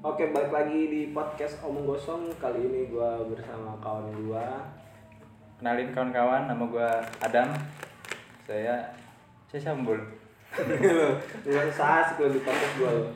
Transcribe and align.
Oke, 0.00 0.32
balik 0.32 0.48
lagi 0.48 0.88
di 0.88 1.12
podcast 1.12 1.60
Omong 1.60 1.84
Gosong. 1.84 2.32
Kali 2.40 2.56
ini 2.56 2.88
gua 2.88 3.20
bersama 3.20 3.76
kawan 3.84 4.08
gua. 4.24 4.64
Kenalin 5.60 5.92
kawan-kawan, 5.92 6.48
nama 6.48 6.64
gua 6.64 7.04
Adam. 7.20 7.52
Saya 8.48 8.80
saya 9.44 9.60
Sambul. 9.60 10.00
Usah 11.44 12.00
asik 12.00 12.16
lo 12.16 12.32
di 12.32 12.40
podcast 12.40 12.80
lo. 12.80 13.12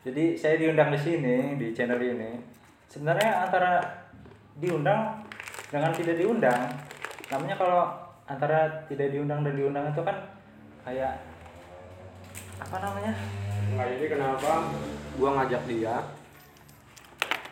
Jadi 0.00 0.32
saya 0.32 0.56
diundang 0.56 0.88
di 0.88 0.96
sini 0.96 1.60
di 1.60 1.76
channel 1.76 2.00
ini. 2.00 2.40
Sebenarnya 2.88 3.44
antara 3.44 3.84
diundang 4.56 5.20
dengan 5.68 5.92
tidak 5.92 6.16
diundang. 6.16 6.72
Namanya 7.28 7.60
kalau 7.60 7.84
antara 8.24 8.72
tidak 8.88 9.12
diundang 9.12 9.44
dan 9.44 9.60
diundang 9.60 9.92
itu 9.92 10.00
kan 10.00 10.16
kayak 10.88 11.20
apa 12.56 12.76
namanya? 12.80 13.12
Nggak, 13.76 13.86
jadi 13.92 14.06
kenapa 14.16 14.72
gua 15.16 15.30
ngajak 15.38 15.62
dia? 15.66 15.96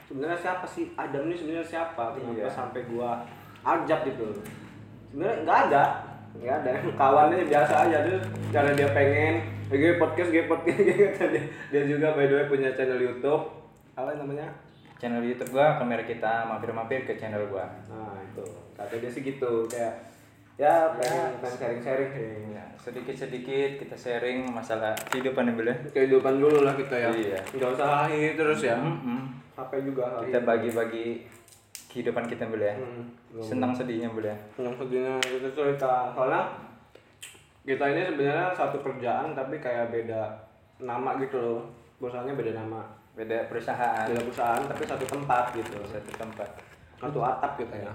Sebenarnya 0.07 0.39
siapa 0.39 0.67
sih 0.69 0.93
Adam 0.93 1.25
ini 1.27 1.35
sebenarnya 1.35 1.65
siapa? 1.67 2.13
Kenapa 2.13 2.37
Iya. 2.37 2.49
sampai 2.53 2.81
gua 2.85 3.25
ajak 3.63 4.01
gitu? 4.07 4.29
Sebenarnya 5.09 5.37
nggak 5.45 5.59
ada, 5.71 5.85
nggak 6.37 6.55
ada. 6.61 6.71
Kawannya 7.01 7.45
biasa 7.49 7.75
aja 7.89 7.99
tuh. 8.05 8.21
Karena 8.53 8.71
dia 8.77 8.89
pengen, 8.93 9.35
"Eh, 9.73 9.77
gue 9.77 9.97
podcast, 9.97 10.29
gue 10.29 10.45
podcast, 10.45 10.77
gitu. 10.77 11.25
dia, 11.33 11.43
dia 11.73 11.83
juga 11.89 12.13
by 12.13 12.29
the 12.29 12.35
way 12.37 12.47
punya 12.47 12.71
channel 12.77 13.01
YouTube. 13.01 13.49
Apa 13.97 14.13
namanya? 14.15 14.53
Channel 15.01 15.25
YouTube 15.25 15.51
gua, 15.51 15.81
kamera 15.81 16.05
kita 16.05 16.45
mampir-mampir 16.47 17.03
ke 17.03 17.17
channel 17.17 17.49
gua. 17.49 17.65
Nah 17.89 18.21
itu, 18.23 18.45
kata 18.77 19.01
dia 19.01 19.11
sih 19.11 19.25
gitu 19.25 19.65
kayak 19.67 20.12
ya 20.55 20.93
pengen, 20.95 21.31
Ya. 21.33 21.39
pengen 21.41 21.57
sharing-sharing. 21.57 22.53
Ya, 22.53 22.65
sedikit-sedikit 22.77 23.71
kita 23.79 23.95
sharing 23.95 24.45
masalah 24.47 24.93
kehidupan 25.09 25.49
ya, 25.49 25.55
boleh. 25.55 25.77
Kehidupan 25.91 26.35
dulu 26.37 26.63
lah 26.63 26.75
kita 26.75 26.95
ya. 26.95 27.09
Iya. 27.11 27.41
Nggak 27.53 27.71
usah 27.73 28.07
ini 28.07 28.35
terus 28.35 28.61
ya. 28.61 28.77
Mm-mm. 28.77 29.33
Capek 29.53 29.81
juga. 29.85 30.21
Kita 30.23 30.41
bagi-bagi 30.43 31.27
kehidupan 31.89 32.25
kita 32.25 32.47
boleh. 32.47 32.73
Hmm, 32.73 33.05
nggak 33.31 33.45
Senang 33.45 33.73
sedihnya 33.73 34.09
boleh. 34.09 34.33
Yang 34.57 34.75
segini 34.79 35.13
itu 35.21 35.49
cerita 35.53 36.09
soalnya 36.11 36.43
kita 37.63 37.85
ini 37.87 38.03
sebenarnya 38.09 38.49
satu 38.51 38.81
kerjaan 38.81 39.33
tapi 39.33 39.57
kayak 39.57 39.89
beda 39.89 40.33
nama 40.81 41.15
gitu 41.17 41.37
loh. 41.37 41.61
Bosannya 41.99 42.33
beda 42.33 42.57
nama. 42.57 42.81
Beda 43.13 43.45
perusahaan, 43.45 44.09
Beda 44.09 44.25
perusahaan 44.25 44.63
tapi 44.65 44.83
satu 44.83 45.05
tempat 45.05 45.53
gitu. 45.53 45.77
satu 45.85 46.11
tempat. 46.17 46.49
Satu 46.97 47.19
atap 47.21 47.55
kita 47.57 47.77
ya. 47.77 47.93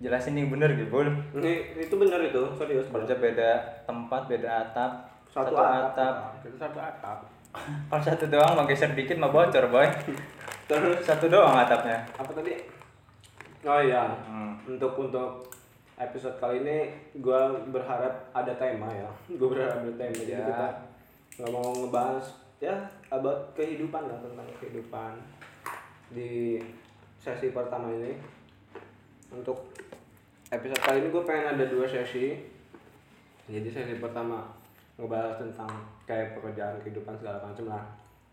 Jelasin 0.00 0.32
yang 0.32 0.48
bener 0.48 0.72
gitu, 0.72 0.88
Bul. 0.88 1.04
Ini 1.36 1.52
itu 1.78 1.94
benar 1.94 2.16
itu, 2.18 2.40
serius. 2.56 2.88
Kerja 2.88 3.14
beda 3.14 3.50
tempat, 3.84 4.24
beda 4.26 4.48
atap, 4.48 4.92
Satu, 5.28 5.52
atap. 5.54 6.40
Kita 6.40 6.56
satu 6.58 6.80
atap. 6.80 7.18
Kalau 7.90 8.02
satu 8.02 8.24
doang 8.26 8.54
mau 8.54 8.64
geser 8.64 8.90
dikit 8.92 9.20
mau 9.20 9.28
bocor, 9.28 9.68
boy. 9.68 9.84
Terus 10.70 11.02
Satu 11.02 11.28
doang 11.28 11.52
atapnya. 11.54 12.00
apa 12.14 12.30
tadi? 12.32 12.56
Oh 13.60 13.76
iya. 13.76 14.08
Hmm. 14.24 14.56
Untuk 14.64 14.96
untuk 14.96 15.52
episode 15.94 16.40
kali 16.40 16.64
ini 16.64 16.78
gue 17.14 17.40
berharap 17.68 18.32
ada 18.32 18.56
tema 18.56 18.88
ya. 18.88 19.04
Gue 19.38 19.52
berharap 19.52 19.84
ada 19.84 19.92
tema. 19.92 20.16
Jadi 20.16 20.32
Ya. 20.32 20.46
kita 20.46 20.68
nggak 21.36 21.50
mau 21.50 21.68
ngebahas 21.76 22.24
ya 22.56 22.72
about 23.08 23.52
kehidupan 23.52 24.04
lah 24.04 24.16
tentang 24.18 24.48
kehidupan 24.56 25.12
di 26.08 26.56
sesi 27.16 27.52
pertama 27.52 27.92
ini. 27.92 28.16
Untuk 29.30 29.70
episode 30.50 30.82
kali 30.82 30.96
ini 31.00 31.08
gue 31.08 31.22
pengen 31.22 31.54
ada 31.54 31.64
dua 31.66 31.86
sesi. 31.86 32.34
Jadi 33.46 33.68
sesi 33.70 33.94
pertama 33.98 34.46
ngebahas 34.98 35.38
tentang 35.38 35.70
kayak 36.04 36.38
pekerjaan 36.38 36.76
kehidupan 36.82 37.14
segala 37.16 37.38
macam 37.40 37.70
lah. 37.70 37.84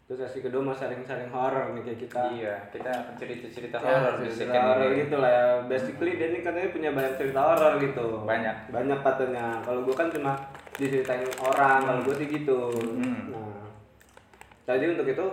Terus 0.08 0.24
sesi 0.24 0.40
kedua 0.40 0.64
mau 0.64 0.72
sharing-sharing 0.72 1.28
horror 1.30 1.76
nih 1.76 1.84
kayak 1.84 2.00
kita. 2.08 2.22
Iya, 2.32 2.56
kita 2.72 2.92
cerita-cerita 3.20 3.76
Ya, 3.78 3.92
horor 4.00 4.14
di 4.24 4.32
cerita 4.32 4.56
ini. 4.80 5.04
gitu 5.04 5.16
lah 5.20 5.32
ya. 5.32 5.48
Basically 5.68 6.12
dia 6.16 6.28
ini 6.32 6.40
katanya 6.42 6.70
punya 6.72 6.90
banyak 6.96 7.14
cerita 7.20 7.40
horor 7.44 7.74
gitu. 7.78 8.08
Banyak. 8.24 8.56
Banyak 8.72 9.00
katanya. 9.04 9.46
Kalau 9.62 9.84
gue 9.84 9.96
kan 9.96 10.08
cuma 10.10 10.32
diceritain 10.80 11.28
orang, 11.44 11.80
kalau 11.84 12.02
gue 12.08 12.16
sih 12.24 12.28
gitu. 12.32 12.72
Hmm. 12.72 13.36
Nah, 14.68 14.74
jadi 14.80 14.96
untuk 14.96 15.08
itu 15.08 15.26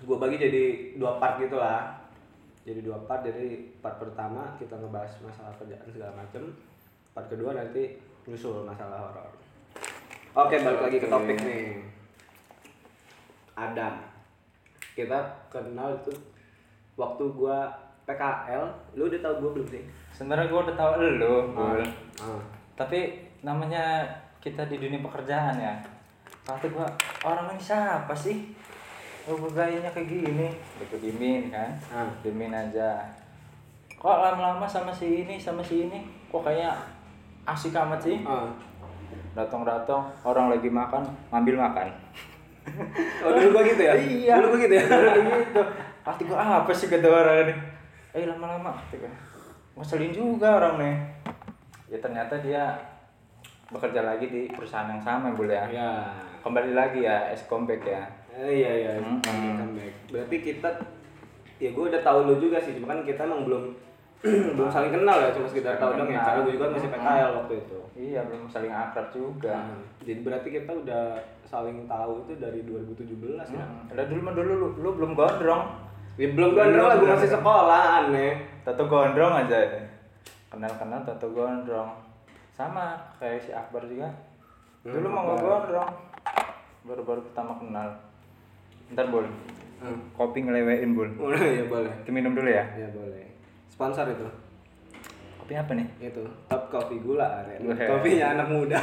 gue 0.00 0.16
bagi 0.18 0.36
jadi 0.42 0.64
dua 0.98 1.16
part 1.22 1.38
gitu 1.38 1.56
lah. 1.56 1.94
Jadi 2.64 2.80
dua 2.84 2.98
part. 3.08 3.24
Jadi 3.24 3.76
part 3.80 3.96
pertama 3.96 4.56
kita 4.60 4.76
ngebahas 4.76 5.12
masalah 5.24 5.54
kerjaan 5.56 5.88
segala 5.88 6.12
macem. 6.16 6.52
Part 7.16 7.26
kedua 7.26 7.56
nanti 7.56 7.96
nyusul 8.28 8.62
masalah 8.68 9.10
horor. 9.10 9.32
Oke, 10.30 10.62
balik 10.62 10.80
lagi 10.86 10.98
ke 11.02 11.08
topik 11.10 11.38
nih. 11.42 11.82
Adam. 13.58 13.94
Kita 14.94 15.18
kenal 15.50 15.98
itu 15.98 16.12
waktu 16.94 17.24
gua 17.34 17.66
PKL, 18.06 18.64
lu 18.94 19.10
udah 19.10 19.20
tahu 19.22 19.34
gua 19.42 19.50
belum 19.58 19.68
sih? 19.68 19.82
Sebenarnya 20.14 20.46
gua 20.52 20.60
udah 20.68 20.76
tahu 20.76 20.92
lu, 21.18 21.34
Bul. 21.50 21.82
Ah. 22.20 22.42
Tapi 22.78 23.26
namanya 23.42 24.04
kita 24.38 24.68
di 24.68 24.78
dunia 24.78 25.02
pekerjaan 25.02 25.56
ya. 25.58 25.74
Kata 26.46 26.66
gua, 26.70 26.86
orang 27.26 27.56
ini 27.56 27.62
siapa 27.62 28.14
sih? 28.14 28.54
Oh, 29.30 29.46
gayanya 29.54 29.90
kayak 29.94 30.10
gini. 30.10 30.50
Gitu 30.82 30.96
dimin 30.98 31.54
kan. 31.54 31.70
Ah. 31.94 32.10
Dimin 32.26 32.50
aja. 32.50 32.98
Kok 33.94 34.16
lama-lama 34.18 34.66
sama 34.66 34.90
si 34.90 35.22
ini, 35.22 35.38
sama 35.38 35.62
si 35.62 35.86
ini, 35.86 36.02
kok 36.26 36.42
kayak 36.42 36.74
asik 37.46 37.70
amat 37.78 38.02
sih? 38.02 38.18
Ah. 38.26 38.50
Datang-datang, 39.38 40.10
orang 40.26 40.50
lagi 40.50 40.66
makan, 40.66 41.06
ngambil 41.30 41.56
makan. 41.62 41.88
Oh, 43.24 43.32
dulu 43.34 43.56
gua 43.56 43.62
gitu 43.66 43.82
ya? 43.82 43.94
Iya. 43.96 44.34
Dulu 44.38 44.54
gua 44.54 44.60
gitu 44.62 44.74
ya? 44.78 44.84
Dulu 44.90 45.20
gitu. 45.42 45.62
Pasti 46.06 46.22
gua 46.28 46.38
"Ah, 46.38 46.50
apa 46.62 46.70
sih 46.70 46.86
kata 46.92 47.08
orang 47.08 47.48
ini? 47.48 47.54
Eh 48.14 48.24
lama-lama. 48.28 48.76
Ngeselin 49.74 50.12
juga 50.12 50.60
orang 50.60 50.76
nih. 50.78 50.96
Ya 51.90 51.98
ternyata 51.98 52.38
dia 52.38 52.70
bekerja 53.72 54.04
lagi 54.04 54.26
di 54.28 54.50
perusahaan 54.52 54.86
yang 54.86 55.02
sama 55.02 55.32
boleh 55.34 55.56
ya. 55.56 55.66
Ya. 55.72 55.90
Kembali 56.44 56.76
lagi 56.76 57.00
ya, 57.02 57.32
es 57.32 57.42
comeback 57.48 57.82
ya. 57.82 58.02
Eh, 58.30 58.62
iya 58.62 58.70
iya. 58.72 58.92
Mm-mm. 58.96 59.20
Comeback. 59.20 59.92
Berarti 60.08 60.36
kita 60.40 60.68
ya 61.58 61.68
gua 61.70 61.90
udah 61.90 62.00
tahu 62.00 62.18
lu 62.24 62.34
juga 62.38 62.56
sih, 62.56 62.72
cuma 62.74 62.90
kan 62.90 63.02
kita 63.02 63.20
emang 63.22 63.44
belum 63.44 63.64
belum 64.56 64.68
saling 64.68 64.92
kenal 64.92 65.16
ya, 65.16 65.32
cuma 65.32 65.48
sekedar 65.48 65.76
tahu 65.76 65.96
dong 65.96 66.08
ya. 66.08 66.16
Kenal. 66.16 66.26
Karena 66.26 66.40
gua 66.40 66.52
juga 66.52 66.66
masih. 66.70 66.88
PKL 66.88 67.30
waktu 67.36 67.54
itu. 67.58 67.78
Iya, 67.96 68.20
belum 68.24 68.42
saling 68.46 68.72
akrab 68.72 69.06
juga. 69.10 69.52
Nah, 69.52 69.76
jadi 70.00 70.20
berarti 70.20 70.48
kita 70.50 70.72
udah 70.72 71.04
saling 71.44 71.84
tahu 71.84 72.12
itu 72.22 72.32
dari 72.38 72.60
2017 72.62 73.50
ya. 73.50 73.64
Hmm. 73.64 73.90
Udah 73.90 74.04
dulu 74.06 74.20
mah 74.22 74.34
dulu 74.34 74.52
lu, 74.54 74.68
lu 74.78 74.88
belum 74.94 75.12
gondrong. 75.12 75.62
Ya 76.14 76.28
belum 76.30 76.50
gondrong 76.52 76.86
lah, 76.86 76.96
gua 76.96 77.08
masih 77.16 77.30
sekolah 77.30 77.82
aneh. 77.98 78.32
Tato 78.62 78.84
gondrong 78.86 79.34
aja. 79.36 79.58
Kenal-kenal 80.48 81.00
tato 81.02 81.28
gondrong. 81.30 81.90
Sama 82.52 82.92
kayak 83.16 83.40
si 83.40 83.50
Akbar 83.50 83.84
juga. 83.84 84.08
Dulu 84.80 85.00
Hmm, 85.02 85.12
mau 85.12 85.32
Akbar. 85.32 85.64
gondrong. 85.64 85.90
Baru-baru 86.82 87.20
pertama 87.24 87.56
kenal. 87.56 87.88
Ntar 88.90 89.06
bol. 89.08 89.26
Hmm. 89.80 89.98
Kopi 90.12 90.44
ngelewein 90.44 90.92
bol. 90.92 91.08
Oh, 91.16 91.30
ya 91.58 91.64
boleh. 91.64 91.92
Kita 92.04 92.10
minum 92.12 92.34
dulu 92.34 92.50
ya. 92.50 92.64
Ya 92.76 92.88
boleh. 92.92 93.24
Sponsor 93.70 94.06
itu. 94.10 94.26
Kopi 95.40 95.54
apa 95.56 95.72
nih? 95.72 95.86
Itu 96.02 96.22
top 96.46 96.68
kopi 96.68 97.00
gula 97.00 97.42
aren. 97.42 97.64
Wah. 97.64 97.78
Kopinya 97.78 98.36
anak 98.36 98.46
muda. 98.50 98.78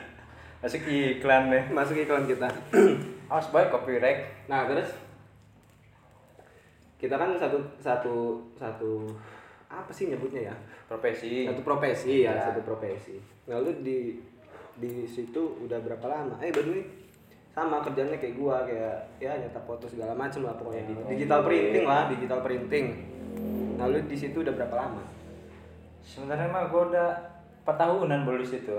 Asik 0.64 0.86
iklan 0.86 1.50
nih. 1.50 1.64
Masuk 1.70 1.98
iklan 1.98 2.26
kita. 2.26 2.46
Awas 3.32 3.50
baik 3.50 3.68
kopi 3.68 3.98
rek. 3.98 4.46
Nah, 4.48 4.64
terus 4.66 4.88
kita 6.98 7.14
kan 7.14 7.30
satu 7.38 7.58
satu 7.78 8.42
satu 8.58 9.06
apa 9.70 9.92
sih 9.92 10.10
nyebutnya 10.10 10.50
ya? 10.50 10.54
Profesi. 10.88 11.44
Satu 11.46 11.62
profesi 11.62 12.24
ya, 12.24 12.32
Ya. 12.34 12.50
satu 12.50 12.60
profesi. 12.64 13.20
Nah, 13.46 13.60
lu 13.60 13.70
di 13.84 14.16
di 14.78 15.04
situ 15.04 15.60
udah 15.62 15.78
berapa 15.78 16.06
lama? 16.08 16.40
Eh, 16.40 16.50
the 16.50 16.62
way, 16.64 16.82
sama 17.60 17.80
kerjanya 17.80 18.16
kayak 18.16 18.34
gua 18.34 18.62
kayak 18.62 18.96
ya 19.18 19.32
nyetak 19.34 19.62
foto 19.62 19.84
segala 19.84 20.12
macam 20.12 20.44
lah 20.44 20.54
pokoknya 20.54 20.82
di 20.84 20.92
Oh, 20.94 21.06
digital 21.06 21.40
iya. 21.40 21.46
printing 21.46 21.84
lah, 21.84 22.02
digital 22.06 22.38
printing. 22.40 22.86
Nah, 23.74 23.86
lu 23.86 23.98
di 24.04 24.14
situ 24.14 24.36
udah 24.38 24.52
berapa 24.52 24.74
lama? 24.74 25.02
Sebenarnya 26.00 26.46
mah 26.46 26.66
gua 26.66 26.82
udah 26.88 27.08
4 27.62 27.74
tahunan 27.74 28.20
bol 28.22 28.36
di 28.36 28.46
situ. 28.46 28.74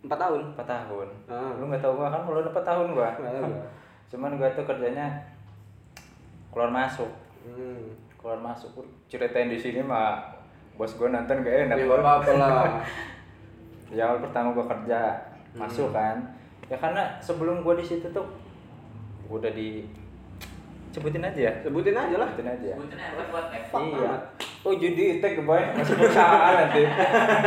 Empat 0.00 0.18
tahun. 0.20 0.40
4 0.52 0.62
tahun. 0.64 1.08
Ah. 1.26 1.52
Lu 1.56 1.66
nggak 1.66 1.80
tahu 1.80 1.92
gua 1.94 2.08
kan 2.08 2.22
belum 2.22 2.40
udah 2.40 2.52
4 2.52 2.62
tahun 2.64 2.86
gua. 2.92 3.08
Gua. 3.16 3.60
Cuman 4.10 4.36
gua 4.36 4.48
tuh 4.50 4.64
kerjanya 4.64 5.06
keluar 6.48 6.68
masuk. 6.68 7.10
Hmm. 7.38 7.94
keluar 8.18 8.34
masuk 8.42 8.82
ceritain 9.06 9.46
di 9.46 9.56
sini 9.56 9.78
mah 9.78 10.20
bos 10.74 10.90
gue 10.90 11.06
nonton 11.06 11.38
gak 11.40 11.70
enak 11.70 11.78
Ya, 11.78 11.86
apa-apa 11.86 12.30
lah. 12.34 12.66
ya 13.96 14.02
awal 14.04 14.18
pertama 14.20 14.52
gue 14.52 14.66
kerja 14.66 15.00
Hmm. 15.48 15.64
masuk 15.64 15.94
kan 15.94 16.18
ya 16.66 16.76
karena 16.76 17.02
sebelum 17.18 17.62
gue 17.62 17.74
di 17.78 17.86
situ 17.86 18.06
tuh 18.08 18.26
udah 19.28 19.50
di 19.50 19.86
sebutin 20.88 21.22
aja 21.22 21.40
ya 21.40 21.52
Sebutin 21.60 21.94
aja 21.94 22.16
lah. 22.16 22.28
sebutin 22.28 22.48
aja 22.50 22.68
Sebutin 22.74 22.98
aja 22.98 23.22
buat 23.24 23.46
iya 23.78 24.12
oh 24.58 24.74
jadi 24.74 25.04
tag 25.18 25.38
boy 25.40 25.62
masuk 25.72 25.94
perusahaan 25.96 26.54
nanti 26.58 26.82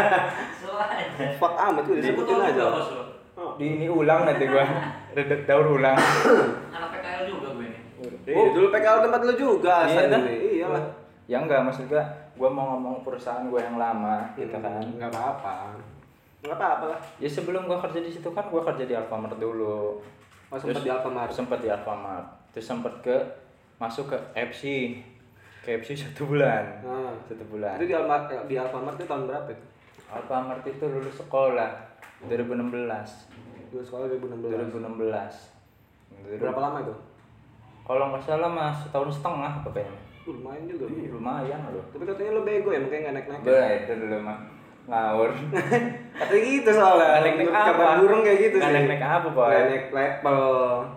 Soalnya. 0.62 1.28
Fuck 1.36 1.54
amat 1.54 1.84
udah 1.84 2.00
sebutin 2.00 2.32
Betul 2.32 2.48
aja. 2.48 2.64
Oh. 3.34 3.58
di 3.58 3.66
ini 3.76 3.88
ulang 3.88 4.24
nanti 4.24 4.46
gue 4.46 4.66
redek 5.18 5.42
daur 5.44 5.68
ulang 5.74 5.98
Anak 6.70 6.90
PKL 6.94 7.22
juga 7.26 7.48
gue 7.52 7.68
nih. 7.68 8.34
Oh, 8.34 8.48
dulu 8.52 8.68
PKL 8.70 9.00
tempat 9.02 9.22
lu 9.24 9.34
juga 9.36 9.74
iya 9.82 9.90
asal 9.90 10.04
dah. 10.08 10.22
ini. 10.22 10.36
Iyalah. 10.58 10.84
ya 11.26 11.38
enggak 11.40 11.64
maksud 11.64 11.86
gua 11.88 12.04
gua 12.34 12.50
mau 12.50 12.66
ngomong 12.72 13.02
perusahaan 13.02 13.48
gua 13.48 13.62
yang 13.62 13.78
lama 13.78 14.30
gitu 14.36 14.52
kan 14.54 14.78
Enggak 14.78 15.10
apa-apa. 15.10 15.74
Enggak 16.42 16.58
apa-apa 16.58 16.86
lah. 16.88 17.00
ya 17.16 17.28
sebelum 17.28 17.64
gua 17.64 17.78
kerja 17.80 18.00
di 18.00 18.10
situ 18.10 18.26
kan 18.28 18.46
gua 18.46 18.62
kerja 18.64 18.84
di 18.84 18.94
Alfamart 18.94 19.38
dulu 19.38 20.02
Oh, 20.50 20.58
sempat 20.58 20.82
di 20.82 20.90
Alfamart. 20.90 21.30
sempat 21.30 21.60
di 21.60 21.70
Alfamart 21.70 22.28
terus 22.50 22.66
sempat 22.66 22.94
ke 23.00 23.16
masuk 23.78 24.06
ke 24.08 24.18
FC 24.36 24.64
ke 25.62 25.78
FC 25.78 25.96
satu 26.02 26.28
bulan 26.28 26.82
Nah. 26.82 27.14
satu 27.24 27.46
bulan 27.48 27.78
Itu 27.78 27.86
di 27.86 27.94
Alfamart 27.94 28.24
di 28.44 28.56
Alfamart 28.56 28.96
itu 28.96 29.06
tahun 29.06 29.24
berapa 29.26 29.48
itu? 29.48 29.66
Alfamart 30.08 30.64
itu 30.64 30.84
lulus 30.84 31.16
sekolah 31.16 31.72
2016 32.26 32.76
Dulu 33.70 33.80
sekolah 33.82 34.06
2016. 34.12 34.52
2016 36.20 36.38
Berapa 36.38 36.60
lama 36.60 36.78
itu? 36.82 36.96
kalau 37.82 38.10
nggak 38.10 38.24
salah 38.24 38.48
mas 38.48 38.78
setahun 38.82 39.10
setengah 39.12 39.52
apa 39.58 39.70
kayaknya 39.72 40.00
Uh, 40.22 40.38
lumayan 40.38 40.70
juga. 40.70 40.86
Ih, 40.86 41.10
lumayan 41.10 41.66
loh 41.66 41.82
Tapi 41.90 42.06
katanya 42.06 42.38
lu 42.38 42.46
bego 42.46 42.70
ya, 42.70 42.78
makanya 42.78 43.02
nggak 43.04 43.16
naik-naik. 43.18 43.42
Beda 43.42 43.94
dulu 43.98 44.18
mah 44.22 44.38
ngawur 44.84 45.30
Katanya 46.22 46.42
gitu 46.44 46.70
soalnya. 46.70 47.18
Naik-naik 47.20 47.48
Untuk 47.48 47.56
apa? 47.56 47.70
Kabar 47.72 47.96
burung 47.98 48.22
kayak 48.22 48.40
gitu 48.40 48.58
sih. 48.58 48.66
naik-naik 48.68 49.02
apa, 49.02 49.28
Boy? 49.28 49.48
Nggak 49.48 49.66
naik 49.66 49.86
level. 49.92 50.46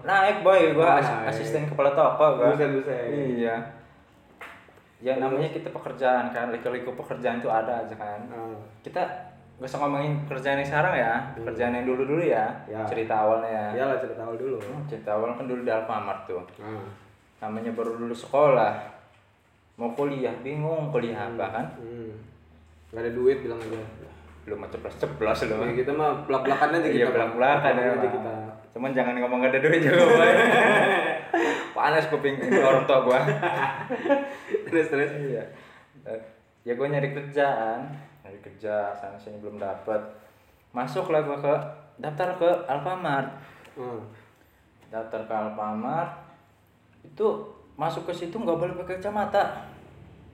naik 0.02 0.36
boy 0.40 0.60
gua 0.72 0.88
as- 0.94 1.08
naik. 1.10 1.28
asisten 1.30 1.62
kepala 1.64 1.90
toko 1.90 2.24
gua 2.34 2.48
Buset, 2.50 2.70
buset. 2.70 3.08
iya 3.08 3.56
yang 5.00 5.18
namanya 5.18 5.48
kita 5.48 5.68
pekerjaan 5.68 6.28
kan 6.28 6.48
liku-liku 6.48 6.92
pekerjaan 6.94 7.36
itu 7.36 7.46
ada 7.46 7.76
aja 7.78 7.92
kan 7.94 8.20
Nah, 8.24 8.56
kita 8.80 9.00
gak 9.54 9.64
usah 9.66 9.78
ngomongin 9.78 10.16
pekerjaan 10.24 10.58
yang 10.58 10.66
sekarang 10.66 10.94
ya 10.94 11.12
pekerjaan 11.34 11.72
yang 11.72 11.84
dulu 11.84 12.02
dulu 12.06 12.22
ya, 12.22 12.48
Ya. 12.66 12.80
cerita 12.84 13.14
awalnya 13.14 13.46
ya 13.46 13.66
iyalah 13.76 13.96
cerita 13.96 14.20
awal 14.20 14.34
dulu. 14.34 14.56
Hmm, 14.58 14.82
cerita 14.84 15.10
awal 15.10 15.30
kan 15.32 15.44
dulu 15.44 15.60
di 15.60 15.70
Alfamart 15.70 16.24
tuh 16.24 16.40
Nah. 16.58 16.84
namanya 17.38 17.70
baru 17.70 17.96
lulus 17.98 18.24
sekolah 18.24 18.72
mau 19.74 19.90
kuliah 19.90 20.32
bingung 20.38 20.88
kuliah 20.88 21.28
apa 21.28 21.46
kan 21.50 21.66
Hmm. 21.76 22.03
Gak 22.94 23.00
ada 23.00 23.10
duit 23.10 23.38
bilang 23.40 23.58
aja. 23.58 23.80
belum 24.44 24.56
mau 24.56 24.68
ceplos 24.68 24.94
ceplos 24.94 25.38
lu 25.42 25.56
mah 25.56 25.66
Ya, 25.66 25.74
kita 25.74 25.90
mah 25.90 26.10
belak-belakan 26.22 26.68
aja 26.74 26.84
iya 26.86 26.92
kita. 27.02 27.12
belak 27.12 27.30
belakan 27.32 27.72
ya 27.74 27.84
aja 27.90 28.08
kita. 28.08 28.34
cuman 28.70 28.90
jangan 28.92 29.14
ngomong 29.16 29.38
gak 29.40 29.50
ada 29.50 29.60
duit 29.60 29.80
juga 29.80 30.04
panas 31.74 32.06
kuping 32.06 32.36
orang 32.54 32.84
tua 32.84 32.98
gua 33.02 33.20
Terus 34.66 34.86
terus. 34.86 35.10
iya 35.18 35.44
Eh, 36.04 36.20
ya 36.62 36.72
gue 36.72 36.84
nyari 36.84 37.10
kerjaan 37.10 37.88
nyari 38.20 38.38
kerja 38.38 38.92
sana 38.92 39.16
sini 39.16 39.40
belum 39.40 39.56
dapet 39.56 39.96
masuk 40.70 41.08
lah 41.08 41.22
gue 41.22 41.34
ke 41.34 41.54
daftar 41.96 42.36
ke 42.36 42.50
Alfamart 42.66 43.28
Hmm. 43.72 44.04
daftar 44.86 45.18
ke 45.20 45.34
Alfamart 45.34 46.10
itu 47.02 47.26
masuk 47.74 48.04
ke 48.04 48.12
situ 48.14 48.36
nggak 48.36 48.54
boleh 48.54 48.74
pakai 48.76 49.00
kacamata 49.00 49.64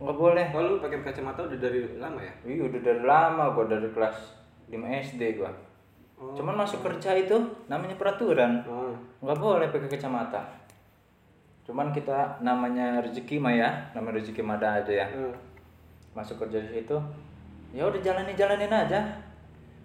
nggak 0.01 0.17
boleh 0.17 0.47
Oh, 0.51 0.63
lu 0.63 0.75
pakai 0.79 1.05
kacamata 1.05 1.45
udah 1.45 1.59
dari 1.59 1.81
lama 1.95 2.19
ya? 2.19 2.33
Iya 2.43 2.63
udah 2.67 2.81
dari 2.81 3.03
lama 3.03 3.45
gue 3.53 3.65
dari 3.69 3.89
kelas 3.91 4.17
5 4.67 4.77
SD 5.05 5.23
gue 5.37 5.53
Oh. 6.17 6.37
cuman 6.37 6.53
masuk 6.55 6.81
kerja 6.83 7.17
itu 7.17 7.33
namanya 7.65 7.97
peraturan 7.97 8.61
Oh. 8.63 8.93
nggak 9.21 9.39
boleh 9.39 9.69
pakai 9.69 9.89
kacamata 9.91 10.45
cuman 11.63 11.89
kita 11.91 12.13
namanya 12.41 13.01
rezeki 13.01 13.37
mah 13.37 13.49
ya 13.51 13.71
namanya 13.93 14.19
rezeki 14.19 14.41
mah 14.41 14.57
ada 14.57 14.81
aja 14.81 14.93
ya 14.95 15.07
Hmm. 15.07 15.33
masuk 16.13 16.37
kerja 16.39 16.61
di 16.61 16.69
situ 16.75 16.97
ya 17.71 17.85
udah 17.85 17.97
jalanin 17.99 18.35
jalanin 18.35 18.69
aja 18.69 19.01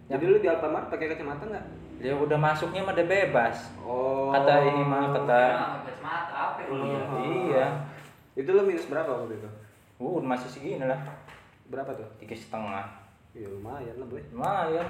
Jadi 0.05 0.23
lu 0.23 0.37
di 0.37 0.45
Alfamart 0.45 0.85
pakai 0.87 1.07
kacamata 1.07 1.43
nggak? 1.45 1.65
ya 1.97 2.11
udah 2.13 2.35
masuknya 2.35 2.83
mah 2.83 2.91
udah 2.91 3.07
bebas 3.07 3.57
Oh. 3.79 4.27
kata 4.29 4.53
ini 4.65 4.83
mah 4.83 5.15
kata 5.15 5.39
Nah, 5.49 5.79
kacamata 5.81 6.35
apa 6.35 6.59
ya 6.61 6.67
iya 7.23 7.67
Itu 8.35 8.51
lu 8.51 8.61
minus 8.61 8.85
berapa 8.85 9.07
waktu 9.07 9.39
itu? 9.39 9.49
Uh 9.97 10.19
masih 10.19 10.49
segini 10.49 10.81
lah 10.81 10.99
Berapa 11.65 11.91
tuh? 11.91 12.05
tiga 12.17 12.33
setengah 12.33 12.85
Ya 13.31 13.45
lumayan 13.45 13.95
lah, 13.95 14.07
Boy. 14.07 14.21
lumayan 14.29 14.87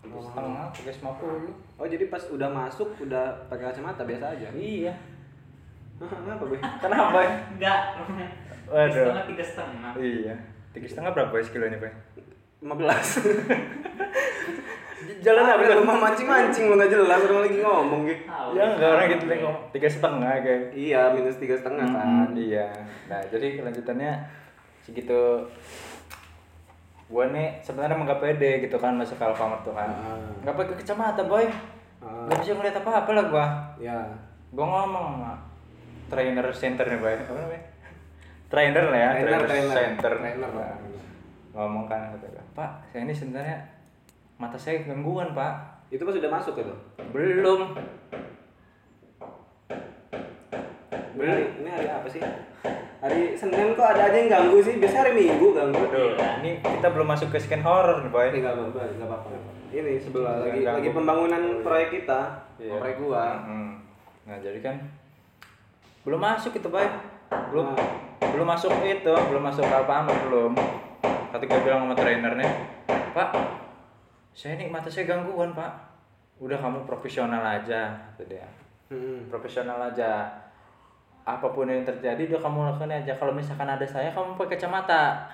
tiga 0.00 0.18
setengah 0.20 0.66
tiga 0.72 0.92
lima 0.92 1.12
puluh 1.14 1.50
Oh, 1.76 1.84
jadi 1.84 2.06
pas 2.06 2.22
udah 2.26 2.48
masuk 2.48 2.88
udah 2.98 3.26
pakai 3.46 3.68
kacamata 3.68 4.02
biasa 4.02 4.32
aja. 4.32 4.48
iya 4.52 4.94
Kenapa, 5.98 6.42
Boy? 6.42 6.58
kenapa 6.78 7.18
ya 7.18 7.32
Enggak. 7.50 7.80
Waduh. 8.66 8.92
Setengah 8.92 9.24
tiga 9.26 9.44
setengah. 9.44 9.92
iya 9.96 10.34
tiga 10.70 10.86
setengah 10.86 11.10
berapa 11.10 11.32
ya 11.32 11.44
kilonya 11.44 11.78
pak 11.78 11.92
15. 12.60 12.72
Jalan 15.20 15.44
apa 15.44 15.62
Lu 15.72 15.82
mau 15.82 15.98
mancing-mancing 15.98 16.64
lu 16.66 16.74
nggak 16.74 16.90
jelas 16.90 17.20
orang 17.22 17.40
lagi 17.44 17.58
ngomong 17.60 18.00
gitu. 18.04 18.22
Tahu. 18.24 18.48
ya 18.54 18.64
enggak 18.74 18.90
orang 18.90 19.06
gitu 19.10 19.24
deh 19.26 19.38
ngomong 19.40 19.62
tiga 19.70 19.88
setengah 19.88 20.32
kayak 20.40 20.62
Iya, 20.72 21.00
minus 21.12 21.36
tiga 21.36 21.54
setengah 21.54 21.86
kan. 21.86 22.06
Hmm, 22.06 22.34
iya. 22.34 22.66
Nah, 23.06 23.20
jadi 23.26 23.46
kelanjutannya 23.56 24.12
segitu 24.82 25.20
gua 27.06 27.30
nih 27.30 27.62
sebenarnya 27.62 27.94
emang 27.94 28.06
gak 28.06 28.18
pede 28.18 28.66
gitu 28.66 28.76
kan 28.76 28.98
masuk 28.98 29.14
ke 29.14 29.24
Alfamart 29.24 29.62
tuh 29.62 29.70
kan. 29.72 29.86
Ah. 29.86 30.18
Gak 30.42 30.54
pakai 30.54 30.74
kacamata, 30.74 31.22
boy. 31.22 31.46
Ah. 32.02 32.26
Gak 32.26 32.38
bisa 32.42 32.52
ngeliat 32.54 32.76
apa-apa 32.76 33.10
lah 33.14 33.24
gua. 33.30 33.46
Ya. 33.78 33.98
Gua 34.50 34.66
ngomong 34.66 35.22
sama 35.22 35.32
trainer 36.06 36.46
center 36.50 36.86
nih, 36.86 36.98
boy. 36.98 37.14
Apa 37.14 37.30
namanya? 37.30 37.62
Trainer 38.46 38.84
lah 38.86 38.98
ya, 38.98 39.10
Trainer, 39.10 39.26
trainer, 39.26 39.46
trainer. 39.46 39.74
center. 39.74 40.12
Trainer, 40.18 40.50
Nah, 40.54 40.74
ngomong 41.54 41.84
kan 41.86 42.10
kata 42.14 42.26
gua, 42.30 42.44
Pak, 42.54 42.70
saya 42.90 43.02
ini 43.02 43.14
sebenarnya 43.14 43.58
mata 44.36 44.56
saya 44.56 44.84
gangguan, 44.84 45.32
Pak. 45.32 45.52
Itu 45.88 46.02
pas 46.02 46.14
udah 46.14 46.32
masuk 46.32 46.54
itu. 46.58 46.74
Belum. 47.10 47.72
Ini 51.16 51.24
hari, 51.24 51.44
ini 51.56 51.68
hari 51.68 51.88
apa 51.88 52.08
sih? 52.10 52.20
Hari 53.00 53.32
Senin 53.32 53.72
kok 53.72 53.86
ada 53.86 54.10
aja 54.10 54.16
yang 54.16 54.28
ganggu 54.28 54.58
sih. 54.60 54.76
Biasa 54.76 54.96
hari 55.00 55.12
Minggu 55.16 55.54
ganggu. 55.54 55.80
Aduh, 55.80 56.12
ini 56.42 56.60
kita 56.60 56.92
belum 56.92 57.08
masuk 57.08 57.32
ke 57.32 57.38
scan 57.38 57.64
horror 57.64 58.04
nih, 58.04 58.10
boy. 58.12 58.26
Ini 58.28 58.38
nggak 58.42 58.54
apa-apa, 58.54 58.80
nggak 58.92 59.08
apa-apa. 59.08 59.28
Ini 59.66 59.92
sebelah 59.98 60.34
lagi 60.40 60.60
Ganggu. 60.62 60.76
lagi 60.80 60.88
pembangunan 60.92 61.42
proyek 61.60 61.88
kita, 61.92 62.20
Iya. 62.56 62.78
proyek 62.80 62.96
gua. 62.98 63.24
Mm-mm. 63.42 63.68
Nah 64.24 64.36
jadi 64.40 64.58
kan 64.60 64.76
belum 66.02 66.20
masuk 66.22 66.52
itu 66.54 66.68
bay, 66.70 66.86
belum 67.50 67.74
Nah. 67.74 67.78
belum 68.30 68.46
masuk 68.46 68.72
itu, 68.82 69.12
belum 69.12 69.42
masuk 69.42 69.64
Alfamart 69.66 70.18
belum. 70.28 70.52
Ketika 71.34 71.54
bilang 71.60 71.84
sama 71.84 71.94
trainernya, 71.94 72.48
Pak, 73.12 73.28
saya 74.36 74.52
ini 74.54 74.68
mata 74.68 74.86
saya 74.86 75.08
gangguan 75.08 75.56
Pak. 75.56 75.72
Udah 76.36 76.60
kamu 76.60 76.84
profesional 76.84 77.40
aja, 77.40 77.88
kata 78.12 78.22
dia. 78.28 78.44
Hmm. 78.86 79.24
Profesional 79.26 79.80
aja. 79.82 80.28
Apa 81.24 81.48
pun 81.48 81.64
yang 81.64 81.82
terjadi 81.82 82.28
udah 82.28 82.38
kamu 82.38 82.58
lakukan 82.68 82.92
aja. 82.92 83.10
Kalau 83.10 83.32
misalkan 83.32 83.64
ada 83.66 83.82
saya, 83.82 84.12
kamu 84.12 84.36
pakai 84.36 84.54
kacamata. 84.54 85.24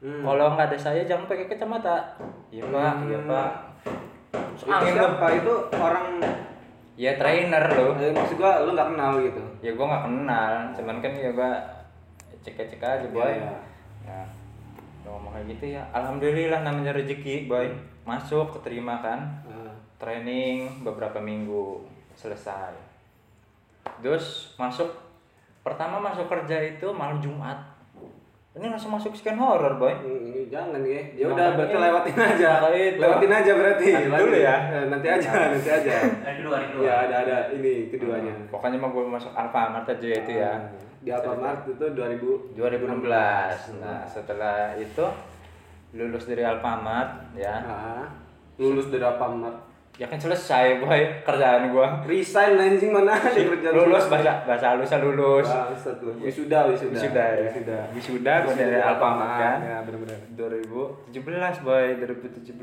Hmm. 0.00 0.24
Kalau 0.24 0.56
nggak 0.56 0.72
ada 0.72 0.78
saya, 0.80 1.04
jangan 1.04 1.28
pakai 1.28 1.46
kacamata. 1.46 2.16
Iya 2.48 2.64
Pak, 2.64 2.94
iya 3.04 3.18
Pak. 3.20 3.50
Angin 4.64 4.92
tuh. 4.92 5.04
siapa? 5.04 5.26
Itu 5.34 5.54
orang 5.76 6.06
Ya 6.98 7.14
trainer 7.14 7.62
loh. 7.70 7.94
eh, 7.94 8.10
maksud 8.10 8.34
gua 8.34 8.66
lu 8.66 8.74
nggak 8.74 8.90
kenal 8.90 9.12
gitu. 9.22 9.38
ya 9.58 9.70
gue 9.70 9.86
nggak 9.86 10.02
kenal 10.02 10.52
cuman 10.74 10.96
kan 10.98 11.12
ya 11.12 11.30
gue 11.30 11.50
cek 12.42 12.58
cek 12.58 12.78
aja 12.78 13.06
boy 13.08 13.22
Iya, 13.22 13.38
iya. 13.38 13.54
nah 14.02 14.26
ngomong 15.04 15.30
kayak 15.30 15.46
gitu 15.46 15.64
ya 15.74 15.82
alhamdulillah 15.90 16.58
namanya 16.62 16.94
rezeki 16.94 17.46
boy 17.46 17.70
masuk 18.08 18.48
keterima 18.50 18.98
kan 18.98 19.20
Ah. 19.44 19.68
training 19.96 20.80
beberapa 20.80 21.20
minggu 21.20 21.84
selesai 22.14 22.72
terus 23.98 24.54
masuk 24.54 24.88
pertama 25.60 26.00
masuk 26.00 26.24
kerja 26.26 26.56
itu 26.66 26.88
malam 26.90 27.18
Jumat 27.18 27.58
ini 28.50 28.66
langsung 28.66 28.90
masuk 28.90 29.12
scan 29.12 29.36
horror 29.36 29.76
boy 29.76 29.92
Hmm, 29.92 30.18
ini 30.24 30.50
jangan 30.50 30.80
ya. 30.80 30.98
Ya 31.14 31.24
Makanya- 31.24 31.30
udah 31.30 31.48
berarti 31.54 31.76
lewatin 31.78 32.16
aja. 32.18 32.50
Itu. 32.66 32.98
Lewatin 32.98 33.30
aja 33.30 33.52
berarti. 33.54 33.88
Lanjut 33.94 34.18
dulu 34.18 34.36
ya. 34.40 34.56
Eh, 34.66 34.84
Nanti 34.88 35.06
aja, 35.06 35.30
nanti 35.46 35.70
aja. 35.70 35.94
Hari 36.18 36.36
kedua, 36.42 36.54
hari 36.56 36.66
kedua. 36.66 36.82
Ya 36.82 36.94
ada 37.06 37.16
ada 37.22 37.36
ini 37.54 37.86
keduanya. 37.86 38.34
pokoknya 38.48 38.74
mau 38.76 38.90
gue 38.90 39.04
masuk 39.06 39.30
Alfamart 39.30 39.86
aja 39.86 40.08
itu 40.08 40.32
ya 40.34 40.50
Ah, 40.50 40.74
Di 40.98 41.10
Alfamart 41.12 41.70
itu 41.70 41.84
2000 41.86 42.58
2016 42.58 43.78
nah 43.78 44.02
setelah 44.02 44.74
itu 44.74 45.06
lulus 45.90 46.24
dari 46.24 46.40
Alfamart 46.40 47.32
ya 47.32 47.54
Ah, 47.58 48.04
lulus 48.56 48.88
dari 48.88 49.00
Alfamart. 49.00 49.56
ya 49.94 50.04
kan 50.04 50.14
selesai 50.14 50.78
boy 50.78 51.00
kerjaan 51.22 51.68
gua 51.68 51.98
Resign 52.04 52.54
anjing 52.54 52.90
mana 52.90 53.12
ada 53.12 53.32
kerjaan 53.32 53.74
lulus 53.74 54.06
bahasa 54.06 54.44
bahasa 54.44 54.66
halusnya 54.72 54.98
lulus 55.00 55.42
Bangsat 55.44 55.98
lu. 55.98 56.12
Wisuda, 56.18 56.68
wisuda. 56.68 56.94
wisuda 56.94 57.24
ya 57.34 57.42
Wisuda. 57.48 57.78
wisuda 57.92 58.32
gua 58.40 58.54
dari 58.54 58.78
Alfamart 58.78 59.32
kan 59.36 59.58
Ya, 59.60 59.78
benar-benar. 59.82 60.18
2017 61.10 61.66
boy 61.66 61.84
2017 61.96 62.54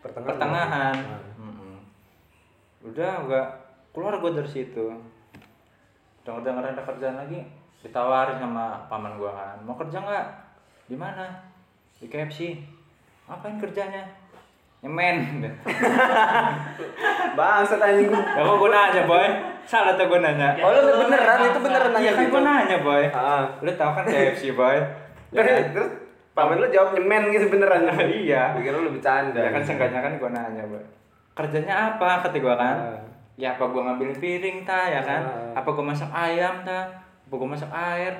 Pertengahan. 0.00 0.28
pertengahan 0.30 0.94
Ah. 0.96 1.20
Mm-mm. 1.36 1.76
udah 2.84 3.12
gua 3.22 3.42
keluar 3.90 4.14
gua 4.16 4.32
dari 4.32 4.48
situ 4.48 4.86
denger 6.22 6.40
denger 6.42 6.64
ada 6.68 6.82
kerjaan 6.84 7.16
lagi 7.16 7.42
ditawarin 7.78 8.38
sama 8.38 8.86
paman 8.86 9.14
gua 9.14 9.30
kan 9.30 9.56
mau 9.60 9.74
kerja 9.74 9.98
nggak 9.98 10.26
di 10.86 10.94
mana 10.94 11.26
di 11.96 12.06
KFC 12.06 12.60
ngapain 13.24 13.56
kerjanya 13.56 14.04
nyemen 14.78 15.42
Bangsat 17.32 17.78
anjing. 17.78 18.08
ya 18.08 18.40
kok 18.40 18.56
gue 18.56 18.70
nanya 18.70 19.02
boy 19.04 19.26
salah 19.62 19.92
tuh 19.92 20.06
gue 20.06 20.20
nanya 20.20 20.56
Oh, 20.58 20.70
lu 20.70 20.80
beneran 21.02 21.38
itu 21.42 21.58
beneran 21.58 21.90
nanya 21.90 22.02
Iya 22.02 22.12
kan 22.14 22.24
gue 22.26 22.42
nanya 22.42 22.76
boy 22.80 23.02
Ah. 23.10 23.44
lu 23.60 23.70
tau 23.72 23.92
kan 23.92 24.04
KFC 24.04 24.52
boy 24.52 24.76
ya 25.34 25.36
Terus, 25.36 25.48
kan? 25.48 25.64
terus 25.74 25.90
pamen 26.32 26.56
lu 26.56 26.68
jawab 26.68 26.92
nyemen 26.92 27.28
gitu 27.30 27.48
beneran. 27.48 27.88
Iya. 28.22 28.52
Pikir 28.54 28.72
lu 28.74 28.90
bercanda. 28.90 29.36
ya 29.38 29.50
kan 29.50 29.62
seenggaknya 29.62 30.00
kan 30.00 30.12
gue 30.14 30.30
nanya 30.30 30.62
boy 30.64 30.82
kerjanya 31.34 31.74
apa 31.90 32.22
kata 32.22 32.36
gue 32.36 32.54
kan 32.54 32.76
Ah. 32.78 33.00
ya 33.34 33.52
apa 33.52 33.64
gue 33.66 33.82
ngambil 33.82 34.08
piring 34.16 34.58
ta 34.62 34.86
ya 34.86 35.00
kan 35.00 35.20
Ah. 35.20 35.60
apa 35.60 35.68
gue 35.68 35.84
masak 35.84 36.08
ayam 36.10 36.54
ta 36.62 36.88
apa 37.20 37.34
gue 37.34 37.48
masak 37.48 37.68
air 37.68 38.12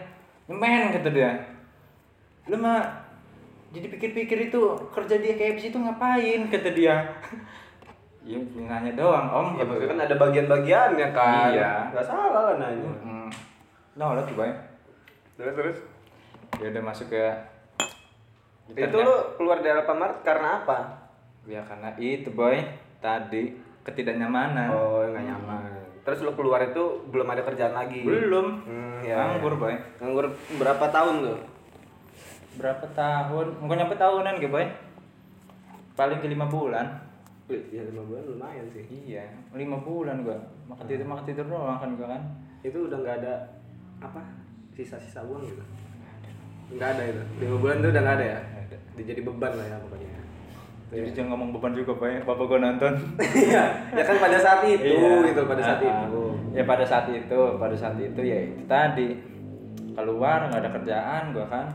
nyemen 0.47 0.91
kata 0.91 1.09
dia 1.09 1.33
lu 2.47 2.57
mah 2.57 3.06
jadi 3.77 3.87
pikir-pikir 3.93 4.49
itu 4.49 4.61
kerja 4.89 5.21
di 5.21 5.37
KFC 5.37 5.69
itu 5.69 5.79
ngapain 5.79 6.49
kata 6.49 6.71
dia 6.73 6.97
Iya, 8.27 8.43
nanya 8.43 8.93
doang 8.99 9.27
om. 9.31 9.49
Ya 9.55 9.63
maksudnya 9.63 9.95
kan 9.95 10.01
ada 10.03 10.15
bagian-bagiannya 10.19 11.09
kan. 11.15 11.55
Iya. 11.55 11.95
Gak 11.95 12.07
salah 12.11 12.51
lah 12.51 12.55
nanya. 12.59 12.91
Hmm. 12.99 13.31
Nah, 13.95 14.19
lah 14.19 14.27
tuh 14.27 14.35
boy. 14.35 14.51
Terus 15.39 15.55
terus. 15.55 15.79
Ya 16.59 16.75
udah 16.75 16.83
masuk 16.83 17.07
ke. 17.15 17.23
Itu 18.75 18.99
lu 18.99 19.15
keluar 19.39 19.63
dari 19.63 19.79
Alfamart 19.79 20.27
karena 20.27 20.59
apa? 20.59 21.07
Ya 21.47 21.63
karena 21.63 21.95
itu 22.03 22.35
boy. 22.35 22.59
Tadi 22.99 23.55
ketidaknyamanan. 23.87 24.75
Oh, 24.75 25.07
nggak 25.07 25.23
nyaman. 25.23 25.63
Terus 26.03 26.27
lu 26.27 26.35
keluar 26.35 26.67
itu 26.67 27.07
belum 27.07 27.31
ada 27.31 27.47
kerjaan 27.47 27.79
lagi. 27.79 28.03
Belum. 28.03 28.59
Hmm, 28.67 29.07
ya. 29.07 29.39
Nganggur 29.39 29.55
boy. 29.55 29.79
Nganggur 30.03 30.35
berapa 30.59 30.91
tahun 30.91 31.31
tuh? 31.31 31.39
Berapa 32.57 32.85
tahun? 32.97 33.47
Enggak 33.61 33.77
nyampe 33.79 33.97
tahunan 33.97 34.35
gitu 34.41 34.51
boy. 34.51 34.67
Paling 35.93 36.19
ke 36.21 36.29
lima 36.29 36.49
bulan. 36.49 36.87
Ya 37.49 37.83
lima 37.87 38.03
bulan 38.03 38.23
lumayan 38.27 38.67
sih. 38.75 38.83
Iya, 38.91 39.23
lima 39.55 39.79
bulan 39.79 40.27
gua. 40.27 40.35
Makan 40.67 40.85
tidur 40.85 41.07
makan 41.07 41.25
tidur 41.25 41.47
doang 41.47 41.79
kan 41.79 41.91
gua 41.95 42.09
kan. 42.11 42.23
Itu 42.61 42.91
udah 42.91 42.99
nggak 42.99 43.17
ada 43.23 43.35
apa 44.03 44.21
sisa-sisa 44.75 45.23
uang 45.25 45.47
gitu. 45.47 45.63
Nggak 46.75 46.89
ada 46.99 47.03
itu. 47.07 47.23
Lima 47.39 47.57
bulan 47.57 47.77
tuh 47.79 47.91
udah 47.95 48.03
nggak 48.03 48.17
ada 48.19 48.27
ya. 48.27 48.41
Ada. 48.67 48.77
Jadi 48.99 49.21
beban 49.23 49.53
lah 49.55 49.67
ya 49.69 49.77
pokoknya. 49.79 50.11
Jadi 50.87 51.09
jangan 51.13 51.29
ngomong 51.37 51.49
beban 51.55 51.73
juga 51.73 51.93
boy. 51.95 52.13
Bapak 52.25 52.45
gua 52.45 52.59
nonton. 52.59 52.93
Iya, 53.47 53.65
ya 53.95 54.03
kan 54.03 54.17
pada 54.19 54.39
saat 54.43 54.61
itu 54.67 54.83
Iya. 54.97 55.29
gitu, 55.31 55.41
pada 55.47 55.63
saat 55.63 55.81
Ah, 55.85 56.09
itu. 56.09 56.23
Ya 56.51 56.63
pada 56.67 56.85
saat 56.85 57.07
itu, 57.09 57.41
pada 57.57 57.77
saat 57.77 57.97
itu 58.01 58.21
ya 58.21 58.39
itu 58.43 58.63
tadi 58.67 59.09
keluar 59.95 60.51
nggak 60.51 60.61
ada 60.67 60.71
kerjaan 60.73 61.23
gua 61.31 61.47
kan. 61.47 61.67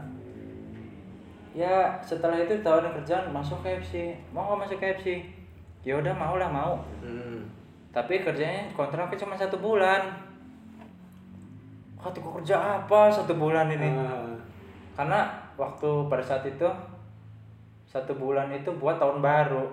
Ya 1.51 2.00
setelah 2.00 2.39
itu 2.39 2.55
tawarin 2.63 2.96
kerjaan 2.96 3.27
masuk 3.29 3.60
KFC. 3.60 4.15
Mau 4.31 4.48
nggak 4.48 4.60
masuk 4.65 4.77
KFC? 4.79 5.20
Ya 5.84 6.00
udah 6.00 6.13
mau 6.13 6.39
lah 6.39 6.48
mau. 6.48 6.79
Hmm. 7.03 7.43
Tapi 7.91 8.24
kerjanya 8.24 8.72
kontraknya 8.72 9.20
cuma 9.20 9.36
satu 9.36 9.60
bulan. 9.60 10.00
Kata 12.00 12.17
gua 12.17 12.39
kerja 12.39 12.55
apa 12.81 13.12
satu 13.12 13.36
bulan 13.36 13.67
ini? 13.70 13.89
Ah. 13.93 14.31
Karena 14.96 15.27
waktu 15.53 15.89
pada 16.08 16.24
saat 16.24 16.41
itu 16.43 16.65
satu 17.86 18.15
bulan 18.15 18.48
itu 18.50 18.72
buat 18.79 18.96
tahun 18.96 19.20
baru. 19.20 19.67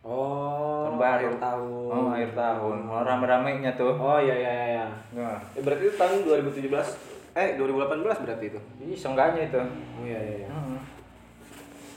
Oh, 0.00 0.84
Tahun 0.88 0.96
baru. 0.96 1.28
akhir 1.28 1.34
tahun. 1.36 1.88
Oh 1.92 2.08
akhir 2.08 2.32
tahun. 2.32 2.76
Mau 2.84 3.00
rame-ramenya 3.02 3.72
tuh. 3.74 3.96
Oh 3.96 4.16
iya 4.16 4.32
iya 4.32 4.52
iya. 4.52 4.64
iya. 4.76 4.86
Nah, 5.16 5.36
Eh, 5.52 5.60
berarti 5.60 5.88
itu 5.88 5.96
tahun 5.96 6.24
2017 6.24 6.72
eh 7.30 7.54
2018 7.56 8.24
berarti 8.24 8.44
itu. 8.48 8.60
Ih, 8.80 8.96
seenggaknya 8.96 9.48
itu. 9.48 9.60
Oh 9.96 10.04
iya 10.04 10.20
iya 10.20 10.34
iya. 10.44 10.48
Hmm. 10.48 10.69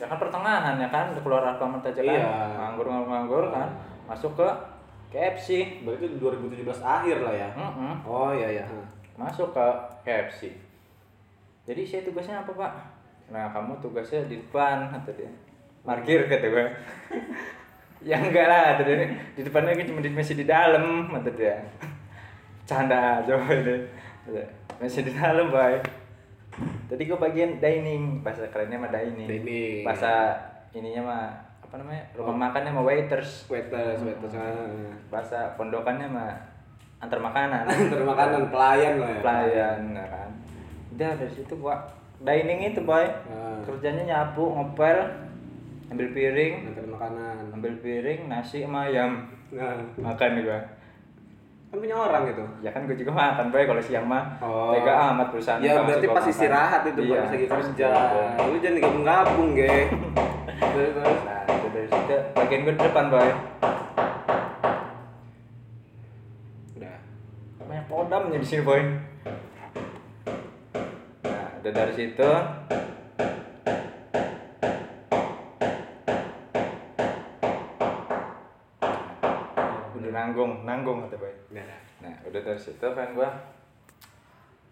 Ya 0.02 0.06
kan 0.10 0.18
pertengahan 0.18 0.76
ya 0.82 0.90
kan, 0.90 1.14
keluar 1.22 1.44
Alfamart 1.46 1.86
aja 1.86 2.02
kan. 2.02 2.10
Iya. 2.10 2.34
Nganggur 2.58 2.86
nganggur 2.90 3.10
nganggur 3.12 3.46
kan. 3.54 3.70
Masuk 4.10 4.34
ke 4.38 4.48
KFC. 5.14 5.82
Berarti 5.86 6.10
itu 6.10 6.18
2017 6.18 6.82
akhir 6.82 7.18
lah 7.22 7.34
ya. 7.34 7.50
Mm-mm. 7.54 7.94
Oh 8.04 8.34
iya 8.34 8.62
iya. 8.62 8.66
Masuk 9.14 9.54
ke 9.54 9.66
KFC. 10.02 10.58
Jadi 11.64 11.82
saya 11.86 12.02
tugasnya 12.04 12.42
apa 12.42 12.52
pak? 12.52 12.74
Nah 13.30 13.54
kamu 13.54 13.80
tugasnya 13.80 14.26
di 14.26 14.42
depan 14.42 14.90
kata 14.90 15.14
dia. 15.16 15.32
Parkir 15.86 16.26
kata 16.28 16.48
gue. 16.50 16.66
ya 18.10 18.20
enggak 18.20 18.50
lah 18.50 18.76
kata 18.76 18.84
dia. 18.84 19.08
Di 19.38 19.42
depan 19.46 19.64
lagi 19.64 19.88
cuma 19.88 20.02
masih 20.02 20.36
di 20.36 20.46
dalam 20.50 21.08
kata 21.08 21.32
dia. 21.38 21.56
Canda 22.68 23.22
aja 23.22 23.38
deh. 23.38 24.50
Masih 24.82 25.08
di 25.08 25.12
dalam 25.14 25.54
boy. 25.54 26.03
Tadi 26.86 27.04
gue 27.04 27.18
bagian 27.18 27.58
dining, 27.58 28.22
bahasa 28.22 28.46
kerennya 28.48 28.78
mah 28.78 28.90
dining. 28.90 29.26
Dining. 29.26 29.82
Bahasa 29.82 30.38
ininya 30.72 31.02
mah 31.04 31.24
apa 31.60 31.76
namanya? 31.76 32.04
Rumah 32.14 32.36
makannya 32.44 32.72
mah 32.72 32.84
waiters. 32.84 33.46
Waiters, 33.48 34.00
waiters. 34.00 34.34
ah. 34.36 34.94
Bahasa 35.10 35.54
pondokannya 35.54 36.06
mah 36.08 36.32
antar 37.00 37.18
makanan. 37.18 37.66
Antar 37.84 38.02
makanan 38.02 38.42
pelayan 38.48 38.94
lah 38.96 39.10
ya. 39.10 39.20
pelayan 39.20 39.80
ya 39.92 40.06
kan 40.08 40.30
udah 40.94 41.10
dari 41.18 41.34
situ 41.34 41.54
gua 41.58 41.74
dining 42.20 42.70
itu 42.70 42.80
boy 42.80 43.02
Ah. 43.26 43.58
kerjanya 43.66 44.06
nyapu 44.06 44.46
ngepel 44.46 45.02
ambil 45.90 46.08
piring 46.14 46.70
Antar 46.70 46.86
makanan. 46.88 47.36
ambil 47.52 47.74
piring 47.82 48.30
nasi 48.30 48.62
sama 48.62 48.86
ayam 48.88 49.26
Nah, 49.50 49.74
makan 49.98 50.42
gua 50.42 50.62
kan 51.74 51.82
punya 51.82 51.98
orang 51.98 52.30
itu. 52.30 52.46
ya 52.62 52.70
kan 52.70 52.86
gua 52.86 52.94
juga 52.94 53.10
makan 53.10 53.50
boy 53.50 53.65
kalau 53.65 53.82
siang 53.82 54.06
mah 54.06 54.38
Oh. 54.38 54.77
tega 54.77 54.94
amat 55.10 55.34
perusahaan 55.34 55.58
Ya 55.58 55.82
berarti 55.82 56.06
pas 56.06 56.22
istirahat 56.22 56.86
itu 56.86 57.01
iya, 57.01 57.25
pas 57.25 57.34
lagi 57.34 57.46
pas 57.50 57.65
kerja. 57.65 57.89
Lu 58.46 58.58
jangan 58.62 58.77
gabung-gabung, 58.77 59.50
ge. 59.58 59.89
Terus 60.74 60.89
terus. 60.94 61.20
nah 61.25 61.42
itu 61.50 61.68
dari 61.74 61.88
situ 61.89 62.15
bagian 62.38 62.62
di 62.62 62.72
depan 62.77 63.06
boy 63.10 63.30
Udah. 66.77 66.98
banyak 67.60 67.86
podamnya 67.89 68.38
di 68.38 68.48
sini 68.48 68.62
boy 68.62 68.82
nah 71.25 71.48
udah 71.58 71.72
dari 71.74 71.94
situ 71.94 72.30
udah 79.94 80.12
nanggung 80.34 80.66
nanggung 80.66 80.98
kata 81.00 81.16
boy 81.16 81.30
Udah. 81.52 81.78
nah 82.02 82.13
udah 82.25 82.42
dari 82.42 82.58
situ 82.58 82.82
kan 82.88 83.13
gua 83.13 83.30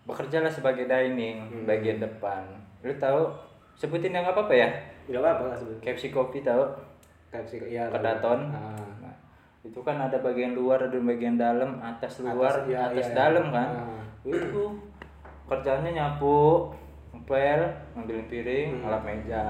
bekerja 0.04 0.42
lah 0.42 0.50
sebagai 0.50 0.84
dining 0.84 1.38
Hmm. 1.46 1.64
bagian 1.64 2.00
depan 2.00 2.42
lu 2.82 2.90
tahu 2.98 3.30
sebutin 3.74 4.10
yang 4.12 4.26
apa 4.26 4.42
apa 4.42 4.54
ya 4.56 4.70
Enggak 5.04 5.22
apa-apa 5.24 5.44
lah 5.44 5.56
sebenarnya. 5.56 5.84
KFC 5.84 6.04
Coffee 6.10 6.42
tahu 6.42 6.64
Kapsi 7.30 7.56
iya. 7.64 7.86
kedaton 7.88 8.50
Ah. 8.50 8.76
nah, 9.00 9.16
itu 9.62 9.80
kan 9.80 9.98
ada 10.00 10.18
bagian 10.20 10.52
luar 10.52 10.82
ada 10.82 10.98
bagian 10.98 11.36
dalam 11.36 11.78
atas 11.80 12.20
Atas, 12.20 12.28
luar 12.28 12.54
iya, 12.66 12.88
atas 12.88 12.98
iya, 12.98 13.08
iya. 13.08 13.16
dalam 13.16 13.46
kan 13.50 13.70
Ah. 13.72 14.04
itu 14.24 14.64
kerjanya 15.46 15.92
nyapu 15.92 16.70
ngepel 17.12 17.62
ngambilin 17.94 18.26
piring 18.26 18.68
Hmm. 18.74 18.82
ngelap 18.84 19.04
meja 19.04 19.46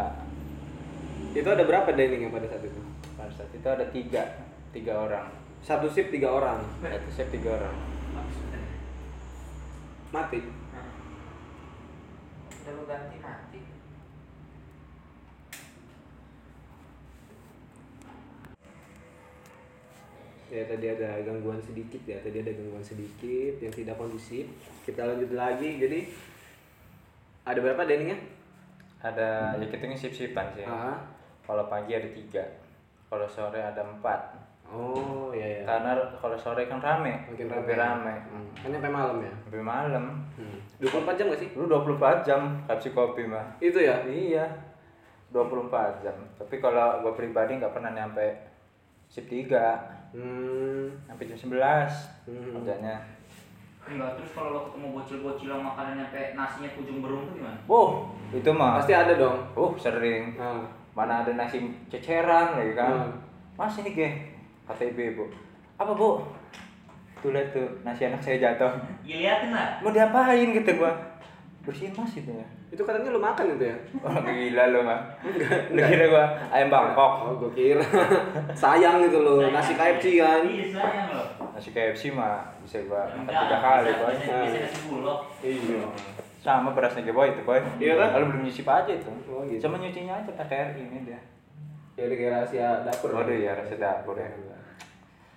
Itu 1.31 1.47
ada 1.47 1.63
berapa 1.63 1.87
dining 1.89 2.21
yang 2.21 2.33
pada 2.33 2.43
saat 2.45 2.59
itu? 2.61 2.81
pada 3.13 3.31
saat 3.31 3.47
itu 3.49 3.63
ada 3.65 3.85
tiga 3.87 4.23
tiga 4.69 4.93
orang 4.99 5.31
Satu 5.61 5.87
shift 5.87 6.09
tiga 6.09 6.29
orang. 6.29 6.59
satu 6.81 7.09
chef 7.13 7.29
tiga 7.29 7.55
orang 7.57 7.75
Mati. 10.11 10.43
Udah 12.61 12.71
lu 12.75 12.83
ganti 12.83 13.17
mati. 13.23 13.61
Ya 20.51 20.67
tadi 20.67 20.83
ada 20.91 21.23
gangguan 21.23 21.63
sedikit 21.63 22.03
ya, 22.03 22.19
tadi 22.19 22.43
ada 22.43 22.51
gangguan 22.51 22.83
sedikit 22.83 23.55
yang 23.63 23.71
tidak 23.71 23.95
kondusif. 23.95 24.51
Kita 24.83 25.07
lanjut 25.07 25.31
lagi. 25.31 25.79
Jadi 25.79 25.99
ada 27.47 27.59
berapa 27.63 27.87
diningnya? 27.87 28.41
ada 29.01 29.57
ya 29.57 29.65
kita 29.65 29.89
ini 29.89 29.97
sip 29.97 30.13
sipan 30.13 30.53
sih 30.53 30.61
Ah. 30.61 31.01
kalau 31.41 31.65
pagi 31.65 31.97
ada 31.97 32.05
tiga 32.13 32.45
kalau 33.09 33.25
sore 33.25 33.57
ada 33.57 33.81
empat 33.81 34.37
Oh 34.71 35.29
iya 35.29 35.47
iya. 35.53 35.61
karena 35.63 35.91
kalau 36.15 36.33
sore 36.33 36.63
kan 36.65 36.79
rame 36.79 37.27
Makin 37.27 37.45
lebih 37.45 37.75
rame 37.75 38.15
Hmm. 38.25 38.47
Kan 38.57 38.71
sampai 38.71 38.87
malam 38.89 39.17
ya. 39.19 39.33
lebih 39.45 39.61
malam 39.61 40.05
Hmm. 40.33 40.57
24 40.77 41.13
jam 41.13 41.27
gak 41.27 41.39
sih? 41.39 41.49
lu 41.53 41.65
24 41.65 41.99
jam 42.21 42.41
kapsi 42.65 42.89
kopi 42.89 43.23
mah 43.23 43.43
Itu 43.57 43.77
ya. 43.77 43.99
iya 44.03 44.47
24 45.29 45.67
jam 46.01 46.15
tapi 46.33 46.57
kalau 46.57 46.99
gua 46.99 47.11
pribadi 47.11 47.55
nggak 47.55 47.71
pernah 47.71 47.91
nyampe 47.91 48.35
sip 49.05 49.25
3 49.25 50.11
Hmm. 50.11 50.91
sampai 51.05 51.23
jam 51.25 51.37
11 51.37 51.91
Hmm. 52.25 52.51
kerjanya 52.57 52.99
Enggak, 53.81 54.13
terus 54.13 54.31
kalau 54.31 54.49
lo 54.51 54.59
ketemu 54.63 54.87
bocil-bocil 54.93 55.49
yang 55.49 55.63
makanannya 55.65 56.05
sampai 56.05 56.25
nasinya 56.31 56.69
ujung 56.75 56.99
berung 57.01 57.23
tuh 57.25 57.35
gimana? 57.35 57.57
oh 57.65 57.89
itu 58.29 58.49
mah 58.49 58.77
Pasti 58.77 58.93
ada 58.93 59.13
dong. 59.15 59.41
oh 59.53 59.73
sering 59.73 60.35
Nah. 60.35 60.63
mana 60.91 61.23
ada 61.23 61.31
nasi 61.33 61.57
ceceran 61.87 62.53
lagi 62.53 62.73
kan 62.73 62.93
Hmm. 63.01 63.11
mas 63.57 63.75
ini 63.77 63.91
ke 63.91 64.07
kata 64.63 64.83
ibu 64.83 65.25
apa 65.75 65.91
bu 65.91 66.21
tuh 67.17 67.29
lihat 67.29 67.49
tuh 67.49 67.67
nasi 67.81 68.03
anak 68.03 68.17
saya 68.17 68.37
jatuh 68.39 68.71
Ya 69.01 69.17
liatin 69.19 69.51
lah. 69.51 69.77
mau 69.79 69.89
diapain 69.89 70.47
gitu 70.47 70.71
gua 70.75 70.93
bersihin 71.61 71.93
mas 71.93 72.13
itu 72.13 72.31
ya 72.31 72.47
Itu 72.67 72.81
katanya 72.81 73.11
lu 73.11 73.19
makan 73.19 73.51
itu 73.51 73.67
ya? 73.67 73.77
oh 73.99 74.15
gila 74.17 74.63
lu 74.69 74.79
mah 74.81 74.99
lu 75.69 75.79
kira 75.79 76.05
gua 76.07 76.25
ayam 76.49 76.67
bangkok 76.67 77.11
Oh, 77.21 77.35
gue 77.37 77.51
kira. 77.53 77.83
Sayang 78.53 79.03
gitu 79.03 79.19
loh, 79.19 79.43
nasi 79.45 79.75
KFC 79.75 80.17
kan. 80.17 80.41
Iya 80.41 80.65
sayang 80.71 81.07
loh. 81.11 81.27
nasi 81.51 81.69
KFC 81.69 82.09
mah 82.09 82.41
bisa 82.59 82.79
gua 82.83 83.03
makan 83.05 83.27
Enggak, 83.27 83.43
tiga 83.43 83.57
kali 83.59 83.85
bisa- 83.85 83.99
boy 83.99 84.13
bisa- 84.15 84.41
Bisa 84.41 84.59
nasi 84.61 84.79
bulog. 84.87 85.19
Iya. 85.41 85.79
sama 86.39 86.69
berasnya 86.71 87.05
boy 87.07 87.27
itu 87.29 87.41
boy 87.43 87.59
Iya 87.77 87.93
kan? 87.95 88.07
kalau 88.11 88.25
belum 88.27 88.41
nyisip 88.41 88.65
aja 88.65 88.89
itu 88.89 89.11
Oh, 89.27 89.43
gitu. 89.43 89.61
cuma 89.61 89.77
nyucinya 89.77 90.13
aja 90.15 90.31
pakai 90.31 90.57
air 90.57 90.69
ini 90.79 91.05
dia 91.05 91.21
Ya 91.93 92.07
udah 92.07 92.17
kayak 92.17 92.31
rahasia 92.33 92.67
dapur. 92.81 93.09
Waduh, 93.11 93.35
iya, 93.35 93.51
rahasia 93.53 93.77
dapur 93.77 94.15
ya. 94.15 94.25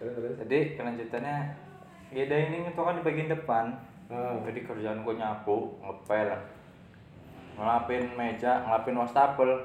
Terus 0.05 0.21
terus. 0.21 0.37
jadi 0.45 0.59
kelanjutannya 0.77 1.37
ya 2.13 2.25
dining 2.29 2.69
itu 2.69 2.77
kan 2.85 3.01
di 3.01 3.03
bagian 3.09 3.33
depan. 3.33 3.65
Ah. 4.13 4.37
jadi 4.45 4.61
kerjaan 4.69 5.01
gue 5.01 5.15
nyapu 5.17 5.81
ngepel. 5.81 6.29
Ngelapin 7.57 8.13
meja 8.13 8.69
ngelapin 8.69 9.01
wastafel. 9.01 9.65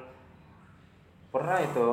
Pernah 1.27 1.59
itu. 1.59 1.87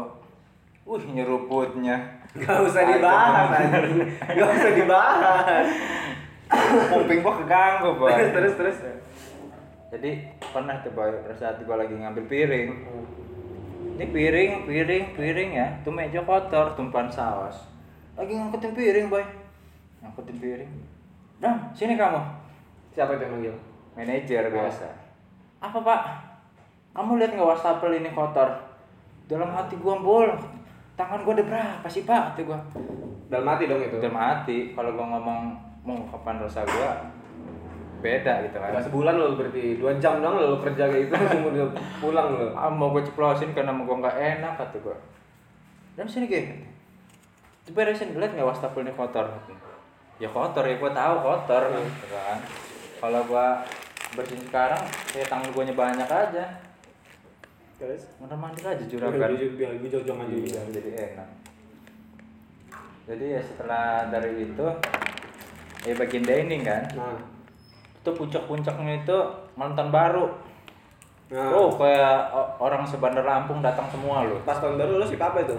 Wih 0.86 1.04
nyeruputnya. 1.10 2.22
Gak 2.38 2.70
usah 2.70 2.86
dibahas 2.86 3.50
anjing. 3.50 4.14
Gak 4.14 4.46
usah 4.46 4.72
dibahas. 4.78 5.66
kuping 6.86 7.26
gua 7.26 7.42
keganggu 7.42 7.98
boy 7.98 8.14
terus 8.30 8.54
terus. 8.54 8.78
jadi 9.90 10.30
pernah 10.38 10.78
tuh 10.78 10.94
boy 10.94 11.10
pada 11.10 11.34
saat 11.34 11.58
gua 11.66 11.82
lagi 11.82 11.98
ngambil 11.98 12.30
piring. 12.30 12.70
Ini 13.98 14.06
piring 14.06 14.50
piring 14.70 15.04
piring 15.18 15.50
ya. 15.50 15.66
Tuh 15.82 15.90
meja 15.90 16.22
kotor 16.22 16.78
tumpahan 16.78 17.10
saus 17.10 17.75
lagi 18.16 18.32
ngangkutin 18.32 18.72
piring 18.72 19.06
boy. 19.12 19.24
Ngangkutin 20.00 20.36
piring. 20.40 20.70
Dam, 21.36 21.68
sini 21.76 22.00
kamu. 22.00 22.20
Siapa 22.96 23.20
itu 23.20 23.28
yang 23.28 23.32
manggil? 23.36 23.56
manajer 23.96 24.52
biasa. 24.52 24.88
Apa 25.60 25.80
pak? 25.80 26.00
Kamu 26.92 27.16
lihat 27.16 27.32
nggak 27.32 27.48
wastafel 27.48 27.96
ini 27.96 28.12
kotor? 28.12 28.48
Dalam 29.24 29.48
hati 29.52 29.80
gua 29.80 30.00
bol 30.00 30.28
tangan 30.96 31.24
gua 31.24 31.32
ada 31.32 31.44
berapa 31.44 31.86
sih 31.88 32.04
pak? 32.04 32.36
Kata 32.36 32.40
gua. 32.44 32.60
Dalam 33.32 33.44
mati 33.48 33.64
dong 33.68 33.80
itu. 33.80 33.96
dalam 34.00 34.20
hati. 34.20 34.76
Kalau 34.76 34.92
gua 34.92 35.16
ngomong 35.16 35.56
mengungkapkan 35.84 36.40
rasa 36.44 36.64
gua 36.68 37.08
beda 38.04 38.44
gitu 38.44 38.56
kan. 38.60 38.76
Gak 38.76 38.84
sebulan 38.92 39.16
lo 39.16 39.32
berarti. 39.32 39.80
Dua 39.80 39.96
jam 39.96 40.20
dong 40.20 40.36
lo 40.36 40.60
kerja 40.60 40.88
kayak 40.92 41.08
gitu. 41.08 41.12
Langsung 41.16 41.44
udah 41.48 41.68
pulang 42.00 42.28
lo. 42.36 42.46
ah, 42.52 42.68
mau 42.68 42.92
gue 42.92 43.00
ceplosin 43.00 43.56
karena 43.56 43.72
mau 43.72 43.88
gue 43.88 43.96
nggak 43.96 44.16
enak 44.16 44.52
kata 44.60 44.76
gue 44.84 44.96
dan 45.96 46.04
sini 46.04 46.28
gini 47.66 47.74
coba 47.74 47.82
beresin 47.82 48.14
lihat 48.14 48.32
nggak 48.38 48.46
wastafelnya 48.46 48.94
kotor 48.94 49.26
ya 50.22 50.28
kotor 50.30 50.64
ya 50.64 50.78
gue 50.78 50.90
tahu 50.94 51.14
kotor 51.18 51.62
gitu 51.74 52.06
kan 52.14 52.38
kalau 53.02 53.20
gue 53.26 53.46
bersihin 54.14 54.42
sekarang 54.46 54.82
ya 55.12 55.24
tangan 55.26 55.50
gue 55.50 55.74
banyak 55.74 56.06
aja 56.08 56.44
Terus? 57.76 58.08
mana 58.16 58.32
mandi 58.32 58.64
aja 58.64 58.80
Biar 58.80 58.88
juragan 58.88 59.36
biar 59.36 59.72
gue 59.76 59.88
jauh 59.92 60.16
aja 60.16 60.32
Iya, 60.32 60.62
jadi 60.72 60.90
enak 61.12 61.28
jadi 63.04 63.24
ya 63.36 63.40
setelah 63.44 64.08
dari 64.08 64.48
itu 64.48 64.66
ya 65.84 65.92
bagian 65.98 66.24
dining 66.24 66.62
kan 66.64 66.82
Nah. 66.96 67.18
itu 68.00 68.10
puncak-puncaknya 68.14 69.02
itu 69.02 69.18
nonton 69.58 69.90
baru 69.90 70.30
Nah. 71.26 71.50
Oh, 71.50 71.74
kayak 71.74 72.30
orang 72.62 72.86
sebandar 72.86 73.26
Lampung 73.26 73.58
datang 73.58 73.90
semua 73.90 74.22
loh. 74.22 74.38
Pas 74.46 74.62
tahun 74.62 74.78
baru 74.78 75.02
lo 75.02 75.06
sih 75.10 75.18
apa 75.18 75.42
itu? 75.42 75.58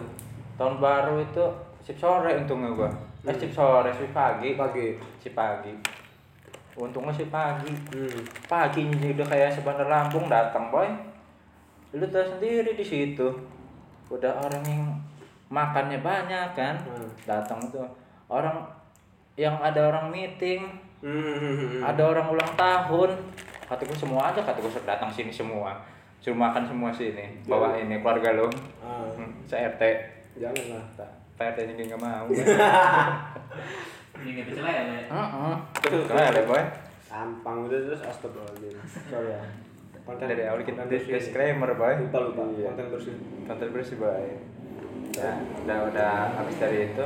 Tahun 0.55 0.79
baru 0.79 1.19
itu 1.19 1.43
sip 1.87 1.95
sore 1.95 2.35
untungnya 2.35 2.67
gua. 2.75 2.91
Eh 3.23 3.31
sip 3.31 3.55
sore, 3.55 3.87
sip 3.95 4.11
pagi. 4.11 4.59
Pagi. 4.59 4.99
Sip 5.23 5.31
pagi. 5.31 5.71
Untungnya 6.75 7.15
sip 7.15 7.31
pagi. 7.31 7.71
Hmm. 7.95 8.19
Paginya 8.51 9.07
udah 9.15 9.27
kayak 9.31 9.55
sebandar 9.55 9.87
Lampung 9.87 10.27
datang, 10.27 10.67
boy. 10.67 10.91
Lu 11.95 12.03
tahu 12.11 12.27
sendiri 12.35 12.75
di 12.75 12.83
situ. 12.83 13.31
Udah 14.11 14.35
orang 14.35 14.63
yang 14.67 14.83
makannya 15.47 16.03
banyak 16.03 16.51
kan. 16.51 16.75
Hmm. 16.83 17.07
Datang 17.23 17.63
tuh 17.71 17.87
orang 18.27 18.67
yang 19.39 19.55
ada 19.63 19.87
orang 19.87 20.11
meeting, 20.11 20.67
Hmm. 20.97 21.77
ada 21.85 22.01
orang 22.09 22.25
ulang 22.33 22.51
tahun 22.57 23.13
kata 23.69 23.85
gue 23.85 23.93
semua 23.93 24.33
aja 24.33 24.41
kata 24.41 24.57
gue 24.57 24.71
datang 24.81 25.13
sini 25.13 25.29
semua 25.29 25.77
suruh 26.17 26.33
makan 26.33 26.65
semua 26.65 26.89
sini 26.89 27.37
bawa 27.45 27.77
ini 27.77 28.01
keluarga 28.01 28.33
lo 28.33 28.49
Ah, 28.81 29.05
hmm, 29.13 29.45
saya 29.45 29.69
RT 29.77 29.83
jangan 30.41 30.73
lah. 30.73 30.85
Pak 31.37 31.53
RT 31.53 31.69
nya 31.69 31.83
nggak 31.85 32.01
mau 32.01 32.25
Ini 34.17 34.29
nggak 34.33 34.45
bisa 34.49 34.59
lah 34.59 34.71
ya. 34.71 34.81
Le. 34.83 34.99
Heeh. 35.07 35.53
Keren 36.03 36.33
deh 36.33 36.43
boy 36.43 36.63
Gampang 37.07 37.57
udah 37.63 37.79
terus 37.79 38.01
astagfirullahaladzim. 38.01 38.73
Sorry 39.07 39.29
ya. 39.31 39.41
Konten 40.01 40.25
dari 40.25 40.43
awal 40.43 40.61
kita 40.61 40.85
disclaimer 40.87 41.71
boy 41.71 41.93
Lupa 41.99 42.19
lupa. 42.23 42.43
Iya. 42.51 42.73
Konten 42.73 42.85
bersih. 42.89 43.15
konten 43.45 43.67
bersih 43.71 43.97
boy 43.97 44.25
ya 45.09 45.33
udah 45.57 45.77
udah 45.87 46.13
habis 46.35 46.57
dari 46.57 46.79
itu 46.87 47.05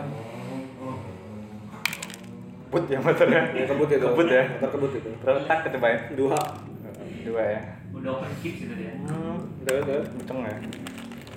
kebut 2.66 2.84
ya 2.88 3.00
motornya 3.00 3.42
Ya 3.52 3.64
kebut 3.64 3.88
itu. 3.90 4.00
kebut 4.02 4.28
ya 4.28 4.44
Motor 4.54 4.70
kebut 4.74 4.92
itu. 4.94 5.10
berapa 5.20 5.40
tak 5.42 5.60
itu 5.66 5.78
boy 5.78 5.94
Dua. 6.16 6.40
dua 7.22 7.44
ya 7.46 7.62
Udah 7.92 8.12
open 8.18 8.32
skip 8.34 8.54
gitu 8.58 8.74
dia. 8.74 8.96
Terus 9.64 9.84
terus. 9.86 10.08
hitung 10.18 10.40
ya 10.42 10.56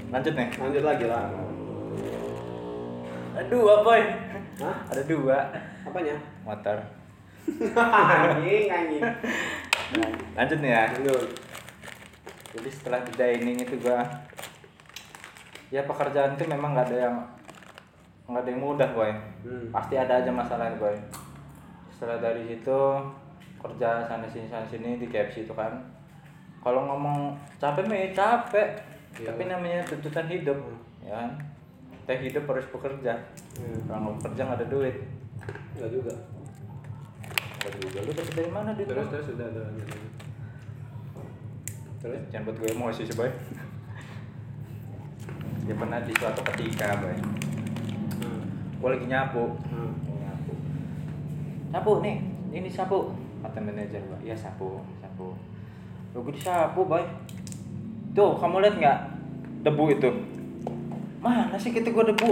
lanjut 0.09 0.33
nih 0.33 0.48
Lanjut 0.57 0.83
lagi 0.85 1.04
lah. 1.04 1.26
Ada 3.35 3.44
dua 3.44 3.75
boy 3.81 4.03
Hah? 4.57 4.77
ada 4.87 5.03
dua 5.05 5.38
Apanya? 5.83 6.14
motor 6.42 6.79
anjing 7.75 8.66
anjing. 8.66 9.03
Lanjut 10.33 10.59
nih 10.59 10.70
ya 10.70 10.85
Lanjut. 10.90 11.29
jadi 12.51 12.68
setelah 12.70 13.01
di 13.03 13.12
dining 13.12 13.59
itu 13.61 13.77
gua 13.79 14.01
ya 15.68 15.83
pekerjaan 15.83 16.33
itu 16.33 16.47
memang 16.47 16.73
nggak 16.73 16.87
ada 16.88 16.99
yang 17.03 17.16
nggak 18.25 18.40
ada 18.40 18.49
yang 18.49 18.61
mudah 18.61 18.90
boy 18.90 19.12
Hmm. 19.44 19.68
pasti 19.68 19.92
ada 19.94 20.16
aja 20.16 20.33
masalah 20.33 20.73
boy 20.75 20.97
setelah 21.90 22.16
dari 22.18 22.49
situ 22.49 22.81
kerja 23.59 24.09
sana 24.09 24.25
sini 24.25 24.49
sana 24.49 24.64
sini 24.64 24.97
di 24.97 25.05
KFC 25.05 25.44
itu 25.44 25.53
kan 25.53 25.68
kalau 26.59 26.81
ngomong 26.83 27.37
capek 27.59 27.85
mah 27.85 27.99
ya 27.99 28.09
capek 28.11 28.68
Iya. 29.14 29.29
tapi 29.29 29.42
namanya 29.44 29.85
tuntutan 29.85 30.25
hidup 30.27 30.57
Hmm. 30.57 30.81
ya 31.05 31.20
kita 32.05 32.12
hidup 32.21 32.45
harus 32.47 32.67
bekerja 32.69 33.12
Hmm. 33.55 33.81
kalau 33.87 33.99
nggak 34.05 34.14
bekerja 34.21 34.40
nggak 34.43 34.59
ada 34.59 34.69
duit 34.69 34.97
Enggak 35.75 35.90
juga. 35.90 36.12
nggak 37.55 37.67
ada 37.67 37.79
juga 37.81 37.99
lu 37.99 38.11
dapet 38.12 38.35
dari 38.35 38.51
mana 38.51 38.71
duit 38.73 38.87
Terus 38.87 39.01
lu? 39.01 39.11
terus 39.11 39.29
udah 39.31 39.47
udah. 39.47 39.62
lanjut, 39.64 39.87
lanjut. 39.87 40.12
Terus 41.97 42.21
jangan 42.29 42.45
buat 42.45 42.57
gue 42.59 42.69
emosi 42.71 43.03
sih 43.03 43.14
boy 43.14 43.31
Ya 45.64 45.75
pernah 45.75 45.99
di 45.99 46.12
suatu 46.12 46.40
ketika 46.45 46.88
boy 46.99 47.17
Hmm. 48.14 48.43
Gue 48.77 48.88
lagi 48.90 49.07
nyapu 49.07 49.45
Hmm. 49.64 49.93
Nyapu 50.14 50.53
Sapu 51.71 51.93
nih, 52.01 52.17
ini 52.53 52.69
sapu 52.69 53.11
Kata 53.40 53.59
manajer 53.59 54.01
gue, 54.01 54.19
iya 54.23 54.33
sapu, 54.33 54.81
sapu 54.99 55.33
Lo 56.11 56.21
gue 56.21 56.33
disapu 56.33 56.85
boy 56.85 57.01
Tuh 58.12 58.33
kamu 58.35 58.61
lihat 58.61 58.77
nggak 58.77 58.99
debu 59.62 59.85
itu 59.90 60.11
Mana 61.24 61.56
sih 61.56 61.72
kita 61.72 61.88
gue 61.88 62.04
debu 62.12 62.30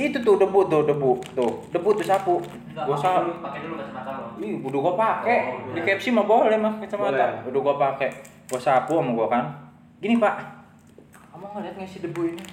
Itu 0.00 0.16
tuh 0.24 0.40
debu 0.40 0.60
tuh 0.72 0.88
debu 0.88 1.12
Tuh 1.36 1.52
debu 1.68 1.88
tuh 1.92 2.06
sapu 2.08 2.40
Enggak, 2.76 2.92
Gue 2.92 2.96
pakai 3.00 3.08
sapu 3.08 3.24
dulu, 3.24 3.40
pakai 3.40 3.60
dulu 3.64 3.74
kacamata 3.80 4.10
lo. 4.12 4.26
Ih, 4.36 4.54
udah 4.60 4.80
gua 4.84 4.94
pakai. 5.00 5.38
Oh, 5.48 5.72
di. 5.72 5.80
KFC 5.80 6.12
mah 6.12 6.28
boleh 6.28 6.58
mah 6.60 6.76
kacamata. 6.76 7.08
Boleh. 7.08 7.48
Udah 7.48 7.60
gua 7.64 7.74
pakai. 7.80 8.08
Gua 8.52 8.60
sapu 8.60 9.00
sama 9.00 9.10
gua 9.16 9.26
kan. 9.32 9.44
Gini, 10.04 10.20
Pak. 10.20 10.36
Kamu 11.32 11.56
ngeliat 11.56 11.72
nggak 11.80 11.88
sih 11.88 12.04
debu 12.04 12.36
ini? 12.36 12.44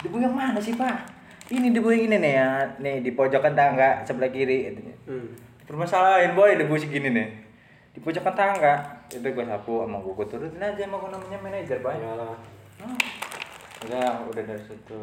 Debu 0.00 0.16
yang 0.24 0.32
mana 0.32 0.56
sih, 0.56 0.72
Pak? 0.72 0.96
Ini 1.52 1.68
debu 1.68 1.92
yang 1.92 2.08
ini 2.08 2.16
nih 2.16 2.32
ya. 2.32 2.48
Nih 2.80 3.04
di 3.04 3.12
pojokan 3.12 3.52
tangga 3.52 4.00
sebelah 4.08 4.32
kiri. 4.32 4.72
Hmm. 5.04 5.36
Permasalahin, 5.68 6.32
boy, 6.32 6.56
debu 6.56 6.72
segini 6.80 7.12
nih. 7.12 7.28
Di 7.92 8.00
pojokan 8.00 8.32
tangga. 8.32 9.04
Itu 9.12 9.36
gua 9.36 9.44
sapu 9.44 9.84
sama 9.84 10.00
gua, 10.00 10.16
gua 10.16 10.26
turutin 10.32 10.64
aja 10.64 10.80
sama 10.80 10.96
gua 10.96 11.12
namanya 11.12 11.38
manajer. 11.44 11.76
Iyalah. 11.84 12.40
Udah, 13.86 14.26
udah 14.26 14.42
dari 14.42 14.62
situ. 14.66 15.00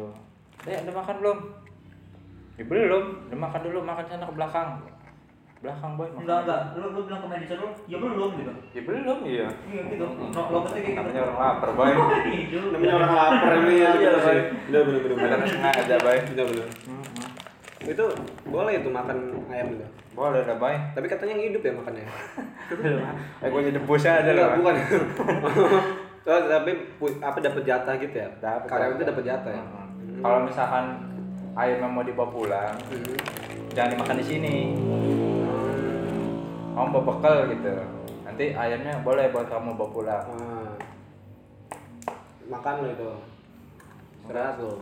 Dek, 0.60 0.84
udah 0.84 0.94
makan 1.00 1.14
belum? 1.24 1.38
Ya, 2.60 2.64
belum. 2.68 3.04
Udah 3.32 3.38
makan 3.40 3.60
dulu, 3.64 3.78
makan 3.80 4.04
sana 4.04 4.28
ke 4.28 4.34
belakang. 4.36 4.68
Belakang, 5.64 5.90
boy. 5.96 6.04
makan. 6.12 6.20
Enggak, 6.20 6.38
enggak. 6.44 6.60
Lu 6.76 6.86
lu 6.92 7.00
bilang 7.08 7.20
ke 7.24 7.28
manajer 7.32 7.56
lu, 7.56 7.68
ya 7.88 7.96
belum 7.96 8.30
gitu. 8.36 8.52
Ya 8.76 8.80
belum, 8.84 9.18
iya. 9.24 9.48
Iya 9.64 9.82
gitu. 9.88 10.04
No, 10.04 10.40
lo 10.52 10.58
pasti 10.68 10.78
gitu. 10.84 11.00
Namanya 11.00 11.20
orang 11.24 11.38
lapar, 11.40 11.68
boy. 11.72 11.92
Itu. 12.44 12.58
Namanya 12.76 12.94
orang 13.00 13.12
lapar 13.16 13.52
ini 13.56 13.74
ya. 13.80 13.90
Iya, 13.96 14.10
Boy. 14.20 14.38
Bener 14.68 14.80
bener 14.84 15.00
bener. 15.00 15.16
Ada 15.16 15.36
bener. 15.40 15.48
sengaja, 15.48 15.94
boy. 16.04 16.16
Bener 16.28 16.44
bener. 16.52 16.68
Itu 17.84 18.04
boleh 18.48 18.72
itu 18.80 18.88
makan 18.92 19.16
ayam 19.48 19.66
itu. 19.72 19.86
Boleh 20.12 20.40
dah, 20.44 20.56
boy. 20.60 20.76
Tapi 20.92 21.06
katanya 21.08 21.32
yang 21.40 21.44
hidup 21.56 21.62
ya 21.64 21.72
makannya. 21.72 22.04
Eh, 23.44 23.48
gue 23.52 23.60
jadi 23.60 23.80
bos 23.84 24.00
aja 24.00 24.24
Enggak, 24.24 24.36
lah. 24.40 24.56
bukan. 24.56 24.74
Oh, 26.24 26.40
tapi 26.48 26.72
apa 27.20 27.36
dapat 27.36 27.62
jatah 27.68 27.94
gitu 28.00 28.16
ya? 28.16 28.28
Dapet, 28.40 28.64
Karyawan 28.64 28.96
itu 28.96 29.04
dapat 29.04 29.24
jatah 29.28 29.52
ya. 29.52 29.60
Hmm. 29.60 30.22
Kalau 30.24 30.38
misalkan 30.48 30.84
yang 31.54 31.92
mau 31.92 32.00
dibawa 32.00 32.28
pulang, 32.32 32.74
Hmm. 32.88 33.16
jangan 33.76 33.92
dimakan 33.92 34.16
di 34.18 34.26
sini. 34.26 34.54
Kamu 36.74 36.88
bawa 36.90 37.04
bekal 37.12 37.36
gitu. 37.52 37.74
Nanti 38.24 38.44
ayamnya 38.50 38.98
boleh 39.04 39.30
buat 39.30 39.46
kamu 39.46 39.76
bawa 39.76 39.90
pulang 39.92 40.24
Ah. 40.26 40.72
makan 42.44 42.84
lo 42.84 42.88
itu 42.92 43.10
istirahat 44.20 44.60
lo 44.60 44.76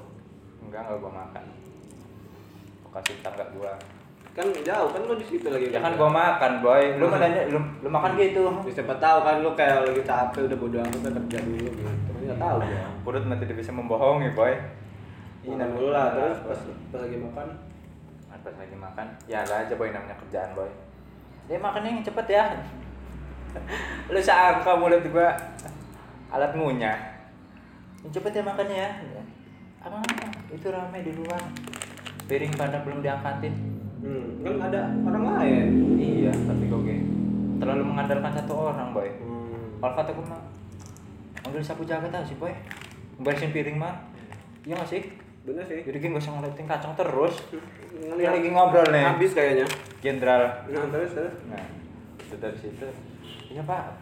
enggak 0.67 0.83
enggak 0.83 0.99
gua 0.99 1.13
makan 1.15 1.45
gua 2.83 2.91
kasih 2.99 3.23
tangga 3.23 3.47
gua 3.55 3.71
kan 4.33 4.49
jauh 4.49 4.89
kan 4.89 5.01
lo 5.05 5.15
di 5.21 5.27
situ 5.29 5.45
lagi. 5.45 5.69
Ya 5.69 5.81
kan 5.85 5.93
gua 6.01 6.09
makan 6.09 6.65
boy. 6.65 6.97
Lu 6.97 7.05
mau 7.13 7.21
nanya 7.21 7.45
lu, 7.53 7.61
lu 7.85 7.89
makan 7.93 8.17
gitu. 8.17 8.49
Ya, 8.65 8.81
siapa 8.81 8.97
tahu 8.97 9.19
kan 9.21 9.45
lo 9.45 9.53
kayak 9.53 9.85
lagi 9.85 10.01
capek 10.01 10.49
udah 10.49 10.59
bodo 10.59 10.77
amat 10.81 11.01
kan 11.05 11.13
kerja 11.21 11.39
dulu 11.45 11.69
gitu. 11.69 12.11
Nggak 12.25 12.39
tahu 12.41 12.59
ya 12.65 12.83
perut 13.05 13.25
mah 13.29 13.37
tidak 13.37 13.57
bisa 13.61 13.71
membohongi 13.77 14.33
boy. 14.33 14.53
Makan 15.45 15.69
dulu 15.77 15.89
lah. 15.93 16.17
Terus 16.17 16.41
pas 16.49 16.61
pas 16.65 17.01
lagi 17.05 17.17
makan? 17.21 17.47
Pas 18.43 18.55
lagi 18.59 18.75
makan 18.75 19.07
ya 19.29 19.41
lah 19.45 19.69
aja 19.69 19.75
boy 19.77 19.89
namanya 19.93 20.17
kerjaan 20.25 20.51
boy. 20.57 20.71
Dia 21.47 21.61
makannya 21.61 22.01
yang 22.01 22.05
cepet 22.07 22.27
ya. 22.33 22.45
Lu 24.13 24.21
sangka 24.25 24.73
mulut 24.81 25.05
gua 25.13 25.37
alat 26.33 26.57
ngunyah. 26.57 26.97
Yang 28.01 28.17
cepet 28.17 28.41
ya 28.41 28.43
makannya 28.49 28.77
ya. 28.89 29.23
Apa 29.85 30.01
itu 30.49 30.73
ramai 30.73 31.05
di 31.05 31.13
luar. 31.21 31.43
Piring 32.25 32.55
pada 32.57 32.81
belum 32.81 33.05
diangkatin 33.05 33.72
hmm, 34.03 34.27
kan 34.41 34.55
ada 34.63 34.81
orang 35.01 35.25
lain. 35.33 35.67
Iya 35.97 36.33
tapi 36.35 36.65
kok 36.67 36.83
kayak 36.83 37.03
terlalu 37.57 37.83
mengandalkan 37.85 38.33
satu 38.35 38.53
orang 38.69 38.91
boy. 38.91 39.09
Hmm. 39.09 39.79
kalau 39.79 39.95
kata 39.97 40.11
gue 40.11 40.25
mah 40.25 40.43
manggil 41.43 41.59
sapu 41.61 41.83
jaga 41.83 42.07
tau 42.07 42.23
sih 42.23 42.37
boy. 42.37 42.51
Beresin 43.19 43.51
piring 43.51 43.77
mah. 43.77 43.95
Iya 44.63 44.77
gak 44.77 44.89
sih? 44.89 45.03
Bener 45.43 45.63
sih. 45.63 45.83
Jadi 45.83 45.97
gak 46.01 46.19
usah 46.19 46.33
ngeliatin 46.33 46.67
kacang 46.67 46.93
terus. 46.93 47.35
Ngeliat- 47.93 48.31
lagi 48.33 48.49
ngobrol 48.49 48.87
nih. 48.89 49.03
Habis 49.05 49.33
kayaknya. 49.33 49.67
Jenderal. 49.99 50.43
Nah 50.67 50.87
terus 50.89 51.11
terus. 51.13 51.35
Nah 51.47 51.63
itu 52.17 52.35
dari 52.37 52.57
situ. 52.57 52.87
Iya 53.49 53.63
pak. 53.63 53.95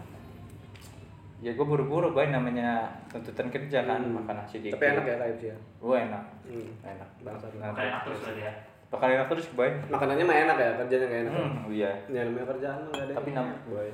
Ya 1.40 1.56
gue 1.56 1.64
buru-buru 1.64 2.12
boy 2.12 2.28
namanya 2.28 2.84
tuntutan 3.08 3.48
kerja 3.48 3.80
kan 3.82 3.96
Hmm. 3.98 4.20
makan 4.20 4.36
nasi 4.36 4.60
dikit 4.60 4.76
tapi 4.76 4.92
enak 4.92 5.04
ya 5.06 5.16
KFC 5.18 5.42
ya 5.46 5.56
gue 5.56 5.96
enak. 5.98 6.24
Hmm. 6.44 6.68
enak. 6.82 7.08
Makan 7.18 7.72
enak 7.78 8.00
terus 8.04 8.18
berarti 8.20 8.42
ya. 8.42 8.52
Bakal 8.90 9.07
enak 9.07 9.31
terus 9.31 9.46
boy 9.55 9.70
makanannya 9.87 10.24
mah 10.26 10.38
enak 10.50 10.57
ya 10.59 10.70
kerjanya 10.83 11.07
nggak 11.07 11.22
enak 11.22 11.33
hmm, 11.33 11.57
iya. 11.70 11.92
Ya 12.11 12.20
namanya 12.26 12.46
kerjaan 12.50 12.79
mah 12.83 12.90
nggak 12.90 13.07
ada 13.07 13.14
tapi 13.14 13.31
nam 13.31 13.46
boy. 13.70 13.90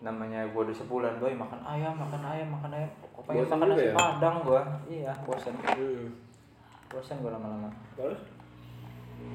namanya 0.00 0.40
gue 0.48 0.60
udah 0.64 0.76
sebulan 0.76 1.12
boy 1.22 1.32
makan 1.38 1.60
ayam 1.62 1.94
makan 1.94 2.22
ayam 2.24 2.48
makan 2.50 2.70
ayam. 2.74 2.90
Kok 3.14 3.22
pengen 3.30 3.46
makan 3.46 3.66
nasi 3.70 3.86
ya? 3.86 3.94
padang 3.94 4.36
gue 4.42 4.62
iya 4.90 5.12
bosan 5.22 5.54
hmm. 5.54 6.06
bosan 6.90 7.16
gue 7.22 7.30
lama-lama. 7.30 7.70
Terus? 7.94 8.20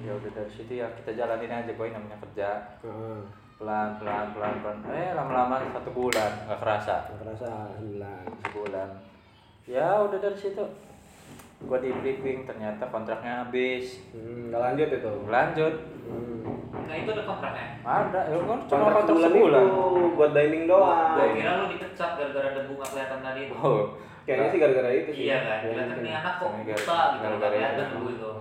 Ya 0.01 0.11
udah 0.17 0.31
dari 0.33 0.51
situ 0.51 0.73
ya 0.81 0.87
kita 0.99 1.15
jalanin 1.15 1.53
aja 1.53 1.71
boy 1.73 1.89
namanya 1.95 2.19
kerja. 2.19 2.49
Ah 2.83 3.23
pelan 3.55 3.95
pelan 3.99 4.35
pelan 4.35 4.53
pelan. 4.59 4.77
Eh 4.91 5.15
lama-lama 5.15 5.63
satu 5.71 5.91
bulan 5.95 6.31
nggak 6.47 6.59
kerasa. 6.59 7.07
Nggak 7.07 7.19
kerasa 7.23 7.49
sembilan 7.79 8.23
sebulan. 8.43 8.89
Ya 9.65 9.87
udah 10.03 10.19
dari 10.19 10.37
situ 10.37 10.63
gua 11.57 11.79
di 11.79 11.89
briefing 11.93 12.43
ternyata 12.43 12.83
kontraknya 12.85 13.41
habis 13.41 14.03
hmm, 14.11 14.51
nggak 14.51 14.61
lanjut 14.61 14.89
itu 14.91 15.11
lanjut 15.25 15.73
hmm. 16.03 16.33
Nah 16.75 16.93
itu 16.93 17.09
ada 17.09 17.23
kontraknya. 17.23 17.67
ada 17.81 18.21
ya 18.27 18.37
kan 18.37 18.59
cuma 18.61 18.77
kontrak 18.77 18.93
kontrak 18.93 19.05
sebulan 19.07 19.31
sebulan 19.31 19.63
itu 19.65 20.03
buat 20.13 20.31
dining 20.31 20.63
doang 20.65 21.15
Gue 21.15 21.27
kira 21.33 21.51
lu 21.55 21.65
dipecat 21.67 22.09
gara-gara 22.13 22.49
debu 22.53 22.71
nggak 22.73 22.89
kelihatan 22.91 23.19
tadi 23.19 23.39
itu. 23.41 23.53
oh 23.55 23.81
kayaknya 24.21 24.47
sih 24.47 24.59
gara-gara 24.59 24.89
itu 24.91 25.09
sih 25.09 25.23
Iya 25.25 25.37
kan, 25.39 25.57
kelihatan 25.63 25.97
nih 25.99 26.13
anak 26.13 26.33
kok 26.35 26.45
Gara-gara- 26.45 26.77
buta 26.77 26.99
gitu, 27.09 27.23
gara-gara 27.23 27.51
kelihatan 27.51 27.81
itu. 27.81 27.95
dulu 27.95 28.09
itu. 28.11 28.31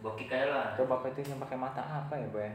Gue 0.00 0.12
kick 0.16 0.30
aja 0.30 0.46
lah. 0.48 0.66
coba 0.72 0.88
bapak 0.96 1.08
itu 1.12 1.20
yang 1.28 1.40
pakai 1.42 1.58
mata 1.58 1.82
apa 1.82 2.14
ya 2.14 2.28
boy 2.30 2.48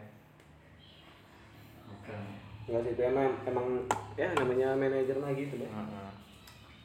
Enggak 2.66 2.82
sih, 2.82 2.92
itu 2.92 3.02
emang, 3.04 3.30
emang 3.46 3.68
ya 4.16 4.26
namanya 4.34 4.74
manajer 4.74 5.14
mah 5.16 5.30
gitu 5.32 5.54
deh. 5.56 5.70
Mm-mm. 5.70 6.10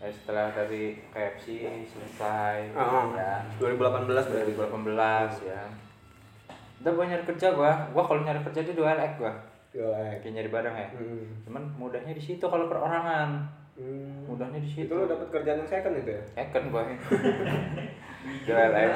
Ya, 0.00 0.08
setelah 0.08 0.48
dari 0.50 0.96
KFC 1.08 1.60
selesai 1.84 2.72
Ah, 2.72 3.04
ya 3.12 3.32
2018 3.58 4.08
berarti. 4.08 4.56
2018 4.56 5.44
ya 5.46 5.62
udah 6.80 6.92
gua 6.96 7.04
nyari 7.04 7.24
kerja 7.26 7.52
gua 7.52 7.72
gua 7.92 8.00
kalau 8.02 8.24
nyari 8.24 8.40
kerja 8.40 8.64
di 8.64 8.72
dua 8.72 8.96
LX 8.96 9.20
gua 9.20 9.28
Jelek. 9.70 10.24
kayak 10.24 10.32
nyari 10.34 10.48
barang 10.50 10.74
ya 10.74 10.88
Hmm. 10.90 11.24
cuman 11.44 11.62
mudahnya 11.76 12.10
di 12.10 12.22
situ 12.22 12.40
kalau 12.42 12.64
perorangan 12.66 13.44
Hmm. 13.76 14.24
mudahnya 14.24 14.56
di 14.56 14.66
situ 14.66 14.88
Itu 14.88 14.94
lo 14.94 15.04
dapat 15.06 15.28
kerjaan 15.30 15.58
yang 15.58 15.68
second 15.68 15.94
itu 15.94 16.10
ya? 16.10 16.22
Second 16.34 16.66
boy. 16.68 16.84
Jual 18.44 18.72
X. 18.74 18.92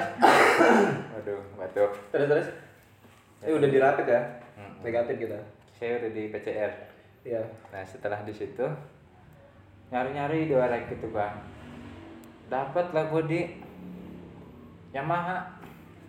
Waduh, 1.11 1.41
batuk. 1.55 1.91
Terus 2.11 2.27
terus. 2.27 2.49
Eh 3.41 3.49
udah 3.51 3.65
dirapit 3.67 4.05
ya? 4.07 4.21
Hmm. 4.55 4.73
Negatif 4.81 5.17
kita. 5.19 5.39
Saya 5.75 5.97
udah 5.99 6.11
di 6.11 6.29
PCR. 6.29 6.73
Iya. 7.23 7.41
Nah 7.71 7.81
setelah 7.83 8.21
di 8.21 8.33
situ 8.33 8.65
nyari-nyari 9.95 10.51
dua 10.51 10.67
like 10.67 10.91
gitu 10.91 11.07
bang. 11.15 11.39
Dapat 12.51 12.91
lah 12.91 13.07
gue 13.07 13.23
di 13.31 13.41
Yamaha 14.91 15.55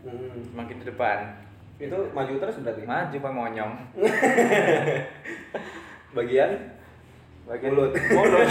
Hmm. 0.01 0.41
semakin 0.53 0.81
di 0.81 0.85
depan. 0.85 1.17
Itu 1.77 2.09
maju 2.13 2.33
terus 2.37 2.61
berarti. 2.61 2.81
Maju 2.81 3.15
bang 3.15 3.35
monyong. 3.35 3.73
Bagian 6.17 6.51
Bagian 7.45 7.71
Mulut. 7.73 7.93
Mulut. 7.93 8.45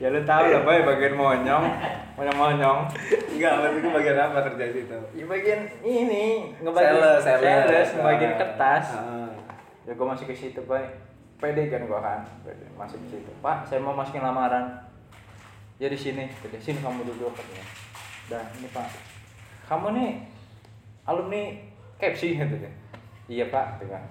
ya 0.00 0.10
lu 0.10 0.20
tahu 0.26 0.44
lah 0.50 0.60
boy 0.60 0.82
bagian 0.82 1.14
monyong, 1.14 1.62
monyong 2.18 2.34
monyong. 2.34 2.78
enggak, 3.30 3.52
maksudku 3.54 3.88
bagian 3.94 4.18
apa 4.18 4.38
kerja 4.50 4.64
di 4.66 4.74
situ? 4.82 4.98
Ya 5.14 5.24
bagian 5.24 5.60
ini 5.80 6.50
ngebagi 6.58 6.90
Sales, 6.90 7.22
sales. 7.22 7.38
sales, 7.38 7.88
ngebagiin 7.94 8.34
kertas. 8.34 8.86
Ah. 8.98 9.30
ya 9.82 9.94
gue 9.94 10.02
masih 10.02 10.26
ke 10.26 10.34
situ 10.34 10.58
pak 10.62 10.82
pede 11.42 11.66
kan 11.66 11.82
gue 11.82 11.98
kan. 11.98 12.22
Pede 12.46 12.70
masuk 12.78 13.02
ke 13.10 13.18
situ. 13.18 13.32
Pak 13.42 13.66
saya 13.66 13.82
mau 13.82 13.98
masukin 13.98 14.22
lamaran. 14.22 14.78
Ya 15.82 15.90
di 15.90 15.98
sini. 15.98 16.30
Di 16.30 16.62
sini 16.62 16.78
kamu 16.78 17.02
duduk 17.02 17.34
katanya. 17.34 17.66
Dah 18.30 18.44
ini 18.54 18.70
pak. 18.70 18.86
Kamu 19.66 19.90
nih 19.98 20.32
alumni 21.06 21.58
Kepsi 21.98 22.34
gitu 22.34 22.54
deh 22.58 22.74
iya 23.30 23.46
pak 23.50 23.78
gitu 23.78 23.90
kan. 23.90 24.02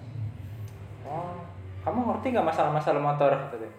Oh 1.08 1.36
kamu 1.82 2.14
ngerti 2.14 2.28
nggak 2.38 2.46
masalah-masalah 2.46 3.02
motor? 3.02 3.32
gitu 3.50 3.58
deh 3.68 3.74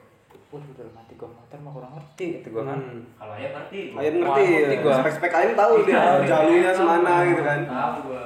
Waduh, 0.52 0.68
udah 0.68 0.84
mati 0.92 1.16
gue 1.16 1.24
motor 1.24 1.56
mah 1.64 1.72
kurang 1.72 1.92
ngerti 1.96 2.26
gitu 2.36 2.48
gue 2.52 2.60
kan. 2.60 2.76
Hmm. 2.76 3.00
Kalau 3.16 3.32
ayam 3.40 3.52
ngerti. 3.56 3.78
gua. 3.88 3.98
Ayam 4.04 4.12
Wah, 4.12 4.20
ngerti, 4.20 4.44
ngerti 4.52 4.76
gua. 4.84 4.94
spek-spek 5.00 5.32
ayam 5.32 5.52
tahu 5.56 5.74
dia 5.88 6.02
jalurnya 6.28 6.72
semana 6.76 7.12
gitu 7.24 7.40
kan. 7.40 7.60
Tahu 7.64 7.96
gua. 8.12 8.24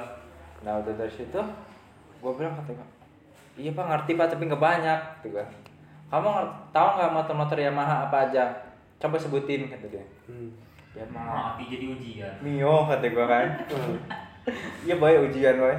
Nah 0.67 0.73
udah 0.83 0.93
dari 0.99 1.13
situ 1.15 1.41
gue 2.17 2.31
bilang 2.33 2.57
kata 2.59 2.71
gue, 2.75 2.87
iya 3.57 3.73
pak 3.73 3.85
ngerti 3.89 4.11
pak 4.13 4.29
tapi 4.29 4.45
nggak 4.45 4.61
banyak 4.61 4.99
gitu 5.19 5.33
gue. 5.33 5.45
Kamu 6.07 6.29
tahu 6.71 6.87
nggak 6.95 7.11
motor-motor 7.11 7.57
Yamaha 7.59 8.07
apa 8.07 8.31
aja? 8.31 8.47
Coba 9.01 9.19
sebutin 9.19 9.67
kata 9.67 9.91
dia. 9.91 10.05
Hmm. 10.29 10.53
Yamaha, 10.95 11.57
Mati 11.57 11.69
jadi 11.69 11.85
ujian. 11.93 12.33
Mio 12.41 12.87
kata 12.87 13.05
gue 13.11 13.25
kan. 13.25 13.47
Iya 14.87 14.95
boy 14.95 15.27
ujian 15.27 15.59
boy. 15.59 15.75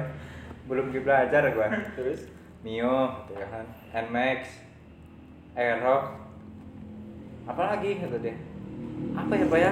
Belum 0.69 0.93
belajar 0.93 1.41
gue. 1.49 1.67
Terus 1.97 2.29
Mio 2.61 3.25
kata 3.25 3.31
dia 3.33 3.47
kan. 3.49 3.65
Nmax, 4.05 4.41
Aerox, 5.57 6.03
apa 7.49 7.61
lagi 7.73 7.97
kata 7.97 8.17
dia. 8.21 8.37
Apa 9.17 9.33
ya 9.33 9.45
pak 9.49 9.59
ya? 9.59 9.71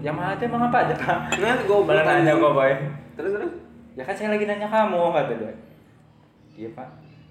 Yamaha 0.00 0.32
itu 0.40 0.48
emang 0.48 0.72
apa 0.72 0.88
aja 0.88 0.94
pak? 0.96 1.18
Nah, 1.36 1.60
gue 1.60 1.78
Malah 1.84 2.04
nanya 2.08 2.32
gue 2.32 2.50
boy. 2.56 2.72
Terus 3.20 3.32
terus. 3.36 3.52
Ya 3.92 4.02
kan 4.08 4.16
saya 4.16 4.32
lagi 4.32 4.48
nanya 4.48 4.64
kamu 4.64 5.12
kata 5.12 5.32
dia. 5.36 5.52
Iya 6.56 6.68
pak. 6.72 6.88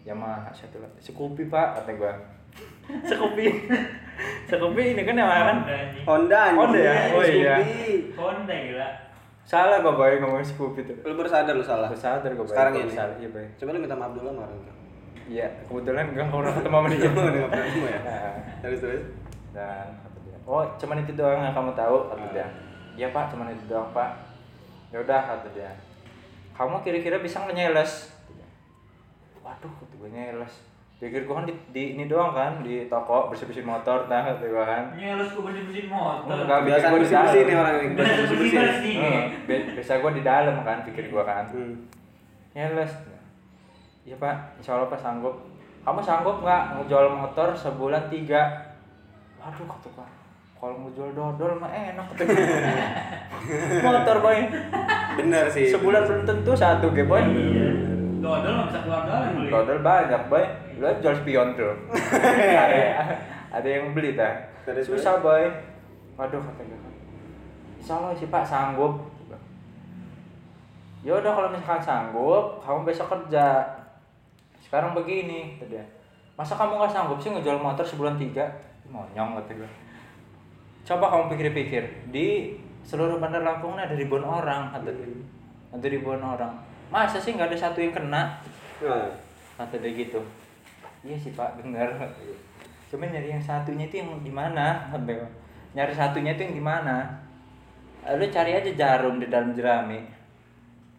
Yamaha 0.10 0.50
satu 0.50 0.82
lagi. 0.82 0.98
Scoopy 1.00 1.46
pak 1.46 1.78
kata 1.78 1.92
gua. 1.94 2.14
Scoopy. 3.10 3.46
Scoopy 4.50 4.84
ini 4.98 5.02
kan 5.06 5.14
Yamaha 5.14 5.42
kan. 5.54 5.58
Honda 6.04 6.38
anjing. 6.50 6.58
Honda 6.58 6.80
ya? 6.82 6.94
Oh, 7.14 7.22
iya. 7.22 7.56
Scoopy. 7.62 7.94
Honda 8.18 8.56
gila. 8.58 8.90
Salah 9.46 9.78
gua 9.82 9.94
boy 9.94 10.18
ngomong 10.18 10.42
Scoopy 10.42 10.82
tuh. 10.84 10.98
Lu 11.06 11.14
baru 11.14 11.30
sadar 11.30 11.54
lu 11.54 11.62
salah. 11.62 11.86
Gua 11.86 11.98
sadar 11.98 12.34
gua 12.34 12.42
boy. 12.42 12.50
Sekarang 12.50 12.74
ini. 12.74 12.90
Salah. 12.90 13.14
Iya 13.22 13.30
boy. 13.30 13.46
Coba 13.54 13.70
lu 13.72 13.80
minta 13.80 13.94
maaf 13.94 14.12
dulu 14.18 14.28
sama 14.28 14.42
orang. 14.50 14.60
Iya 15.30 15.48
kebetulan 15.70 16.06
gua 16.10 16.24
nggak 16.26 16.40
pernah 16.42 16.54
ketemu 16.58 16.74
sama 16.74 16.88
dia. 16.90 16.98
Udah 17.06 17.22
nggak 17.30 17.50
pernah 17.50 17.66
ketemu 17.70 17.86
ya? 17.88 18.00
Terus 18.66 18.80
terus. 18.82 19.04
Dan. 19.54 19.88
Oh 20.50 20.66
cuman 20.82 21.06
itu 21.06 21.14
doang 21.14 21.40
yang 21.40 21.54
kamu 21.54 21.72
tahu 21.78 21.98
kata 22.10 22.26
Ah. 22.26 22.32
dia. 22.34 22.48
Iya 22.98 23.08
pak 23.14 23.30
cuman 23.30 23.54
itu 23.54 23.64
doang 23.70 23.94
pak. 23.94 24.10
Ya 24.90 24.98
udah 24.98 25.22
kata 25.22 25.48
dia. 25.54 25.70
Kamu 26.58 26.82
kira-kira 26.82 27.22
bisa 27.22 27.40
nggak 27.40 27.54
nyeles? 27.54 28.10
Waduh 29.50 29.74
gue 29.82 30.10
nyeles. 30.14 30.54
Pikir 31.00 31.24
gua 31.24 31.40
kan 31.40 31.48
di, 31.48 31.56
di 31.72 31.96
ini 31.96 32.12
doang 32.12 32.36
kan 32.36 32.60
di 32.60 32.92
toko 32.92 33.32
bersih-bersih 33.32 33.64
motor 33.64 34.12
nah 34.12 34.36
gua 34.36 34.68
kan. 34.68 34.84
Nyelus 35.00 35.32
gua 35.32 35.48
bersih-bersihin 35.48 35.88
motor. 35.88 36.36
Enggak, 36.44 36.60
pikir 36.68 36.76
Kebiasaan 36.76 36.92
gua 36.92 37.00
di 37.00 37.04
bersih 37.08 37.18
bersih 37.24 37.42
nih 37.48 37.56
orang 37.56 37.76
ini. 37.80 37.96
Bersih 37.96 38.14
bersih 38.20 38.36
Bersih 38.36 38.96
bersih. 39.48 39.74
Biasa 39.80 39.92
gua 40.04 40.12
di 40.12 40.22
dalam 40.28 40.56
kan 40.68 40.78
pikir 40.84 41.04
gua 41.08 41.24
kan. 41.24 41.48
Hmm. 41.56 41.88
Nyeles. 42.52 42.94
Iya 44.04 44.16
pak, 44.20 44.36
insya 44.60 44.76
Allah 44.76 44.92
pak 44.92 45.00
sanggup. 45.00 45.36
Kamu 45.88 46.00
sanggup 46.04 46.44
nggak 46.44 46.64
ngejual 46.76 47.08
motor 47.16 47.48
sebulan 47.56 48.12
tiga? 48.12 48.42
Waduh 49.40 49.66
kata 49.72 49.90
pak, 49.96 50.10
kalau 50.60 50.76
ngejual 50.84 51.16
dodol 51.16 51.56
mah 51.64 51.72
enak 51.72 52.06
kata 52.12 52.28
motor 53.88 54.18
boy, 54.20 54.38
Bener 55.16 55.48
sih. 55.48 55.72
sebulan 55.72 56.04
belum 56.04 56.22
tentu 56.28 56.52
satu 56.52 56.92
ge 56.92 57.08
boy. 57.08 57.24
Iya. 57.24 57.89
Dodol 58.20 58.52
nggak 58.52 58.68
bisa 58.68 58.80
keluar 58.84 59.02
dalam 59.08 59.30
beli. 59.40 59.50
Dodol 59.50 59.80
banyak 59.80 60.22
boy. 60.28 60.46
Lu 60.80 60.84
aja 60.88 61.00
jual 61.00 61.16
spion 61.24 61.48
tuh. 61.56 61.74
ada, 62.64 62.80
ada 63.58 63.68
yang 63.68 63.92
beli 63.96 64.16
dah. 64.16 64.32
Terus, 64.68 64.88
Susah 64.88 65.24
boy. 65.24 65.48
Waduh 66.20 66.44
kata 66.44 66.62
gue. 66.68 66.80
Insya 67.80 67.96
Allah 67.96 68.12
sih 68.16 68.28
pak 68.28 68.44
sanggup. 68.44 69.08
Ya 71.00 71.16
udah 71.16 71.32
kalau 71.32 71.48
misalkan 71.48 71.80
sanggup, 71.80 72.60
kamu 72.60 72.84
besok 72.84 73.08
kerja. 73.08 73.64
Sekarang 74.60 74.92
begini, 74.92 75.56
kata 75.56 75.72
dia. 75.72 75.86
Masa 76.36 76.60
kamu 76.60 76.76
nggak 76.76 76.92
sanggup 76.92 77.20
sih 77.24 77.32
ngejual 77.32 77.56
motor 77.56 77.88
sebulan 77.88 78.20
tiga? 78.20 78.44
Monyong 78.92 79.40
kata 79.40 79.64
gue. 79.64 79.70
Coba 80.84 81.08
kamu 81.08 81.32
pikir-pikir, 81.32 82.12
di 82.12 82.60
seluruh 82.84 83.16
bandar 83.16 83.48
Lampung 83.48 83.80
ada 83.80 83.96
ribuan 83.96 84.28
orang, 84.28 84.76
kata 84.76 84.92
dia. 84.92 85.08
Ada 85.72 85.88
ribuan 85.88 86.20
orang. 86.20 86.69
Masa 86.90 87.22
sih 87.22 87.38
nggak 87.38 87.54
ada 87.54 87.58
satu 87.58 87.78
yang 87.82 87.94
kena? 87.94 88.42
Nah, 88.82 89.10
kata 89.60 89.76
dia 89.84 89.92
gitu 89.92 90.24
iya 91.04 91.16
sih 91.20 91.36
pak 91.36 91.60
bener 91.60 91.92
cuman 92.88 93.12
nyari 93.12 93.36
yang 93.36 93.44
satunya 93.44 93.92
itu 93.92 94.00
yang 94.00 94.24
di 94.24 94.32
mana 94.32 94.88
nyari 95.76 95.92
satunya 95.92 96.32
itu 96.36 96.48
yang 96.48 96.56
di 96.56 96.64
mana 96.64 97.08
lu 98.16 98.24
cari 98.32 98.56
aja 98.56 98.72
jarum 98.72 99.20
di 99.20 99.28
dalam 99.28 99.52
jerami 99.52 100.00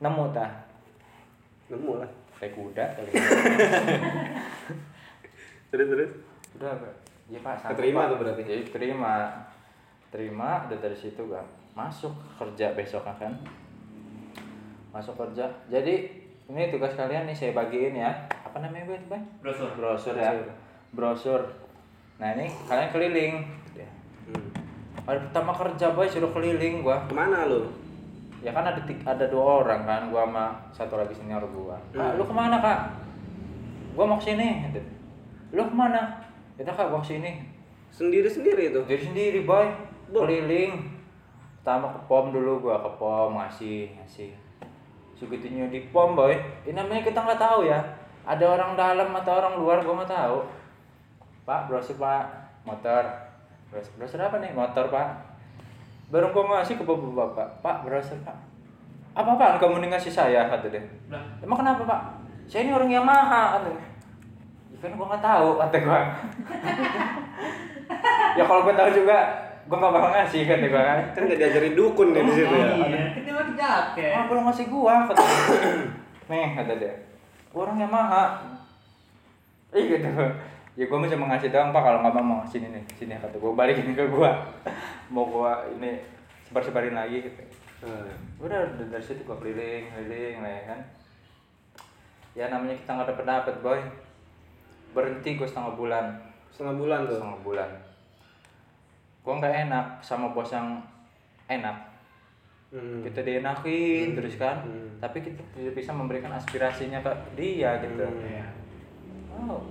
nemu 0.00 0.24
tah 0.32 0.52
nemu 1.72 2.04
lah. 2.04 2.10
kayak 2.36 2.52
kuda 2.52 2.84
kali 2.96 3.10
Terus 5.70 5.86
terus. 5.86 6.10
udah 6.58 6.74
Pak. 6.82 6.94
iya 7.30 7.38
pak 7.46 7.54
sanggup, 7.62 7.78
Keterima 7.78 8.02
Pak. 8.02 8.10
tuh 8.10 8.16
berarti? 8.18 8.42
Iya, 8.42 8.66
terima 8.74 9.14
terima 10.10 10.48
udah 10.66 10.78
dari 10.82 10.98
situ 10.98 11.22
kan 11.30 11.46
masuk 11.78 12.10
kerja 12.36 12.74
besok 12.74 13.06
kan 13.06 13.32
masuk 14.90 15.14
kerja 15.16 15.46
jadi 15.66 15.94
ini 16.46 16.62
tugas 16.68 16.92
kalian 16.92 17.24
nih 17.24 17.32
saya 17.32 17.52
bagiin 17.52 17.94
ya 17.94 18.10
apa 18.42 18.58
namanya 18.58 18.90
Bang? 18.90 19.02
Bang? 19.08 19.22
Brosur. 19.38 19.70
brosur 19.72 20.14
ya 20.14 20.30
brosur 20.90 21.40
nah 22.16 22.34
ini 22.34 22.50
kalian 22.64 22.90
keliling 22.90 23.34
Hmm. 24.22 24.46
hari 25.02 25.18
pertama 25.24 25.50
kerja 25.50 25.90
boy 25.90 26.06
suruh 26.06 26.30
keliling 26.30 26.80
gua 26.80 27.02
Ke 27.02 27.10
mana 27.12 27.44
lu? 27.44 27.66
ya 28.38 28.50
kan 28.50 28.62
ada 28.62 28.78
ada 29.04 29.24
dua 29.26 29.60
orang 29.60 29.82
kan 29.82 30.06
gua 30.06 30.22
sama 30.22 30.44
satu 30.70 30.94
lagi 30.94 31.10
senior 31.12 31.42
gua 31.46 31.74
kak 31.90 31.98
Hmm. 32.04 32.14
lu 32.14 32.22
ke 32.22 32.30
mana 32.32 32.56
kak 32.56 32.78
gua 33.92 34.06
mau 34.06 34.16
ke 34.16 34.28
sini 34.28 34.62
Gitu. 34.66 34.78
lu 35.50 35.62
ke 35.62 35.74
mana 35.74 36.14
ya 36.54 36.62
udah, 36.62 36.74
kak 36.74 36.88
gua 36.88 37.00
ke 37.00 37.10
sini 37.10 37.42
Sendiri 37.90 38.26
sendiri 38.26 38.70
itu. 38.70 38.80
jadi 38.84 39.02
sendiri 39.04 39.40
boy 39.42 39.66
Bo- 40.08 40.22
keliling 40.22 40.78
pertama 41.58 41.90
ke 41.90 42.00
pom 42.04 42.30
dulu 42.30 42.62
gua 42.62 42.78
ke 42.78 42.90
pom 42.94 43.34
ngasih 43.34 43.90
ngasih 43.96 44.30
segitunya 45.20 45.68
di 45.68 45.84
pom 45.92 46.16
boy. 46.16 46.32
Ini 46.64 46.72
namanya 46.72 47.04
kita 47.04 47.20
nggak 47.20 47.36
tahu 47.36 47.68
ya. 47.68 47.76
Ada 48.24 48.44
orang 48.48 48.72
dalam 48.72 49.12
atau 49.12 49.32
orang 49.36 49.54
luar 49.60 49.84
gua 49.84 50.00
nggak 50.00 50.12
tahu. 50.16 50.38
Pak 51.44 51.68
brosur 51.68 52.00
pak. 52.00 52.24
Motor. 52.64 53.04
Brosur, 53.68 53.92
brosur 54.00 54.18
apa 54.24 54.40
nih? 54.40 54.56
Motor 54.56 54.88
pak. 54.88 55.08
Baru 56.08 56.32
gua 56.32 56.64
ngasih 56.64 56.80
ke 56.80 56.84
bapak-bapak 56.88 57.60
pak. 57.60 57.76
Brosur 57.84 58.16
pak. 58.24 58.36
Apa 59.12 59.36
apaan 59.36 59.60
kamu 59.60 59.84
nih 59.84 59.88
ngasih 59.92 60.12
saya 60.12 60.48
kata 60.48 60.72
dia. 60.72 60.80
Lah, 61.12 61.20
emang 61.44 61.60
kenapa 61.60 61.84
pak? 61.84 62.00
Saya 62.48 62.64
ini 62.64 62.72
orang 62.72 62.88
Yamaha 62.88 63.60
kata 63.60 63.68
dia. 63.76 63.84
"Ya 64.72 64.76
kan 64.80 64.96
gua 64.96 65.06
nggak 65.12 65.24
tahu 65.24 65.48
kata 65.60 65.76
gua. 65.84 66.00
Ya 68.38 68.46
kalau 68.46 68.62
gua 68.62 68.72
tahu 68.78 68.94
juga 68.94 69.49
gua 69.70 69.78
nggak 69.78 69.94
bakal 69.94 70.10
ngasih 70.10 70.40
kata 70.50 70.66
gua 70.66 70.82
kan. 70.82 71.00
Kan 71.14 71.22
gak 71.30 71.38
diajarin 71.38 71.74
dukun 71.78 72.10
deh 72.10 72.22
di 72.26 72.32
situ 72.34 72.54
ya. 72.58 72.66
Iya, 72.74 73.04
kan 73.14 73.22
dia 73.22 73.34
pakai 73.38 73.54
jaket. 73.54 74.12
ah 74.18 74.24
belum 74.26 74.42
ngasih 74.50 74.66
gua 74.66 74.94
kata 75.06 75.22
nih 76.30 76.46
kata 76.58 76.72
dia. 76.74 76.94
"Gua 77.54 77.60
orang 77.70 77.78
Yamaha 77.78 78.24
Ih 79.70 79.86
gitu. 79.86 80.10
Ya 80.74 80.84
gua 80.90 80.98
masih 80.98 81.14
mengasih 81.14 81.54
doang 81.54 81.70
pak 81.70 81.82
kalau 81.86 82.02
nggak 82.02 82.18
mau 82.18 82.42
sini 82.42 82.66
nih 82.74 82.82
sini 82.98 83.14
kata 83.14 83.38
gua. 83.38 83.54
Balikin 83.54 83.94
ke 83.94 84.10
gua. 84.10 84.34
Mau 85.14 85.30
gua 85.30 85.62
ini 85.78 86.02
sebar 86.42 86.66
sebarin 86.66 86.98
lagi 86.98 87.22
gitu. 87.22 87.42
Nah, 87.86 88.10
udah 88.42 88.74
udah 88.74 88.86
dari 88.90 89.04
situ 89.06 89.22
gua 89.22 89.38
keliling 89.38 89.86
keliling 89.94 90.42
lah 90.42 90.50
ya 90.50 90.62
kan. 90.66 90.80
Ya 92.34 92.44
namanya 92.50 92.74
kita 92.74 92.90
nggak 92.98 93.08
dapet 93.14 93.26
dapet 93.26 93.54
boy. 93.62 93.80
Berhenti 94.90 95.38
gua 95.38 95.46
setengah 95.46 95.78
bulan. 95.78 96.18
Setengah 96.50 96.74
bulan 96.74 97.06
tuh. 97.06 97.22
setengah 97.22 97.38
bulan 97.46 97.70
gua 99.30 99.38
nggak 99.38 99.70
enak 99.70 99.86
sama 100.02 100.34
bos 100.34 100.50
yang 100.50 100.82
enak 101.46 101.86
Hmm. 102.70 103.02
kita 103.02 103.22
dienakin 103.22 104.10
Hmm. 104.10 104.16
terus 104.18 104.34
kan 104.34 104.58
Hmm. 104.62 104.90
tapi 104.98 105.22
kita 105.22 105.38
tidak 105.50 105.74
bisa 105.74 105.90
memberikan 105.90 106.30
aspirasinya 106.30 106.98
ke 106.98 107.10
dia 107.34 107.78
gitu 107.78 108.02
Hmm. 108.02 108.22
Iya. 108.22 108.46
oh 109.32 109.62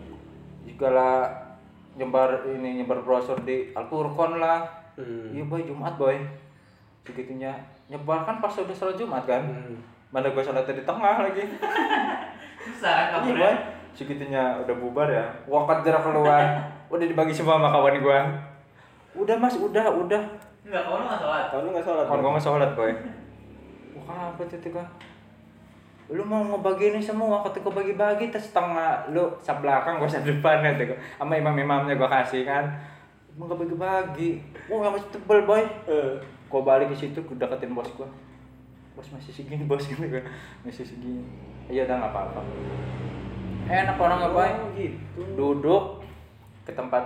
jikalau 0.63 1.27
nyebar 1.95 2.43
ini 2.45 2.79
nyebar 2.79 2.99
brosur 2.99 3.39
di 3.43 3.71
Al-Furqon 3.71 4.39
lah 4.39 4.63
Hmm. 4.95 5.31
iya 5.31 5.43
boy 5.43 5.63
Jumat 5.63 5.95
boy 5.95 6.15
segitunya 7.03 7.55
nyebar 7.87 8.23
kan 8.23 8.39
pas 8.39 8.51
udah 8.51 8.71
sholat 8.71 8.95
Jumat 8.95 9.23
kan 9.23 9.43
Hmm. 9.43 9.79
mana 10.11 10.27
gue 10.27 10.43
sholatnya 10.43 10.75
di 10.75 10.83
tengah 10.83 11.23
lagi 11.23 11.43
Susah 12.63 13.15
kan 13.15 13.23
iya 13.23 13.31
boy 13.33 13.55
segitunya 13.89 14.43
udah 14.59 14.75
bubar 14.75 15.07
ya 15.07 15.23
wakat 15.47 15.83
jarak 15.83 16.03
keluar 16.03 16.43
udah 16.93 17.05
dibagi 17.07 17.31
semua 17.31 17.55
sama 17.55 17.71
kawan 17.71 17.95
gue 17.95 18.19
udah 19.19 19.35
mas 19.35 19.55
udah 19.55 19.85
udah 19.91 20.23
Enggak, 20.59 20.85
kalau 20.85 21.01
lu 21.01 21.05
nggak 21.09 21.17
sholat. 21.23 21.45
Kalau 21.49 21.61
lu 21.65 21.69
nggak 21.73 21.85
sholat. 21.87 22.05
kawan 22.05 22.13
gue 22.13 22.23
Bang? 22.23 22.33
nggak 22.35 22.45
sholat 22.45 22.71
boy 22.73 22.91
wah 23.99 24.21
apa 24.31 24.41
tiga 24.47 24.83
lu 26.09 26.23
mau 26.25 26.41
ngebagi 26.41 26.85
ini 26.89 27.01
semua 27.01 27.45
ketika 27.45 27.69
bagi-bagi 27.69 28.33
terus 28.33 28.49
setengah 28.49 29.13
lu 29.13 29.29
sab 29.37 29.61
belakang 29.61 30.01
gue 30.01 30.09
sab 30.09 30.25
depan 30.25 30.57
kan 30.59 30.73
tuh 30.73 30.89
sama 31.21 31.37
imam-imamnya 31.37 31.93
gue 31.93 32.09
kasih 32.09 32.49
kan 32.49 32.65
mau 33.37 33.45
nggak 33.45 33.59
bagi-bagi 33.61 34.41
wah 34.65 34.83
yang 34.83 34.93
masih 34.97 35.09
tebel 35.13 35.45
boy 35.45 35.61
Eh. 35.85 36.17
Gua 36.49 36.65
balik 36.65 36.89
ke 36.89 36.97
situ 36.97 37.21
gua 37.21 37.45
deketin 37.45 37.77
bos 37.77 37.85
gua. 37.93 38.09
Bos 38.97 39.05
masih 39.13 39.29
segini 39.29 39.69
bos 39.69 39.85
gitu 39.85 40.01
kan. 40.01 40.25
Masih 40.65 40.81
segini. 40.81 41.21
Iya 41.69 41.85
udah 41.85 42.01
nggak 42.01 42.09
apa-apa. 42.09 42.41
Enak 43.69 44.01
orang 44.01 44.17
ngapain? 44.17 44.57
Oh, 44.57 44.69
gitu. 44.73 44.97
Duduk 45.37 46.01
ke 46.65 46.73
tempat 46.73 47.05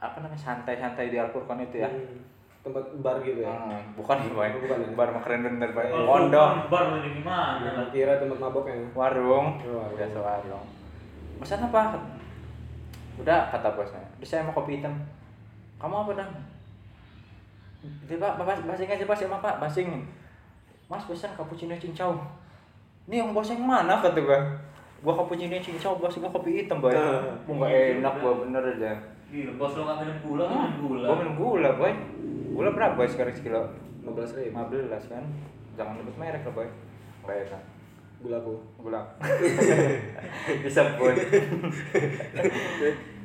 apa 0.00 0.16
namanya 0.24 0.40
santai-santai 0.40 1.12
di 1.12 1.20
Al-Furqan 1.20 1.60
itu 1.60 1.84
ya. 1.84 1.88
Hmm. 1.88 2.24
Tempat 2.60 2.84
bar 3.00 3.16
gitu 3.24 3.40
ya. 3.44 3.52
Hmm, 3.52 3.96
bukan 3.96 4.16
ya, 4.20 4.32
Boy. 4.32 4.48
Bukan 4.60 4.76
ya? 4.84 4.88
Bar 4.96 5.08
mah 5.12 5.22
keren 5.24 5.44
bener, 5.44 5.70
Boy. 5.72 5.88
Oh, 5.92 6.04
Pondok, 6.08 6.68
Baru 6.68 7.00
ini 7.00 7.20
gimana? 7.20 7.64
Nah, 7.64 7.88
kira 7.92 8.20
tempat 8.20 8.36
mabok 8.36 8.68
ya. 8.68 8.76
warung, 8.92 9.56
Oh, 9.64 9.88
warung. 9.96 10.64
Pesan 11.40 11.64
apa? 11.64 11.96
Udah 13.20 13.48
kata 13.52 13.68
bosnya. 13.76 14.00
Udah 14.20 14.28
saya 14.28 14.44
mau 14.44 14.56
kopi 14.56 14.80
hitam. 14.80 14.92
Kamu 15.80 16.04
apa 16.04 16.12
dong? 16.20 16.32
Dia 18.04 18.20
pak, 18.20 18.36
basing 18.68 18.92
aja 18.92 19.04
pak, 19.08 19.16
sama 19.16 19.40
pak, 19.40 19.56
basing. 19.56 20.04
Mas 20.84 21.04
pesan 21.08 21.32
cappuccino 21.32 21.72
cincau. 21.80 22.12
Ini 23.08 23.24
yang 23.24 23.32
bos 23.32 23.48
yang 23.48 23.64
mana 23.64 24.04
kata 24.04 24.20
gua? 24.20 24.36
Gua 25.00 25.16
cappuccino 25.16 25.56
cincau, 25.56 25.96
bos 25.96 26.12
gua 26.20 26.28
kopi 26.28 26.60
hitam 26.60 26.84
boy. 26.84 26.92
Mau 27.48 27.56
nggak 27.56 28.04
enak 28.04 28.14
gua 28.20 28.32
bener 28.44 28.62
aja. 28.76 28.92
Gila, 29.30 29.50
bos 29.54 29.72
lo 29.72 29.82
nggak 29.84 29.98
minum 30.00 30.18
gula, 30.20 30.44
kan 30.44 30.58
minum 30.66 30.80
gula. 30.84 31.06
Gua 31.06 31.16
minum 31.16 31.34
gula 31.36 31.70
boy. 31.72 31.92
Gula 32.50 32.70
berapa 32.70 32.94
boy 32.94 33.06
sekarang 33.06 33.30
sekilo? 33.30 33.62
15 34.02 34.36
ribu. 34.36 34.58
15 34.58 35.06
kan. 35.06 35.22
Jangan 35.74 35.92
nyebut 35.94 36.14
merek 36.18 36.42
lah 36.42 36.52
boy. 36.52 36.66
Nggak 37.22 37.36
enak. 37.46 37.62
Gulaku. 38.20 38.54
Gula. 38.76 39.00
Disebut. 40.60 41.14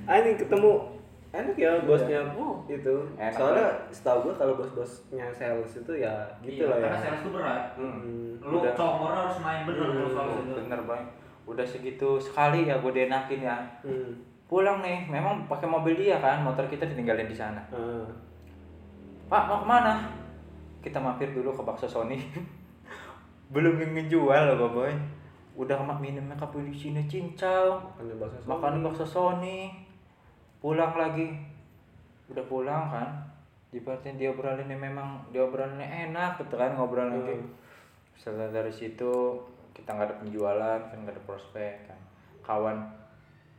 Ah 0.05 0.21
ini 0.21 0.37
ketemu 0.37 0.85
enak 1.33 1.57
ya 1.57 1.81
bosnya 1.81 2.21
Oh. 2.37 2.61
itu. 2.69 2.93
Enak 3.17 3.33
Soalnya 3.33 3.67
setahu 3.89 4.29
gua 4.29 4.33
kalau 4.37 4.53
bos-bosnya 4.53 5.25
sales 5.33 5.73
itu 5.73 5.93
ya 5.97 6.13
gitu 6.45 6.61
Iya, 6.61 6.69
lah 6.69 6.77
ya. 6.77 6.83
Karena 6.85 6.99
sales 7.01 7.19
itu 7.19 7.29
berat. 7.33 7.63
Hmm. 7.73 8.37
Lu 8.37 8.57
Udah. 8.61 8.73
harus 8.77 9.37
main 9.41 9.65
bener 9.65 9.81
Hmm, 9.81 9.97
kalau 9.97 10.09
soal 10.13 10.27
itu. 10.37 10.53
Bener 10.61 10.79
boy. 10.85 11.01
Udah 11.49 11.65
segitu 11.65 12.09
sekali 12.21 12.69
ya 12.69 12.77
gue 12.77 12.91
dienakin 12.93 13.41
ya. 13.41 13.57
Hmm. 13.81 14.13
Pulang 14.45 14.85
nih, 14.85 15.09
memang 15.09 15.49
pakai 15.49 15.65
mobil 15.65 15.97
dia 15.97 16.21
kan, 16.21 16.45
motor 16.45 16.69
kita 16.69 16.85
ditinggalin 16.85 17.25
di 17.25 17.33
sana. 17.33 17.61
Ah. 17.73 18.05
Pak 19.25 19.43
mau 19.49 19.57
ke 19.61 19.65
mana? 19.65 20.05
Kita 20.85 21.01
mampir 21.01 21.33
dulu 21.33 21.49
ke 21.49 21.65
bakso 21.65 21.89
Sony. 21.89 22.21
Belum 23.53 23.73
ngejual 23.77 24.53
loh 24.53 24.69
boy. 24.69 24.93
Udah 25.57 25.81
mak 25.81 25.97
minumnya 25.97 26.37
cappuccino 26.37 27.01
cincau, 27.09 27.79
Makan 27.97 28.21
bakso. 28.21 28.37
makan 28.45 28.73
bakso 28.85 29.05
Sony. 29.07 29.73
Pulang 30.61 30.93
lagi. 30.93 31.25
Udah 32.29 32.45
pulang 32.45 32.85
kan. 32.93 33.09
Ibaratnya 33.73 34.13
dia 34.15 34.29
obrolinnya 34.29 34.77
memang 34.77 35.25
dia 35.33 35.41
obrolinnya 35.41 35.89
enak 36.09 36.37
gitu 36.45 36.53
kan 36.53 36.77
ngobrol 36.77 37.09
lagi. 37.09 37.33
Hmm. 37.33 37.49
Setelah 38.13 38.53
dari 38.53 38.69
situ 38.69 39.41
kita 39.73 39.89
nggak 39.89 40.07
ada 40.07 40.15
penjualan 40.21 40.79
kan 40.85 40.97
nggak 41.01 41.17
ada 41.17 41.23
prospek 41.25 41.89
kan. 41.89 41.99
Kawan 42.45 42.77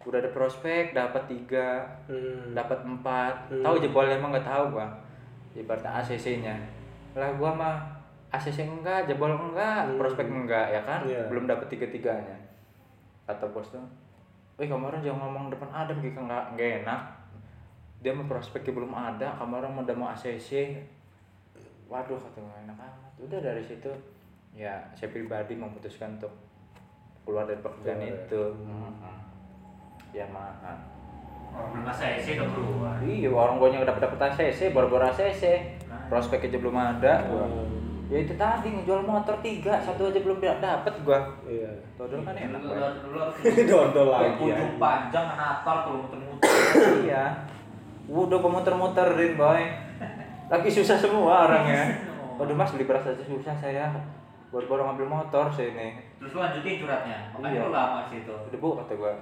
udah 0.03 0.19
ada 0.19 0.31
prospek 0.31 0.93
dapat 0.93 1.23
tiga 1.27 1.83
Hmm. 2.07 2.53
dapat 2.53 2.83
empat. 2.83 3.35
Hmm. 3.49 3.63
tahu 3.63 3.81
jebol 3.81 4.05
emang 4.05 4.31
nggak 4.31 4.45
tahu 4.45 4.77
gua. 4.77 4.87
Ibaratnya 5.57 5.89
ACC 5.97 6.45
nya 6.45 6.57
lah 7.17 7.33
gua 7.35 7.49
mah 7.51 7.77
ACC 8.29 8.61
enggak 8.63 9.09
jebol 9.09 9.33
enggak 9.33 9.89
Hmm. 9.89 9.97
prospek 9.97 10.29
enggak 10.29 10.69
ya 10.69 10.81
kan? 10.85 11.01
Iya. 11.03 11.25
belum 11.27 11.49
dapat 11.49 11.67
tiga 11.67 11.89
tiganya 11.89 12.37
kata 13.25 13.49
bos 13.51 13.73
tuh 13.73 13.83
Wih 14.57 14.69
orang 14.69 15.01
jangan 15.01 15.21
ngomong 15.23 15.53
depan 15.53 15.69
Adam 15.69 16.01
gitu 16.01 16.17
nggak 16.17 16.57
nggak 16.57 16.71
enak. 16.81 17.01
Dia 18.01 18.13
mau 18.13 18.25
prospeknya 18.25 18.73
belum 18.73 18.89
ada 18.89 19.29
orang 19.37 19.77
udah 19.77 19.93
mau 19.93 20.09
ACC 20.09 20.81
waduh 21.87 22.17
kata 22.17 22.41
gue 22.41 22.57
enak 22.65 22.77
amat. 22.77 23.13
Udah 23.21 23.37
dari 23.41 23.61
situ 23.61 23.93
ya 24.53 24.73
saya 24.97 25.13
pribadi 25.13 25.53
memutuskan 25.53 26.17
untuk 26.17 26.33
keluar 27.29 27.45
dari 27.45 27.61
pekerjaan 27.61 28.01
itu. 28.01 28.43
Ya 28.65 29.13
mahal 30.25 30.77
Orang 31.49 31.73
belum 31.75 31.89
saya 31.91 32.17
sih 32.17 32.37
udah 32.37 32.49
keluar. 32.51 32.97
iya 33.01 33.29
orang 33.29 33.57
gue 33.57 33.81
dapat 33.81 34.03
dapat 34.03 34.19
ACC 34.31 34.73
baru-baru 34.73 35.09
ACC 35.09 35.43
prospek 36.07 36.45
aja 36.45 36.59
belum 36.59 36.77
ada 36.77 37.13
gua. 37.25 37.49
ya 38.07 38.19
itu 38.19 38.35
tadi 38.35 38.71
ngejual 38.71 39.03
motor 39.03 39.35
tiga 39.41 39.77
satu 39.77 40.07
aja 40.07 40.21
belum 40.21 40.37
dapat 40.39 40.95
gua 41.01 41.19
Iya. 41.43 41.71
dodol 41.97 42.21
kan 42.23 42.35
enak 42.35 42.61
Dulu 42.61 42.71
Boy. 42.71 42.93
dulu 43.01 43.19
harus 43.19 43.37
Dodol 43.67 44.07
lagi. 44.07 44.45
ujung 44.47 44.73
panjang 44.77 45.27
natal 45.31 45.77
kalau 45.83 45.99
muter-muter. 46.03 46.51
iya 47.03 47.25
udah 48.07 48.37
gue 48.37 48.53
muter-muterin 48.53 49.33
boy 49.35 49.63
lagi 50.47 50.69
susah 50.71 50.95
semua 50.95 51.49
orangnya 51.49 51.83
waduh 52.39 52.53
mas 52.53 52.71
beli 52.71 52.85
beras 52.85 53.03
aja 53.03 53.19
susah 53.19 53.51
saya 53.53 53.91
baru-baru 54.47 54.87
ngambil 54.87 55.07
motor 55.11 55.49
saya 55.49 55.73
ini 55.73 55.89
Terus 56.17 56.33
lu 56.33 56.39
lanjutin 56.39 56.81
curhatnya. 56.81 57.19
Makanya 57.31 57.51
Iya. 57.51 57.63
lu 57.63 57.71
lama 57.71 58.01
situ. 58.07 58.31
udah 58.33 58.59
bu 58.59 58.69
kata 58.79 58.93
gua 58.95 59.13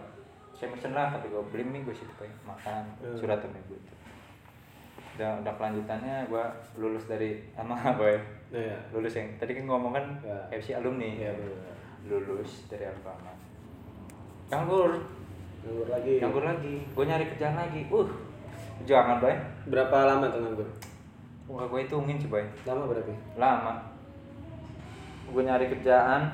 saya 0.65 0.73
pesen 0.73 0.93
lah 0.93 1.13
kata 1.13 1.29
gua 1.29 1.45
beli 1.45 1.61
mie 1.63 1.85
gue 1.85 1.93
situ 1.93 2.09
Boy. 2.15 2.25
makan 2.43 2.89
Hmm. 2.99 3.13
surat 3.13 3.37
sama 3.37 3.53
ibu 3.59 3.77
itu 3.77 3.93
udah 5.15 5.45
udah 5.45 5.53
kelanjutannya 5.55 6.25
gua 6.27 6.49
lulus 6.75 7.05
dari 7.05 7.45
sama 7.53 7.77
boy 8.01 8.17
Iya. 8.49 8.73
lulus 8.91 9.13
yang 9.13 9.29
tadi 9.37 9.53
kan 9.53 9.65
ngomong 9.67 9.93
kan 9.93 10.05
Ya. 10.21 10.39
FC 10.51 10.73
alumni 10.73 11.05
Iya 11.21 11.37
benar. 11.37 11.77
lulus 12.09 12.65
dari 12.67 12.85
Alfamart 12.85 13.37
nganggur 14.47 14.97
Nganggur 15.61 15.89
lagi. 15.91 16.17
nganggur 16.17 16.45
lagi 16.45 16.75
gue 16.87 17.05
nyari 17.05 17.25
kerjaan 17.27 17.57
lagi 17.59 17.81
uh 17.89 18.09
jangan 18.83 19.19
boy 19.19 19.37
Berapa 19.67 19.97
lama 20.07 20.25
tuh 20.27 20.41
nganggur? 20.41 20.69
Wah, 21.45 21.61
gue 21.63 21.77
hitungin 21.79 22.17
sih, 22.17 22.27
boy. 22.27 22.41
Lama 22.65 22.85
berarti? 22.85 23.13
Lama. 23.35 23.77
Gue 25.27 25.41
nyari 25.41 25.69
kerjaan 25.69 26.25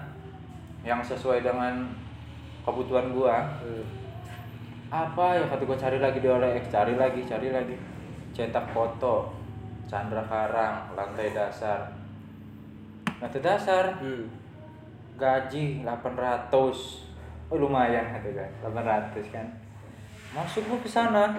yang 0.81 0.99
sesuai 0.99 1.43
dengan 1.43 1.83
kebutuhan 2.63 3.11
gue. 3.11 3.27
Hmm. 3.31 3.85
Apa 4.91 5.39
ya 5.39 5.47
kata 5.47 5.63
gue 5.63 5.79
cari 5.79 5.99
lagi 6.03 6.19
di 6.19 6.27
OLX, 6.27 6.67
cari 6.67 6.99
lagi, 6.99 7.23
cari 7.23 7.55
lagi. 7.55 7.79
Cetak 8.35 8.75
foto, 8.75 9.31
Chandra 9.87 10.27
Karang, 10.27 10.99
lantai 10.99 11.31
dasar. 11.31 11.95
Lantai 13.23 13.39
dasar, 13.39 14.03
Hmm. 14.03 14.27
gaji 15.15 15.87
800. 15.87 17.07
Oh 17.47 17.59
lumayan 17.59 18.03
kata 18.19 18.35
gue, 18.35 18.49
800 18.67 19.31
kan. 19.31 19.47
Masuk 20.35 20.67
gue 20.67 20.79
ke 20.83 20.91
sana. 20.91 21.39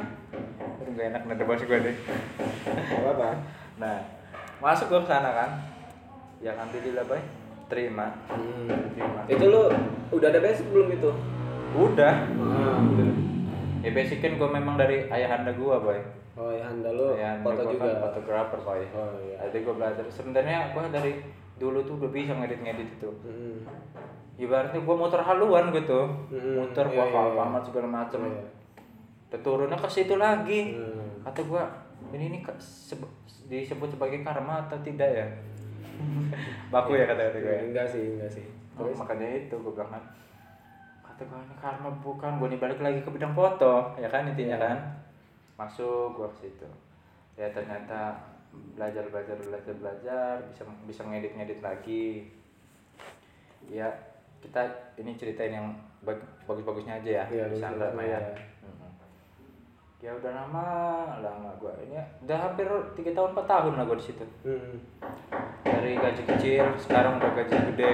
Aduh 0.79 0.91
gak 0.95 1.11
enak 1.11 1.23
nada 1.27 1.43
bos 1.43 1.59
gue 1.59 1.79
deh. 1.79 1.95
Gak 2.63 2.99
apa-apa. 3.03 3.35
Nah, 3.83 3.99
masuk 4.63 4.95
gue 4.95 5.01
ke 5.03 5.09
sana 5.11 5.31
kan. 5.31 5.51
Ya 6.39 6.55
alhamdulillah, 6.55 7.03
Boy. 7.03 7.19
Terima. 7.67 8.15
Hmm. 8.31 8.67
Terima. 8.95 9.27
Itu 9.27 9.43
lu 9.47 9.63
udah 10.11 10.27
ada 10.31 10.39
basic 10.39 10.67
belum 10.71 10.87
itu? 10.91 11.11
Udah. 11.71 12.15
Ah, 12.35 12.79
udah. 12.79 13.30
Ya 13.81 13.89
basic 13.89 14.21
kan 14.21 14.37
gue 14.37 14.49
memang 14.49 14.75
dari 14.77 15.09
ayahanda 15.09 15.51
gue, 15.53 15.75
Boy. 15.81 15.99
Oh 16.39 16.47
ya 16.47 16.63
anda 16.63 16.95
lu 16.95 17.11
Ayahanda 17.11 17.43
foto 17.43 17.61
gua 17.65 17.71
juga. 17.73 17.85
Kan 17.89 18.01
fotografer, 18.05 18.59
Boy. 18.61 18.81
Oh 18.93 19.13
iya. 19.25 19.37
Jadi 19.49 19.57
gue 19.65 19.73
belajar. 19.73 20.03
Sebenarnya 20.07 20.57
gue 20.73 20.81
dari 20.93 21.11
dulu 21.57 21.79
tuh 21.85 21.97
udah 22.01 22.09
bisa 22.13 22.33
ngedit-ngedit 22.37 22.89
itu. 23.01 23.09
Hmm. 23.25 23.57
Ibaratnya 24.37 24.81
gue 24.81 24.95
muter 24.95 25.21
haluan 25.21 25.69
gitu. 25.73 25.99
Hmm, 26.29 26.53
Muter 26.61 26.85
iya, 26.89 26.95
gua 26.97 27.05
iya, 27.05 27.21
iya. 27.33 27.41
amat 27.45 27.63
segala 27.65 27.87
macem. 27.89 28.21
Iya. 28.25 28.43
Terus 29.33 29.43
turunnya 29.45 29.77
ke 29.77 29.89
situ 29.89 30.15
lagi. 30.17 30.77
Hmm. 30.77 31.25
Kata 31.25 31.41
gue, 31.45 31.63
ini 32.17 32.23
ini 32.33 32.39
disebut 33.49 33.89
sebagai 33.93 34.21
karma 34.25 34.65
atau 34.65 34.77
tidak 34.81 35.09
ya? 35.09 35.27
Baku 36.73 36.97
ya 36.97 37.05
kata-kata 37.09 37.37
gue. 37.37 37.57
Enggak 37.69 37.85
sih, 37.89 38.17
enggak 38.17 38.31
sih. 38.31 38.45
Oh, 38.79 38.87
makanya 38.97 39.45
itu 39.45 39.53
gue 39.53 39.73
bilang 39.75 39.91
kan 39.93 40.03
gue 41.23 41.39
ini 41.39 41.55
karma 41.55 41.89
bukan 41.97 42.37
gue 42.37 42.47
nih 42.47 42.59
balik 42.59 42.79
lagi 42.79 42.99
ke 42.99 43.09
bidang 43.09 43.31
foto 43.31 43.93
ya 43.95 44.07
kan 44.07 44.25
intinya 44.25 44.55
Iya. 44.55 44.63
kan. 44.63 44.77
Masuk 45.57 46.13
gue 46.13 46.27
ke 46.29 46.37
situ. 46.41 46.67
Ya 47.35 47.49
ternyata 47.49 48.17
belajar 48.51 49.07
belajar 49.07 49.37
belajar 49.37 49.73
belajar 49.73 50.33
bisa 50.45 50.61
bisa 50.83 51.01
ngedit 51.03 51.33
ngedit 51.33 51.59
lagi. 51.59 52.27
Ya 53.63 53.87
kita 54.39 54.65
ini 54.95 55.13
ceritain 55.13 55.53
yang 55.53 55.67
bag- 56.01 56.25
bagus-bagusnya 56.43 56.97
aja 56.97 57.11
ya 57.13 57.25
Iya, 57.29 57.45
bisa 57.47 57.69
bagus-bagusnya 57.69 58.01
lah 58.01 58.03
ya? 58.03 58.19
ya. 58.19 58.33
Ya 60.01 60.11
udah 60.11 60.33
lama 60.33 60.65
lama 61.21 61.49
gue 61.55 61.69
ini 61.85 61.93
ya, 61.93 62.01
udah 62.25 62.37
hampir 62.41 62.65
tiga 62.97 63.13
tahun 63.13 63.37
empat 63.37 63.45
tahun 63.45 63.73
lah 63.77 63.85
gue 63.85 63.97
di 64.01 64.05
situ. 64.09 64.25
Hmm. 64.41 64.81
Dari 65.81 65.95
gaji 65.95 66.21
kecil 66.27 66.63
sekarang 66.77 67.17
udah 67.17 67.31
gaji 67.33 67.55
gede 67.67 67.91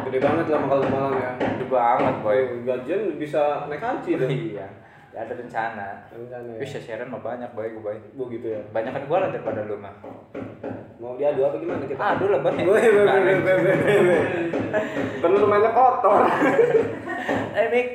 Gede 0.00 0.18
banget 0.18 0.46
lah 0.48 0.60
kalau 0.60 0.84
malam 0.84 1.12
ya. 1.14 1.30
gede 1.38 1.66
banget 1.66 2.14
boy 2.20 2.38
Oh, 2.40 2.58
gajian 2.66 3.00
bisa 3.16 3.42
naik 3.66 3.78
haji 3.80 4.10
dong. 4.16 4.30
iya 4.30 4.66
ya 5.10 5.18
ada 5.20 5.32
rencana 5.32 5.86
Rencana 6.08 6.48
ya. 6.48 6.58
bisa 6.58 6.76
sharean 6.76 7.06
mah 7.06 7.18
banyak 7.20 7.50
boy 7.50 7.66
gue 7.68 7.78
boy 7.80 7.96
Bu 8.12 8.26
gitu 8.28 8.46
ya. 8.48 8.60
banyak 8.68 8.90
kan 8.90 9.02
gue 9.04 9.16
lah 9.16 9.28
daripada 9.28 9.62
lu 9.62 9.76
mah 9.76 9.94
Mau 10.96 11.16
diadu 11.16 11.40
apa 11.42 11.56
gimana 11.56 11.80
kita? 11.82 11.96
aduh 11.96 12.28
lah 12.28 12.40
boy 12.40 12.52
Gue, 12.52 12.76
gue, 12.76 12.92
gue, 13.00 13.34
gue, 13.40 13.54
gue, 13.56 13.96
gue. 14.00 14.20
Perlu 15.16 15.46
mainnya 15.46 15.70
kotor. 15.70 16.28
eh 17.56 17.66
Mik 17.68 17.88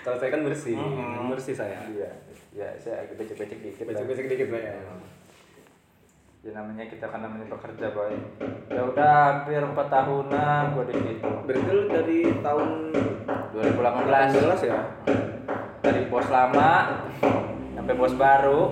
Kalau 0.00 0.16
saya 0.16 0.30
kan 0.30 0.42
bersih, 0.42 0.74
Mm-mm. 0.74 1.28
bersih 1.28 1.54
saya. 1.54 1.80
iya 1.88 2.10
ya 2.52 2.68
saya 2.76 3.02
agak 3.02 3.16
becek-becek 3.16 3.58
dikit 3.58 3.84
lah. 3.84 3.90
Becek-becek 3.94 4.26
dikit 4.28 4.48
lah 4.48 4.60
ya. 4.62 4.74
Ya 6.44 6.50
namanya 6.52 6.84
kita 6.86 7.08
kan 7.08 7.18
namanya 7.18 7.48
pekerja 7.48 7.86
boy 7.90 8.12
ya 8.68 8.82
udah 8.84 9.10
hampir 9.32 9.58
empat 9.58 9.88
tahunan 9.88 10.62
gue 10.70 10.84
di 10.86 10.96
situ 11.02 11.28
Berarti 11.42 11.70
lu 11.70 11.82
dari 11.88 12.18
tahun 12.38 12.68
2018 13.50 14.60
18 14.60 14.68
ya? 14.68 14.78
dari 15.80 16.00
bos 16.06 16.28
lama 16.28 16.70
sampai 17.74 17.94
bos 17.94 18.14
baru 18.14 18.62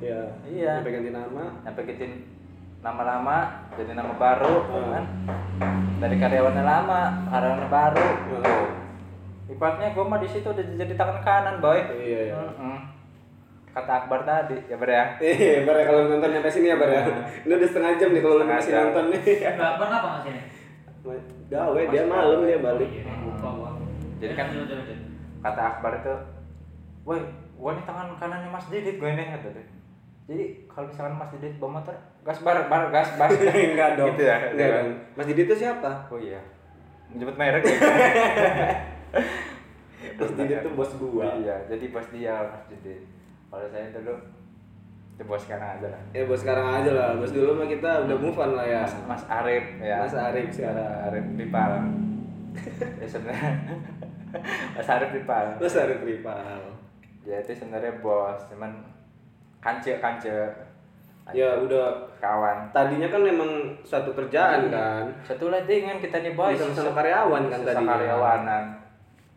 Iya. 0.00 0.32
Iya. 0.42 0.72
Sampai 0.80 0.96
ganti 0.96 1.12
nama. 1.12 1.44
sampai 1.60 1.82
bikin 1.84 2.10
nama 2.80 3.02
lama 3.04 3.36
jadi 3.76 3.92
nama 3.92 4.16
baru 4.16 4.54
Hmm. 4.66 4.88
kan 4.90 5.04
dari 6.00 6.16
karyawannya 6.16 6.64
lama 6.64 7.00
karyawannya 7.28 7.68
baru 7.68 8.06
Heeh. 8.32 8.66
ibaratnya 9.50 9.92
gue 9.92 10.00
mah 10.02 10.18
di 10.18 10.26
situ 10.26 10.48
udah 10.48 10.64
jadi 10.64 10.94
tangan 10.96 11.20
kanan 11.20 11.56
boy 11.60 11.76
Iya, 11.92 12.20
iya. 12.26 12.34
Mm-mm. 12.34 12.76
Kata 13.70 13.92
Akbar 13.96 14.20
tadi 14.22 14.56
ya 14.64 14.74
ber 14.74 14.88
ya 14.88 15.04
Eh, 15.16 15.62
Bar 15.62 15.74
ya 15.74 15.84
kalau 15.84 16.00
nonton 16.06 16.28
sampai 16.28 16.50
sini 16.50 16.66
ya 16.66 16.76
Bar 16.76 16.88
ya. 16.88 17.02
Ini 17.40 17.52
udah 17.52 17.68
setengah 17.68 17.92
jam 17.94 18.10
nih 18.10 18.20
kalau 18.20 18.36
lu 18.36 18.44
masih 18.44 18.72
nonton 18.72 19.04
nih. 19.08 19.22
Enggak 19.46 19.72
pernah 19.76 19.96
apa 19.96 20.08
nggak 20.10 20.22
sini? 20.24 20.40
Gawe 21.46 21.80
dia 21.86 22.02
malam 22.04 22.40
dia 22.42 22.58
balik. 22.58 22.90
Iya, 22.90 23.04
gua. 23.36 23.70
Jadi 24.18 24.32
kan- 24.34 24.52
kata 25.40 25.62
Akbar 25.66 25.92
itu 25.96 26.14
woi 27.02 27.16
gue 27.54 27.70
nih 27.70 27.84
tangan 27.84 28.12
kanannya 28.14 28.48
Mas 28.48 28.66
Didit 28.66 28.96
gue 28.96 29.08
nih 29.08 29.26
kata 29.30 29.48
dia 29.50 29.64
jadi 30.26 30.44
kalau 30.66 30.86
misalkan 30.86 31.14
Mas 31.14 31.30
Didit 31.30 31.56
bawa 31.56 31.80
motor 31.80 31.96
gas 32.20 32.38
bar 32.38 32.68
bar 32.68 32.88
gas 32.88 33.16
bar 33.16 33.32
Enggak 33.72 33.96
dong. 33.96 34.12
gitu 34.12 34.22
ya 34.22 34.36
Enggak 34.46 34.68
dong. 34.74 34.88
Mas 35.14 35.26
Didi 35.26 35.42
itu 35.42 35.54
siapa? 35.54 36.04
oh 36.06 36.16
iya 36.16 36.40
menyebut 37.08 37.34
merek 37.34 37.64
ya 37.64 37.72
Mas 40.14 40.32
Didi 40.34 40.54
itu 40.54 40.70
bos 40.70 40.92
gua. 40.94 41.26
iya 41.36 41.56
jadi 41.66 41.84
bos 41.88 42.06
dia 42.10 42.34
Mas 42.42 42.64
Didit 42.68 43.00
kalau 43.50 43.66
saya 43.66 43.90
dulu 43.90 44.14
itu 45.18 45.22
bos 45.28 45.42
sekarang 45.44 45.76
aja 45.76 45.86
lah. 45.92 46.02
Ya 46.16 46.22
bos 46.24 46.40
sekarang 46.40 46.66
aja 46.80 46.90
lah. 46.96 47.08
Bos 47.20 47.34
dulu 47.34 47.60
mah 47.60 47.68
kita 47.68 48.08
udah 48.08 48.16
move 48.16 48.38
on 48.40 48.56
lah 48.56 48.64
ya. 48.64 48.80
Mas, 48.88 48.94
Mas 49.04 49.24
Arif 49.28 49.66
ya. 49.76 50.00
Mas 50.00 50.16
Arif 50.16 50.48
sekarang. 50.48 50.88
Arif 51.10 51.26
Ripal. 51.36 51.72
Ya 53.00 53.06
sebenarnya. 53.06 53.52
Mas 54.78 54.88
Arif 54.88 55.10
Ripal. 55.12 55.46
Mas 55.60 55.76
Arif 55.76 56.00
Ripal. 56.00 56.62
ya 57.20 57.36
itu 57.36 57.52
sebenarnya 57.52 58.00
bos. 58.00 58.40
Cuman 58.48 58.72
kance 59.60 60.00
kance. 60.00 60.32
Ya 61.36 61.48
udah. 61.60 62.08
Kawan. 62.16 62.72
Tadinya 62.72 63.12
kan 63.12 63.20
memang 63.20 63.76
satu 63.84 64.16
kerjaan 64.16 64.72
kan. 64.72 65.04
satu 65.24 65.52
lagi 65.52 65.84
dengan 65.84 66.00
kita 66.00 66.24
nih 66.24 66.32
boy. 66.32 66.56
Sama-sama 66.56 66.96
karyawan 66.96 67.48
kan 67.52 67.60
tadi 67.60 67.84
karyawanan 67.84 68.79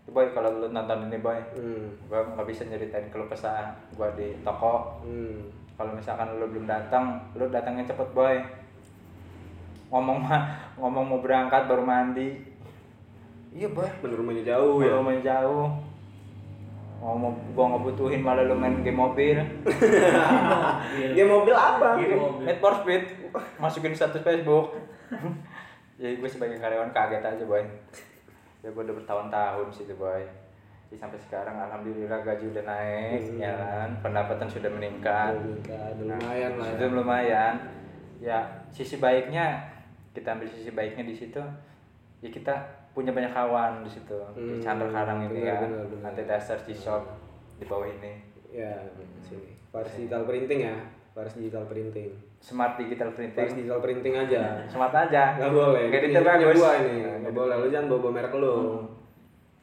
boy 0.05 0.27
kalau 0.29 0.51
lu 0.53 0.67
nonton 0.67 1.07
ini 1.07 1.17
boy 1.17 1.39
Hmm. 1.53 1.87
gua 2.05 2.25
nggak 2.27 2.43
bisa 2.45 2.63
nyeritain 2.63 3.07
keluh 3.07 3.25
kesah 3.25 3.71
gua 3.93 4.11
di 4.11 4.35
toko 4.41 4.99
Hmm. 4.99 5.47
kalau 5.73 5.91
misalkan 5.91 6.27
lu 6.35 6.45
belum 6.45 6.65
datang 6.65 7.17
lu 7.33 7.47
datangnya 7.47 7.85
cepet 7.85 8.09
boy 8.11 8.35
ngomong 9.87 10.19
mah 10.19 10.43
ngomong 10.75 11.05
mau 11.05 11.19
berangkat 11.19 11.65
baru 11.65 11.81
mandi 11.81 12.33
iya 13.49 13.67
boy 13.67 13.85
Bener 13.99 14.17
rumahnya 14.17 14.43
jauh 14.49 14.81
ya. 14.81 14.89
Kalau 14.89 15.03
main 15.03 15.21
jauh 15.21 15.67
ngomong 16.99 17.33
gua 17.51 17.65
ngebutuhin 17.69 18.19
malah 18.19 18.43
lu 18.43 18.55
main 18.55 18.79
game 18.79 18.95
mobil 18.95 19.35
Dia 21.13 21.25
mobil 21.25 21.51
apa? 21.51 21.99
Mobil. 21.99 22.43
Need 22.43 22.57
for 22.57 22.73
Speed 22.75 23.03
masukin 23.55 23.91
status 23.91 24.19
Facebook 24.19 24.77
jadi 25.97 26.15
gue 26.15 26.25
sebagai 26.27 26.57
karyawan 26.57 26.89
kaget 26.89 27.21
aja 27.23 27.43
boy 27.43 27.61
ya 28.64 28.70
gue 28.70 28.82
udah 28.82 28.95
bertahun-tahun 28.95 29.68
sih 29.70 29.84
tuh 29.84 29.97
boy 29.97 30.24
Jadi 30.86 30.95
sampai 30.99 31.20
sekarang 31.20 31.55
alhamdulillah 31.59 32.22
gaji 32.22 32.45
udah 32.47 32.64
naik 32.64 33.22
Hmm. 33.26 33.39
ya 33.39 33.53
kan 33.53 33.89
pendapatan 33.99 34.47
sudah 34.47 34.70
meningkat 34.70 35.34
Udah 35.36 35.89
Nah, 35.99 36.18
lumayan 36.22 36.51
lah 36.53 36.66
Sudah 36.70 36.86
ya. 36.86 36.93
lumayan. 36.93 37.53
Ya, 38.18 38.39
sisi 38.70 38.97
baiknya 38.97 39.57
kita 40.11 40.32
ambil 40.32 40.47
sisi 40.47 40.70
baiknya 40.70 41.03
di 41.03 41.11
situ. 41.11 41.41
Ya 42.20 42.30
kita 42.30 42.53
punya 42.91 43.09
banyak 43.09 43.30
kawan 43.30 43.82
di 43.82 43.89
situ. 43.89 44.16
Di 44.32 44.39
Hmm, 44.39 44.61
Chandra 44.61 44.88
Karang 44.88 45.26
ini 45.26 45.41
benar, 45.41 45.59
kan. 45.59 45.70
Nanti 45.99 46.22
dasar 46.24 46.55
Cishop 46.57 47.03
di 47.57 47.66
bawah 47.66 47.84
ini. 47.84 48.22
Ya, 48.47 48.72
sini. 49.20 49.57
Paris 49.68 49.97
Digital 49.97 50.24
Printing 50.24 50.61
ya. 50.64 50.78
Paris 51.11 51.34
Digital 51.34 51.66
Printing. 51.66 52.14
Smart 52.43 52.75
Digital 52.75 53.15
Printing. 53.15 53.55
Digital 53.55 53.79
Printing 53.79 54.13
aja. 54.19 54.67
Smart 54.67 54.91
aja. 54.91 55.39
Gak 55.39 55.49
boleh. 55.49 55.87
Gak 55.87 56.01
detail 56.03 56.21
punya 56.21 56.35
bagus. 56.43 56.55
gua 56.59 56.71
ini. 56.75 56.93
Nah, 56.99 57.01
Gak 57.07 57.17
ngedit- 57.23 57.33
boleh. 57.33 57.55
Lu 57.55 57.67
jangan 57.71 57.87
bawa 57.87 57.99
bawa 58.03 58.13
merek 58.13 58.33
lu. 58.35 58.53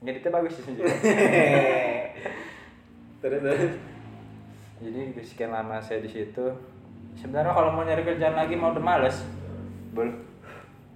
Ngeditnya 0.01 0.31
bagus 0.33 0.53
sih 0.57 0.63
sebenarnya. 0.65 0.97
terus 3.21 3.39
terus. 3.39 3.73
Jadi 4.81 5.01
di 5.13 5.21
sekian 5.21 5.53
lama 5.53 5.77
saya 5.77 6.01
di 6.01 6.09
situ. 6.09 6.45
Sebenarnya 7.13 7.53
kalau 7.53 7.69
mau 7.71 7.85
nyari 7.85 8.01
kerjaan 8.01 8.33
lagi 8.33 8.57
mau 8.57 8.73
udah 8.73 8.81
males. 8.81 9.29
Bul. 9.93 10.09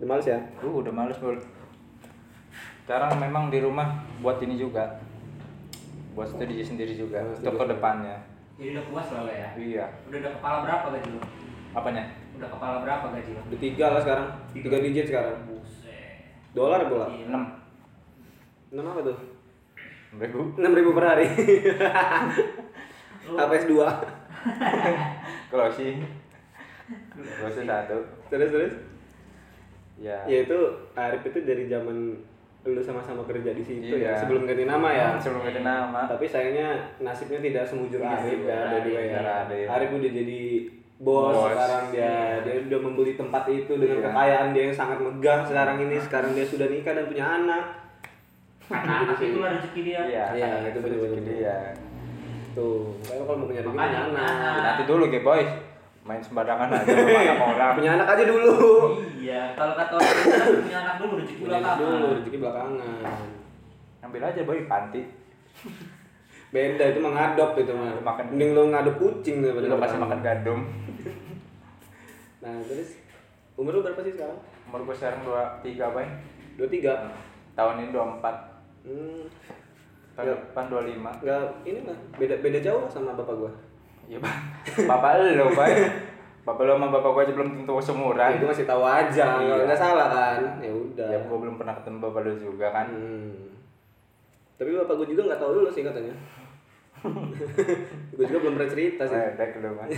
Udah 0.01 0.09
males 0.09 0.25
ya? 0.25 0.41
Uh, 0.65 0.81
udah 0.81 0.89
males, 0.89 1.21
Bul. 1.21 1.37
Sekarang 2.81 3.13
memang 3.17 3.49
di 3.49 3.61
rumah 3.61 4.03
buat 4.19 4.41
ini 4.41 4.57
juga. 4.57 4.89
Buat 6.17 6.33
studi 6.33 6.65
sendiri 6.65 6.97
juga 6.97 7.21
untuk 7.21 7.37
studi 7.37 7.51
ke 7.51 7.55
sendiri. 7.61 7.73
depannya. 7.77 8.17
Jadi 8.57 8.69
udah 8.73 8.85
puas 8.89 9.07
lah 9.13 9.23
ya. 9.29 9.49
Iya. 9.53 9.85
Udah 10.09 10.19
ada 10.19 10.31
kepala 10.33 10.57
berapa 10.65 10.87
gaji 10.89 11.11
lo? 11.13 11.23
Apanya? 11.75 12.03
Udah 12.39 12.49
kepala 12.49 12.77
berapa 12.81 13.07
gaji 13.11 13.31
lo? 13.35 13.43
Udah 13.45 13.59
tiga 13.61 13.87
lah 13.91 14.01
sekarang. 14.01 14.27
Tiga 14.55 14.79
digit 14.81 15.07
sekarang. 15.11 15.37
Buset. 15.47 16.23
Dolar 16.55 16.87
bola. 16.87 17.11
Iya. 17.11 17.27
6 17.29 18.75
Enam 18.75 18.87
apa 18.91 19.01
tuh? 19.05 19.19
ribu. 20.15 20.41
Enam 20.55 20.73
ribu 20.73 20.91
per 20.95 21.05
hari. 21.05 21.27
APS 23.25 23.65
2 23.67 23.75
Kalau 25.51 25.67
sih 25.71 25.99
Kalau 27.15 27.51
sih 27.51 27.65
satu. 27.65 27.99
Terus 28.29 28.51
terus. 28.51 28.75
Ya. 29.97 30.23
Ya 30.27 30.43
itu 30.43 30.59
Arif 30.95 31.23
itu 31.25 31.39
dari 31.43 31.67
zaman 31.67 32.19
lu 32.65 32.81
sama-sama 32.81 33.21
kerja 33.29 33.53
di 33.53 33.61
situ 33.61 33.93
Iya. 33.93 34.17
ya 34.17 34.21
sebelum 34.23 34.47
ganti 34.47 34.65
nama 34.65 34.89
ya. 34.89 35.09
Sebelum 35.19 35.43
ganti 35.43 35.61
nama. 35.61 36.07
Tapi 36.07 36.25
sayangnya 36.25 36.79
nasibnya 36.99 37.41
tidak 37.41 37.65
semujur 37.67 37.99
Tidak 37.99 38.15
Arif 38.15 38.39
semujur 38.39 38.49
ya 38.49 38.59
dari 38.71 38.93
Arif, 38.95 39.11
ya. 39.51 39.67
Arif 39.71 39.91
udah 39.93 40.11
jadi 40.15 40.43
bos, 41.05 41.37
Bos. 41.37 41.53
sekarang 41.53 41.85
dia 41.93 42.15
dia 42.41 42.55
udah 42.65 42.81
membeli 42.81 43.13
tempat 43.15 43.45
itu 43.47 43.73
dengan 43.77 44.01
Iya. 44.01 44.05
kekayaan 44.09 44.49
dia 44.51 44.63
yang 44.65 44.75
sangat 44.75 44.99
megah 44.99 45.41
sekarang 45.45 45.77
ini 45.79 45.97
sekarang 46.01 46.31
dia 46.33 46.47
sudah 46.49 46.67
nikah 46.67 46.93
dan 46.93 47.05
punya 47.05 47.27
anak. 47.29 47.65
Anak 48.65 49.21
itu 49.21 49.39
lah 49.39 49.51
rezeki 49.55 49.81
dia. 49.85 50.01
Iya, 50.03 50.25
Iya, 50.33 50.45
anak 50.51 50.73
itu 50.73 50.79
rezeki 50.81 51.21
dia. 51.23 51.57
Tuh, 52.55 52.97
kalau 53.05 53.23
kalau 53.23 53.39
mau 53.39 53.47
punya 53.47 53.61
rezeki 53.61 53.77
punya 53.77 54.01
anak. 54.09 54.57
Nanti 54.59 54.83
dulu 54.85 55.05
ge 55.07 55.21
boys. 55.21 55.53
Main 56.05 56.21
sembarangan 56.21 56.69
aja 56.69 56.85
sama 56.85 57.17
anak 57.17 57.39
orang. 57.41 57.73
Punya 57.77 57.91
anak 57.97 58.09
aja 58.13 58.25
dulu. 58.25 58.53
Iya, 59.17 59.43
kalau 59.53 59.73
kata 59.73 59.93
orang 59.97 60.13
Indonesia, 60.15 60.61
punya 60.61 60.79
anak 60.81 60.95
dulu 60.97 61.13
rezeki 61.17 61.45
belakangan. 61.45 61.77
dulu, 61.81 62.07
rezeki 62.17 62.37
belakangan. 62.41 63.17
Ambil 64.01 64.23
aja 64.23 64.41
boy 64.43 64.61
panti. 64.65 65.01
Beda 66.55 66.85
itu 66.87 67.01
mengadop 67.03 67.59
itu 67.59 67.73
mah. 67.75 67.99
Makan- 67.99 68.31
Mending 68.31 68.51
lo 68.55 68.63
ngadop 68.71 68.95
kucing 68.95 69.43
daripada 69.43 69.67
kasih 69.67 69.75
ngadop 69.75 69.99
makan 70.01 70.21
gandum. 70.23 70.61
Nah, 72.39 72.61
terus 72.63 73.01
umur 73.57 73.73
lu 73.73 73.81
berapa 73.81 74.05
sih 74.05 74.13
sekarang? 74.13 74.37
Umur 74.69 74.85
gue 74.85 74.95
sekarang 74.95 75.25
23 75.25 75.65
boy. 75.91 76.07
23. 76.61 76.93
Tahun 77.57 77.75
ini 77.81 77.89
24. 77.89 78.21
Hmm. 78.85 79.25
Tahun 80.13 80.27
Yap. 80.29 80.39
depan 80.53 80.65
25. 80.69 81.25
Enggak 81.25 81.41
ini 81.65 81.79
mah 81.81 81.99
beda 82.15 82.35
beda 82.39 82.59
jauh 82.61 82.85
sama 82.87 83.17
bapak 83.17 83.35
gua. 83.35 83.53
Iya 84.05 84.21
bang. 84.21 84.37
Bapak 84.85 85.11
lu 85.25 85.49
boy. 85.49 85.73
Bapak 86.45 86.63
lu 86.63 86.71
sama 86.71 86.93
bapak 86.93 87.11
gue 87.11 87.23
aja 87.25 87.33
belum 87.33 87.51
tentu 87.57 87.75
seumuran. 87.81 88.29
Ya, 88.29 88.37
itu 88.37 88.45
masih 88.45 88.67
tahu 88.69 88.83
aja, 88.85 89.25
Iya. 89.35 89.49
nggak 89.49 89.65
nggak 89.65 89.81
salah 89.81 90.07
kan? 90.13 90.39
Ya 90.61 90.69
udah. 90.71 91.09
Ya 91.09 91.19
gue 91.19 91.39
belum 91.41 91.57
pernah 91.57 91.75
ketemu 91.75 91.97
bapak 91.99 92.21
lu 92.23 92.33
juga 92.37 92.67
kan. 92.69 92.87
Hmm. 92.87 93.57
Tapi 94.55 94.71
bapak 94.77 94.95
gua 94.95 95.07
juga 95.09 95.23
nggak 95.27 95.41
tahu 95.41 95.51
dulu 95.57 95.69
sih 95.73 95.81
katanya. 95.81 96.13
gua 98.17 98.25
juga 98.25 98.39
belum 98.41 98.55
pernah 98.57 98.71
cerita 98.71 99.03
sih. 99.05 99.17
Ledek 99.17 99.51
lu 99.61 99.71
kan. 99.77 99.89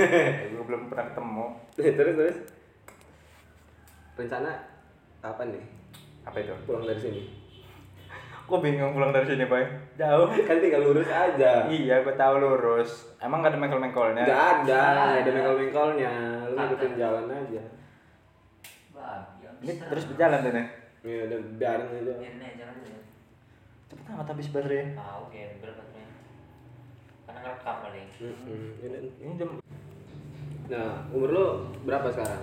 gue 0.52 0.64
belum 0.64 0.82
pernah 0.88 1.04
ketemu. 1.12 1.46
terus 1.76 2.14
terus. 2.16 2.38
Rencana 4.14 4.50
kapan 5.18 5.48
nih 5.50 5.64
Apa 6.22 6.36
itu? 6.38 6.54
pulang 6.64 6.86
dari 6.86 7.00
sini? 7.00 7.22
Kok 8.44 8.60
bingung 8.60 8.92
pulang 8.92 9.12
dari 9.12 9.24
sini 9.24 9.44
boy? 9.48 9.64
Jauh. 9.96 10.28
Kan 10.44 10.60
tinggal 10.60 10.84
lurus 10.84 11.08
aja. 11.08 11.64
Iya, 11.64 12.04
gue 12.04 12.14
tahu 12.16 12.34
lurus. 12.40 13.16
Emang 13.16 13.40
gak 13.40 13.56
ada 13.56 13.60
mengkol-mengkolnya? 13.60 14.24
Nggak 14.24 14.44
ada, 14.68 14.80
ada 14.84 15.02
ada. 15.24 15.30
mengkol-mengkolnya. 15.32 16.12
Lu 16.52 16.56
ngikutin 16.56 16.92
jalan 17.00 17.24
aja. 17.32 17.64
Bahagia. 18.92 19.50
Ini 19.64 19.72
terus 19.80 20.04
berjalan 20.12 20.44
tuh 20.44 20.52
nih. 20.52 20.66
Ya 21.04 21.20
udah 21.28 21.38
biarin 21.56 21.88
aja. 21.88 22.14
Ini 22.20 22.48
jangan 22.60 22.76
aja. 22.84 22.96
Cepet 23.88 24.06
amat 24.12 24.28
habis 24.28 24.48
baterai. 24.52 24.92
Tahu 24.92 25.22
kayak 25.32 25.50
berapa? 25.64 25.82
Karena 27.34 27.50
ngerekam. 27.50 27.76
Ini- 28.80 29.12
Ini 29.18 29.32
jam 29.34 29.50
Nah, 30.64 31.12
umur 31.12 31.28
lu 31.28 31.44
berapa 31.84 32.08
sekarang? 32.08 32.40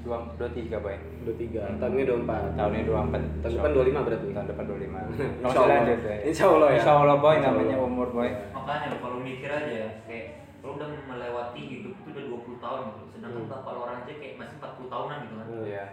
dua 0.00 0.16
dua 0.34 0.48
tiga 0.50 0.80
boy. 0.80 0.96
23. 1.22 1.76
Tahun 1.76 1.92
ini 1.92 2.02
24. 2.02 2.56
Tahun 2.56 2.72
ini 2.72 2.82
dua 2.82 3.00
empat. 3.04 3.20
Tahun 3.44 3.52
depan 3.54 3.70
25 3.70 4.00
berarti. 4.00 4.26
Tahun 4.32 4.46
depan 4.48 4.64
dua 4.64 4.78
lima. 4.80 4.98
Insya 5.44 5.60
Allah. 5.60 5.78
Insya 6.24 6.46
Allah 6.48 6.68
ya. 6.68 6.76
Insya 6.80 6.92
Allah 6.96 7.16
boy 7.16 7.34
Insya 7.36 7.46
Allah. 7.46 7.60
namanya 7.60 7.76
umur 7.78 8.08
boy. 8.10 8.30
Makanya 8.50 8.86
lo 8.90 8.96
kalau 8.98 9.18
mikir 9.20 9.46
aja 9.46 9.68
ya, 9.70 9.88
kayak 10.02 10.26
lo 10.60 10.74
udah 10.74 10.88
melewati 11.06 11.60
hidup 11.62 11.92
itu 11.94 12.08
udah 12.10 12.24
20 12.26 12.56
tahun 12.58 12.80
gitu. 12.88 13.02
Sedangkan 13.12 13.42
Hmm. 13.44 13.52
bapak 13.52 13.70
lo 13.70 13.80
orang 13.84 13.96
aja 14.00 14.12
kayak 14.16 14.34
masih 14.34 14.56
40 14.56 14.88
tahunan 14.88 15.16
gitu 15.20 15.34
kan. 15.36 15.46
Hmm. 15.46 15.64
Iya. 15.68 15.84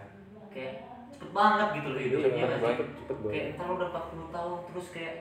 Kayak 0.48 0.72
cepet 1.12 1.30
banget 1.30 1.68
gitu 1.70 1.88
loh 1.88 2.00
hidupnya. 2.00 2.24
Cepet, 2.24 2.34
nggak 2.34 2.58
sih? 2.58 2.64
cepet, 2.64 2.88
cepet 2.98 3.16
banget. 3.18 3.30
Kayak 3.30 3.46
ntar 3.54 3.64
lo 3.68 3.72
udah 3.76 3.88
40 3.92 4.26
tahun 4.32 4.56
terus 4.66 4.86
kayak 4.90 5.14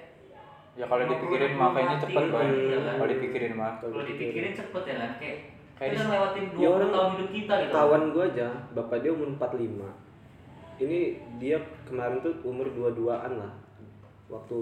Ya 0.77 0.85
kalau 0.85 1.01
50 1.03 1.09
dipikirin 1.11 1.51
mah 1.51 1.69
kayaknya 1.73 1.97
cepet 1.97 2.13
gitu, 2.21 2.29
boy. 2.29 2.45
iya 2.45 2.77
kan? 2.77 2.93
Kalau 2.93 3.09
dipikirin 3.09 3.53
mah. 3.53 3.71
kalau 3.81 4.05
dipikirin 4.05 4.51
cepet 4.53 4.83
ya 4.85 4.95
kan 4.95 5.11
kayak 5.17 5.37
Kayak 5.73 5.89
kita 5.93 6.03
ngelewatin 6.03 6.43
20 6.47 6.57
Ya 6.57 6.69
orang- 6.71 6.89
tahun 6.91 7.09
hidup 7.13 7.29
kita 7.31 7.53
gitu. 7.55 7.71
Kawan 7.71 8.03
gua 8.09 8.23
aja, 8.27 8.47
bapak 8.71 8.97
dia 8.97 9.11
umur 9.11 9.27
45. 9.31 9.89
Ini 10.77 10.99
dia 11.37 11.57
kemarin 11.83 12.17
tuh 12.19 12.33
umur 12.43 12.65
22-an 12.67 13.31
lah. 13.35 13.51
Waktu 14.27 14.57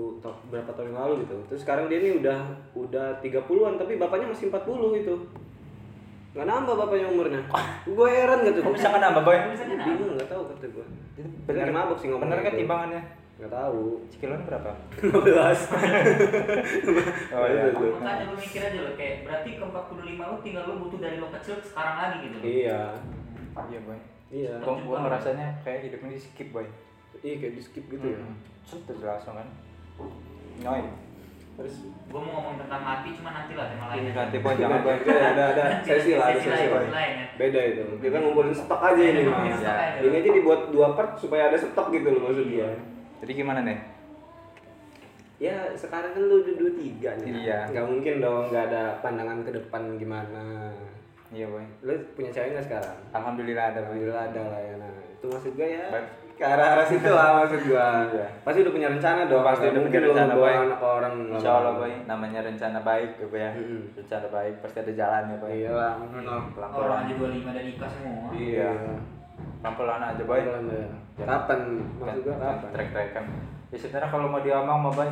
berapa 0.45 0.69
tahun 0.69 0.87
yang 0.91 0.99
lalu 1.01 1.13
gitu. 1.23 1.35
Terus 1.47 1.61
sekarang 1.63 1.87
dia 1.87 1.99
ini 1.99 2.19
udah 2.19 2.37
udah 2.73 3.07
30-an 3.19 3.75
tapi 3.75 3.95
bapaknya 3.95 4.27
masih 4.29 4.47
40 4.47 4.63
itu. 4.97 5.15
Nggak 6.31 6.45
nambah 6.45 6.75
bapaknya 6.77 7.07
umurnya. 7.09 7.41
Gua 7.89 8.07
heran 8.07 8.43
gitu. 8.43 8.59
Kok 8.61 8.73
bisa 8.73 8.87
nggak 8.89 9.03
nambah 9.05 9.23
boy? 9.23 9.37
Bingung 9.55 10.11
nggak 10.15 10.29
tahu 10.29 10.41
kata 10.49 10.67
gua. 10.69 10.85
Itu 11.15 11.49
Lagi 11.49 11.71
mabuk 11.71 11.97
sih 11.97 12.07
ngomong 12.07 12.27
Bener 12.27 12.39
kan 12.39 12.51
gitu. 12.51 12.59
timbangannya? 12.61 13.01
Nggak 13.35 13.51
tahu. 13.51 13.99
Cikilon 14.15 14.47
berapa? 14.47 14.71
15. 14.95 15.11
Oh 17.35 17.45
iya. 17.51 17.67
Betul. 17.67 17.91
Makanya 17.99 18.31
lu 18.31 18.35
mikir 18.39 18.61
aja 18.63 18.79
lo 18.79 18.91
kayak 18.95 19.27
berarti 19.27 19.49
ke 19.59 19.63
45 19.63 20.31
lu 20.31 20.37
tinggal 20.39 20.63
lu 20.63 20.73
butuh 20.87 20.99
dari 21.03 21.19
lo 21.19 21.27
kecil 21.35 21.59
ke 21.59 21.67
sekarang 21.67 21.95
lagi 21.99 22.17
gitu. 22.23 22.35
loh. 22.39 22.43
Iya. 22.47 22.81
Iya 23.55 23.79
boy. 23.83 23.99
Iya. 24.31 24.53
Gua, 24.63 24.75
gua 24.87 24.97
ngerasanya 25.03 25.47
kayak 25.67 25.91
hidup 25.91 25.99
ini 26.07 26.15
skip 26.15 26.55
boy. 26.55 26.63
Iya 27.19 27.35
kayak 27.43 27.53
di 27.59 27.61
skip 27.61 27.85
gitu 27.91 28.07
ya. 28.07 28.19
Hmm. 28.23 28.39
Set, 28.63 28.79
terus 28.87 29.03
langsung 29.03 29.35
kan. 29.35 29.47
Noy. 30.63 30.81
Terus 31.55 31.75
Gua 32.07 32.19
mau 32.23 32.31
ngomong 32.39 32.55
tentang 32.63 32.81
mati 32.83 33.09
cuma 33.15 33.31
nanti 33.35 33.53
lah 33.59 33.67
tema 33.67 33.91
lainnya. 33.91 34.11
Nanti 34.15 34.37
boy 34.39 34.55
jangan 34.55 34.79
boy. 34.79 34.95
ada 34.95 35.27
ada 35.35 35.43
ada 35.51 35.63
sesi 35.83 36.15
lah, 36.15 36.31
ada 36.31 36.39
Sesi 36.39 36.47
sesi 36.55 36.71
lain, 36.71 36.87
lain 36.87 37.11
ya. 37.19 37.27
Beda 37.35 37.59
itu. 37.67 37.83
Kita 37.99 38.15
ngumpulin 38.23 38.55
stok 38.55 38.79
aja 38.79 39.03
ini 39.03 39.27
Iya. 39.27 39.75
Ini 40.07 40.15
aja 40.23 40.29
dibuat 40.31 40.71
dua 40.71 40.95
part 40.95 41.19
supaya 41.19 41.51
ada 41.51 41.59
stok 41.59 41.91
gitu 41.91 42.15
loh 42.15 42.31
maksud 42.31 42.47
gua. 42.47 42.71
Jadi 43.25 43.41
gimana 43.41 43.65
nih? 43.65 43.73
Ya 45.41 45.65
sekarang 45.73 46.13
kan 46.13 46.21
lu 46.29 46.45
udah 46.45 46.53
dua 46.61 46.71
tiga 46.77 47.17
nih. 47.17 47.41
Iya. 47.41 47.73
Gak 47.73 47.85
mungkin 47.89 48.21
dong 48.21 48.53
nggak 48.53 48.69
ada 48.69 49.01
pandangan 49.01 49.41
ke 49.41 49.49
depan 49.49 49.97
gimana. 49.97 50.69
Iya 51.33 51.49
boy. 51.49 51.65
Lu 51.81 51.97
punya 52.13 52.29
cewek 52.29 52.53
nggak 52.53 52.69
sekarang? 52.69 52.93
Alhamdulillah 53.09 53.73
ada. 53.73 53.81
Alhamdulillah 53.81 54.29
ada 54.29 54.41
lah 54.45 54.61
ya. 54.61 54.77
Nah 54.77 54.93
itu 55.09 55.25
maksud 55.25 55.57
gua 55.57 55.65
ya. 55.65 55.89
Baik. 55.89 56.07
Ke 56.37 56.43
arah 56.45 56.67
arah 56.77 56.85
situ 56.85 57.09
lah 57.09 57.41
maksud 57.41 57.65
gua. 57.65 58.13
Iya. 58.13 58.27
Pasti 58.45 58.61
udah 58.61 58.73
punya 58.77 58.87
rencana 58.93 59.21
dong. 59.25 59.41
Pasti 59.41 59.65
udah 59.73 59.81
punya 59.89 59.99
rencana, 60.05 60.33
Boy. 60.37 60.53
anak 60.53 60.81
orang. 60.85 61.13
Insya 61.33 61.49
Allah 61.49 61.73
boy. 61.81 61.93
Namanya 62.05 62.39
rencana 62.45 62.79
baik 62.85 63.11
ya 63.17 63.25
boy 63.25 63.41
ya. 63.41 63.51
Mm-mm. 63.57 63.81
Rencana 63.97 64.27
baik 64.29 64.53
pasti 64.61 64.77
ada 64.85 64.93
jalannya 64.93 65.35
boy. 65.41 65.49
Iya 65.49 65.71
lah. 65.73 65.93
Orang 66.61 67.09
aja 67.09 67.13
25 67.17 67.57
dan 67.57 67.63
nikah 67.65 67.89
semua. 67.89 68.29
Iya. 68.37 68.69
Pelan 69.61 70.01
aja. 70.01 70.17
Pelan-pelan 70.17 70.63
ya. 70.67 70.87
Kapan? 71.17 71.59
Maksud 71.95 72.21
gua 72.23 72.35
kapan? 72.37 72.69
Trek 72.71 72.89
trekan. 72.91 73.25
Ya 73.69 73.77
sebenarnya 73.77 74.09
kalau 74.09 74.27
mau 74.27 74.39
diomong 74.39 74.79
mau 74.81 74.91
boy 74.91 75.09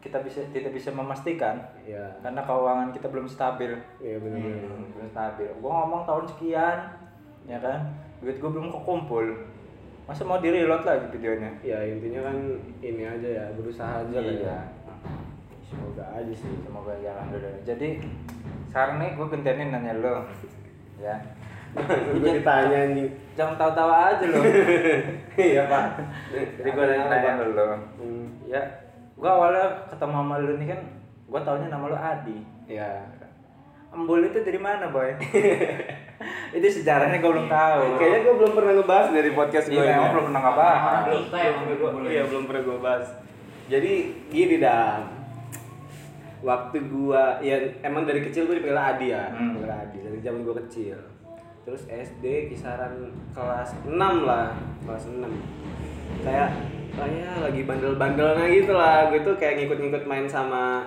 kita 0.00 0.16
bisa 0.20 0.40
tidak 0.48 0.72
bisa 0.72 0.88
memastikan 0.88 1.60
Iya. 1.80 2.00
karena 2.20 2.40
keuangan 2.40 2.88
kita 2.88 3.06
belum 3.06 3.26
stabil. 3.26 3.76
Iya 3.98 4.16
benar-benar. 4.16 4.64
Hmm, 4.64 4.88
belum 4.90 5.08
stabil. 5.08 5.48
Gua 5.58 5.72
ngomong 5.78 6.02
tahun 6.04 6.24
sekian, 6.26 6.78
ya 7.44 7.58
kan? 7.58 7.80
Duit 8.18 8.36
gua 8.36 8.50
belum 8.50 8.68
kekumpul. 8.70 9.26
masa 10.00 10.26
mau 10.26 10.42
di 10.42 10.50
reload 10.50 10.82
lagi 10.82 11.06
videonya 11.14 11.54
ya 11.62 11.86
intinya 11.86 12.26
kan 12.26 12.34
ini 12.82 13.06
aja 13.06 13.28
ya 13.30 13.44
berusaha 13.54 14.02
aja 14.02 14.18
lah 14.18 14.34
ya 14.34 14.42
Iya. 14.42 14.58
semoga 15.62 16.02
aja 16.10 16.34
sih 16.34 16.50
semoga 16.66 16.98
jalan 16.98 17.30
dulu 17.30 17.46
jadi 17.62 17.88
sekarang 18.66 18.98
nih 18.98 19.10
gue 19.14 19.26
gantianin 19.30 19.70
nanya 19.70 19.94
lo 19.94 20.26
ya 20.98 21.14
gue 21.70 22.30
ditanya 22.34 22.78
anjing. 22.84 23.08
jangan 23.32 23.54
tahu-tahu 23.56 23.88
aja 23.88 24.24
lo 24.26 24.38
iya 25.40 25.62
pak. 25.64 25.84
Jadi 26.58 26.68
gue 26.68 26.84
nanya, 26.84 27.04
nanya 27.06 27.32
lo 27.46 27.66
Hmm, 27.96 28.26
ya 28.44 28.60
gue 29.14 29.30
awalnya 29.30 29.86
ketemu 29.86 30.14
sama 30.16 30.34
lo 30.36 30.52
nih 30.56 30.68
kan 30.68 30.80
gue 31.26 31.40
taunya 31.40 31.68
nama 31.68 31.86
lo 31.86 31.94
Adi. 31.94 32.38
Ya 32.66 33.06
Embul 33.90 34.22
itu 34.24 34.38
dari 34.40 34.54
mana 34.56 34.86
boy? 34.88 35.14
itu 36.56 36.66
sejarahnya 36.72 37.18
gue 37.18 37.26
belum 37.28 37.46
tahu. 37.46 37.80
kayaknya 37.96 38.18
gue 38.20 38.34
belum 38.36 38.52
pernah 38.52 38.72
ngebahas 38.76 39.06
dari 39.10 39.30
podcast 39.30 39.66
gue 39.66 39.78
Iya, 39.78 39.94
emang 39.96 40.10
belum 40.12 40.24
pernah 40.26 40.42
ngebahas. 40.44 41.02
Gua- 41.72 41.92
boleh. 41.92 42.08
iya 42.08 42.22
belum 42.22 42.44
pernah 42.46 42.62
gue 42.62 42.78
bahas. 42.78 43.06
Jadi 43.66 43.92
gini 44.28 44.56
dam. 44.58 45.02
Waktu 46.40 46.76
gua 46.88 47.36
ya 47.38 47.52
emang 47.80 48.02
dari 48.04 48.20
kecil 48.20 48.46
gue 48.46 48.56
dipanggil 48.56 48.80
Adi 48.80 49.06
ya. 49.08 49.28
Hmm. 49.28 49.60
Adi 49.60 49.98
dari 50.00 50.18
zaman 50.18 50.40
gua 50.42 50.56
kecil 50.58 50.98
terus 51.62 51.84
SD 51.86 52.50
kisaran 52.50 53.12
kelas 53.36 53.76
6 53.84 53.94
lah 53.98 54.56
kelas 54.84 55.04
6 55.12 55.22
kayak 56.24 56.50
kayak 56.90 57.34
lagi 57.38 57.62
bandel-bandelnya 57.64 58.46
gitu 58.50 58.72
lah. 58.74 59.08
Gue 59.08 59.22
tuh 59.22 59.38
kayak 59.38 59.62
ngikut-ngikut 59.62 60.04
main 60.10 60.26
sama 60.26 60.82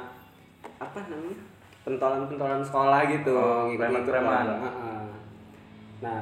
apa 0.78 1.00
namanya 1.08 1.40
pentolan-pentolan 1.88 2.64
sekolah 2.64 3.02
gitu. 3.08 3.34
Oh, 3.34 3.72
ngikut-ngikut 3.72 4.14
nah 6.04 6.20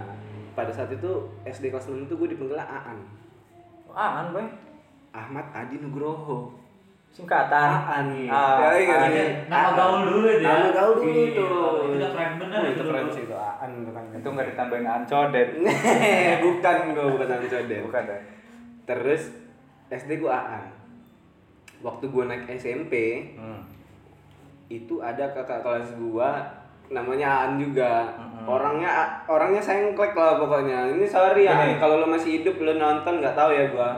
pada 0.53 0.69
saat 0.69 0.93
itu 0.93 1.11
SD 1.41 1.73
kelas 1.73 1.89
6 1.89 2.05
itu 2.05 2.13
gue 2.13 2.27
dipanggil 2.37 2.61
Aan. 2.61 3.01
Aan 3.91 4.29
boy. 4.31 4.45
Ahmad 5.11 5.43
Adi 5.51 5.75
Nugroho 5.83 6.55
Singkatan. 7.11 7.69
Aan 7.69 8.07
Ah, 8.25 8.71
ya, 8.71 8.79
iya, 8.79 8.95
Aan. 8.97 9.11
iya. 9.11 9.25
Nama 9.45 9.69
gaul 9.73 9.99
dulu 10.05 10.27
ya. 10.31 10.39
Nama 10.41 10.69
gaul 10.71 10.93
dulu 10.97 11.11
Iya, 11.11 11.27
itu. 11.29 11.43
Itu 11.43 11.91
udah 11.91 12.09
keren 12.09 12.33
bener 12.39 12.59
itu 12.61 12.71
itu 12.71 12.83
keren 12.85 13.07
sih 13.09 13.23
itu 13.23 13.35
Aan 13.35 13.69
itu 13.77 13.91
kan. 13.91 14.03
Itu 14.09 14.27
nggak 14.27 14.47
ditambahin 14.49 14.85
Aan 14.85 15.03
codet. 15.03 15.49
bukan 16.45 16.75
gue 16.89 17.05
bukan 17.09 17.27
Aan 17.29 17.45
Codet. 17.45 17.81
Bukan 17.83 18.01
deh. 18.05 18.21
Terus 18.85 19.21
SD 19.89 20.11
gue 20.17 20.31
Aan. 20.31 20.63
Waktu 21.81 22.05
gue 22.07 22.23
naik 22.25 22.45
SMP 22.51 22.93
Hmm. 23.35 23.59
itu 24.67 24.95
ada 24.97 25.27
kakak 25.29 25.59
kelas 25.59 25.91
gua 25.97 26.39
namanya 26.87 27.27
Aan 27.43 27.59
juga. 27.59 28.07
Mm-mm. 28.13 28.47
Orangnya 28.47 28.87
orangnya 29.25 29.59
sengklek 29.59 30.13
lah 30.13 30.37
pokoknya. 30.37 30.95
Ini 30.95 31.03
sorry 31.03 31.43
ya 31.43 31.75
kalau 31.75 31.99
lo 31.99 32.07
masih 32.07 32.39
hidup 32.39 32.55
lo 32.57 32.71
nonton 32.73 33.19
nggak 33.19 33.35
tahu 33.35 33.51
ya 33.51 33.67
gua. 33.67 33.91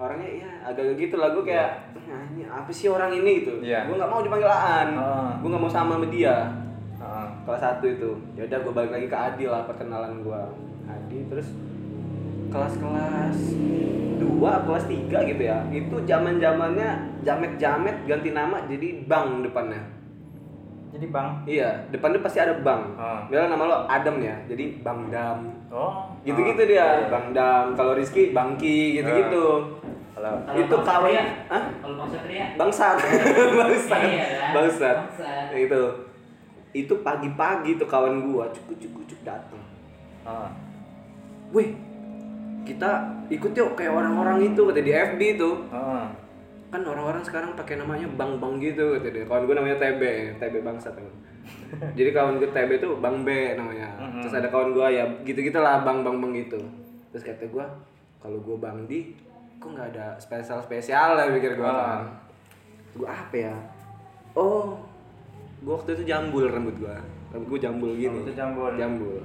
Orangnya 0.00 0.30
ya 0.44 0.50
agak 0.66 0.98
gitu 0.98 1.14
lah 1.20 1.30
gua 1.32 1.44
kayak 1.46 1.94
"Nah, 2.08 2.22
ini 2.34 2.42
apa 2.48 2.70
sih 2.72 2.90
orang 2.90 3.12
ini 3.14 3.44
gitu. 3.44 3.62
Iya. 3.62 3.86
Gua 3.86 4.00
nggak 4.02 4.10
mau 4.10 4.20
dipanggil 4.24 4.50
Aan. 4.50 4.88
Oh. 4.98 5.30
Gua 5.44 5.48
nggak 5.54 5.62
mau 5.62 5.72
sama 5.72 5.92
sama 6.00 6.06
dia. 6.10 6.62
Heeh. 7.02 7.28
kelas 7.42 7.62
1 7.82 7.98
itu 7.98 8.10
ya 8.38 8.46
udah 8.46 8.58
gue 8.62 8.72
balik 8.72 8.92
lagi 8.94 9.06
ke 9.10 9.18
Adi 9.18 9.44
lah 9.50 9.66
perkenalan 9.66 10.22
gue 10.22 10.42
Adi 10.86 11.18
terus 11.26 11.50
kelas-kelas 12.54 13.38
2 14.22 14.38
kelas 14.38 14.84
3 14.86 15.10
gitu 15.34 15.42
ya 15.42 15.58
itu 15.74 15.96
zaman 16.06 16.38
zamannya 16.38 17.18
jamet 17.26 17.58
jamet 17.58 17.96
ganti 18.06 18.30
nama 18.30 18.62
jadi 18.70 19.02
bang 19.10 19.42
depannya 19.42 19.82
Jadi 21.02 21.10
bang. 21.10 21.28
iya 21.44 21.70
depannya 21.90 22.22
pasti 22.22 22.38
ada 22.38 22.54
bang 22.56 22.78
Ah. 22.94 23.26
Misalnya 23.26 23.50
nama 23.50 23.64
lo 23.66 23.76
Adam 23.84 24.16
ya 24.16 24.38
jadi 24.46 24.78
bang 24.78 25.10
dam 25.10 25.38
Oh. 25.66 26.06
gitu-gitu 26.22 26.62
Ah, 26.62 26.68
dia 26.68 26.78
iya. 26.78 26.88
bang 27.10 27.26
dam 27.32 27.64
kalau 27.74 27.92
Rizky 27.92 28.30
bangki 28.30 28.94
gitu-gitu 28.94 29.46
Kalau 30.12 30.38
Kalau 30.38 30.60
itu 30.60 30.76
Satria? 30.78 31.24
Hah? 31.48 31.62
Kalau 31.74 31.94
Bang 31.96 32.06
Satria? 32.06 32.44
bangsat 32.54 32.96
bangsat 33.58 34.02
Iya 34.04 34.26
kan? 34.30 34.50
bangsat 34.54 34.96
Bangsat. 35.00 35.44
Nah, 35.50 35.58
itu 35.58 35.80
itu 36.72 36.94
pagi-pagi 36.96 37.70
tuh 37.74 37.84
kawan 37.84 38.22
gua 38.22 38.46
cukup 38.48 38.78
cukup 38.78 39.02
cukup 39.04 39.22
datang 39.26 39.62
Ah. 40.22 40.46
wih 41.50 41.74
kita 42.62 42.90
ikut 43.26 43.50
yuk 43.50 43.74
kayak 43.74 43.90
orang-orang 43.90 44.38
itu 44.46 44.60
kata 44.62 44.78
di 44.78 44.92
FB 44.92 45.20
itu 45.34 45.50
Heeh. 45.66 46.04
Kan 46.72 46.80
orang-orang 46.82 47.20
sekarang 47.20 47.52
pakai 47.52 47.76
namanya 47.76 48.08
bang 48.10 48.40
bang 48.40 48.54
gitu 48.58 48.96
kata 48.96 49.06
dia 49.06 49.24
kawan 49.24 49.44
gue 49.44 49.54
namanya 49.54 49.76
TB 49.76 50.02
TB 50.40 50.54
bangsat 50.62 50.96
emang. 50.96 51.12
jadi 51.92 52.10
kawan 52.10 52.40
gue 52.40 52.48
TB 52.48 52.70
tuh 52.78 52.96
bang 52.96 53.20
B 53.20 53.28
namanya. 53.54 53.88
Mhm. 54.00 54.20
terus 54.20 54.34
ada 54.34 54.48
kawan 54.48 54.72
gue 54.72 54.86
ya 54.90 55.04
gitu 55.22 55.38
gitulah 55.42 55.84
bang 55.84 56.00
bang 56.00 56.16
bang 56.16 56.32
gitu. 56.38 56.60
Terus 57.10 57.22
kata 57.22 57.44
gue 57.44 57.64
kalau 58.18 58.38
gue 58.40 58.56
bang 58.56 58.78
di 58.86 59.12
kok 59.58 59.68
nggak 59.68 59.92
ada 59.92 60.16
spesial 60.16 60.58
spesial 60.58 61.12
lah 61.12 61.28
pikir 61.28 61.54
gue 61.54 61.62
Ah. 61.62 61.76
kan. 62.00 62.02
Gue 62.94 63.04
apa 63.06 63.36
ya? 63.36 63.54
Oh 64.32 64.80
gue 65.60 65.70
waktu 65.70 65.92
itu 65.94 66.08
jambul 66.08 66.48
rambut 66.48 66.74
gue 66.74 66.96
rambut 67.30 67.48
gue 67.50 67.60
jambul 67.60 67.90
gini. 67.92 68.16
Lu 68.18 68.32
jambul. 68.32 68.72
jambul. 68.74 69.20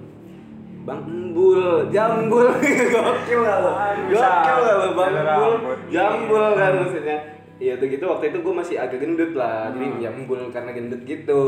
Bang 0.83 1.03
Embul, 1.03 1.91
jambul, 1.91 2.47
gokil 2.95 3.39
lah 3.43 3.59
lo, 3.59 3.71
gokil 4.07 4.19
lah 4.55 4.75
lo, 4.79 4.87
Bang 4.95 5.11
Embul, 5.11 5.19
rambut. 5.19 5.77
jambul 5.91 6.43
kan 6.55 6.71
maksudnya. 6.79 7.17
Iya 7.57 7.73
tuh 7.75 7.89
gitu 7.89 8.05
waktu 8.05 8.29
itu 8.29 8.37
gue 8.39 8.53
masih 8.53 8.75
agak 8.77 9.01
gendut 9.01 9.33
lah, 9.33 9.73
jadi 9.73 9.85
ya 9.97 10.09
embul 10.13 10.53
karena 10.53 10.69
gendut 10.69 11.01
gitu. 11.03 11.43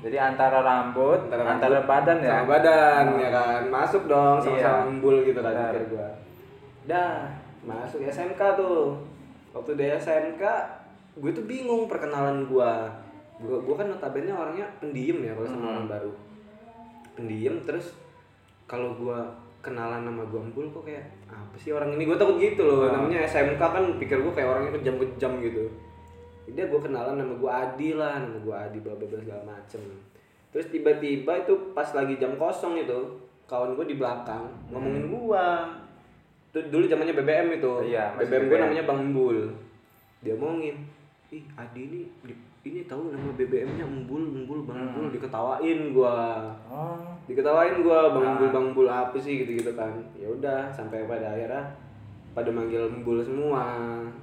Jadi 0.00 0.16
antara 0.16 0.64
rambut, 0.64 1.28
antara, 1.28 1.44
rambut 1.44 1.84
badan 1.84 2.18
ya. 2.18 2.30
sama 2.32 2.44
badan 2.48 3.04
ya 3.20 3.28
kan, 3.28 3.60
masuk 3.68 4.02
dong 4.08 4.40
sama-sama 4.40 4.56
Iya. 4.80 4.88
embul 4.88 5.16
gitu 5.20 5.38
kan 5.38 5.52
Benar. 5.52 5.68
pikir 5.68 5.84
gue. 5.92 6.08
Dah, 6.88 7.28
masuk 7.62 8.00
SMK 8.00 8.40
tuh. 8.56 8.96
Waktu 9.52 9.70
di 9.76 9.84
SMK, 9.92 10.42
gue 11.20 11.30
tuh 11.30 11.44
bingung 11.44 11.84
perkenalan 11.84 12.48
gue. 12.48 12.72
Gue 13.38 13.58
gue 13.60 13.74
kan 13.76 13.86
notabene 13.86 14.32
orangnya 14.32 14.64
pendiam 14.80 15.20
ya 15.20 15.36
kalau 15.36 15.46
sama 15.46 15.60
Hmm. 15.60 15.72
orang 15.74 15.86
baru. 15.86 16.12
Pendiam 17.12 17.60
terus 17.60 17.92
kalau 18.64 18.96
gue 18.96 19.18
kenalan 19.62 20.02
sama 20.02 20.22
gue 20.24 20.40
embul 20.42 20.66
kok 20.68 20.82
kayak 20.82 21.06
apa 21.26 21.54
sih 21.56 21.70
orang 21.70 21.94
ini? 21.94 22.04
Gue 22.04 22.14
takut 22.14 22.36
gitu 22.36 22.62
loh 22.62 22.84
Hmm. 22.84 22.94
namanya 23.00 23.22
SMK 23.22 23.56
kan 23.58 23.84
pikir 23.96 24.18
gue 24.18 24.32
kayak 24.32 24.48
orangnya 24.48 24.74
kejam-kejam 24.76 25.32
gitu. 25.40 25.64
Jadi 26.44 26.58
gue 26.60 26.80
kenalan 26.82 27.14
nama 27.14 27.32
gue 27.32 27.46
Adi 27.48 27.90
lah 27.92 28.18
nama 28.18 28.36
gue 28.36 28.50
Adi 28.52 28.78
bla 28.78 28.92
bla 28.92 29.06
bla 29.06 29.18
segala 29.18 29.42
macem. 29.48 29.80
Terus 30.50 30.66
tiba-tiba 30.68 31.32
itu 31.38 31.54
pas 31.70 31.88
lagi 31.88 32.14
jam 32.16 32.34
kosong 32.34 32.76
itu 32.76 32.98
kawan 33.46 33.72
gue 33.72 33.86
di 33.86 33.96
belakang 33.96 34.44
ngomongin 34.68 35.06
gue 35.06 35.44
itu 36.50 36.58
dulu 36.68 36.84
zamannya 36.84 37.14
BBM 37.14 37.48
itu. 37.54 37.72
Iya, 37.86 38.12
masih 38.12 38.28
BBM 38.28 38.42
gue 38.42 38.50
BBM. 38.50 38.62
namanya 38.66 38.84
Bang 38.84 39.00
Embul 39.00 39.38
dia 40.18 40.34
omongin 40.34 40.76
ih 41.30 41.42
Adi 41.54 41.80
ini 41.82 42.00
di- 42.20 42.51
ini 42.62 42.86
tahu 42.86 43.10
nama 43.10 43.34
BBM-nya 43.34 43.82
Embul 43.82 44.30
Embul 44.32 44.62
Bang 44.62 44.78
Hmm. 44.78 44.86
Embul 44.88 45.06
diketawain 45.10 45.90
gua 45.90 46.46
Oh. 46.64 46.94
diketawain 47.24 47.82
gua 47.82 47.98
Bang 48.08 48.22
Nah. 48.22 48.30
Embul 48.32 48.48
Bang 48.48 48.64
Embul 48.70 48.86
apa 48.86 49.16
sih 49.16 49.42
gitu-gitu 49.42 49.74
kan 49.74 49.90
ya 50.14 50.30
udah 50.30 50.70
sampai 50.70 51.02
pada 51.04 51.26
akhirnya 51.28 51.58
pada 52.32 52.48
manggil 52.48 52.86
Embul 52.88 53.18
semua 53.18 53.66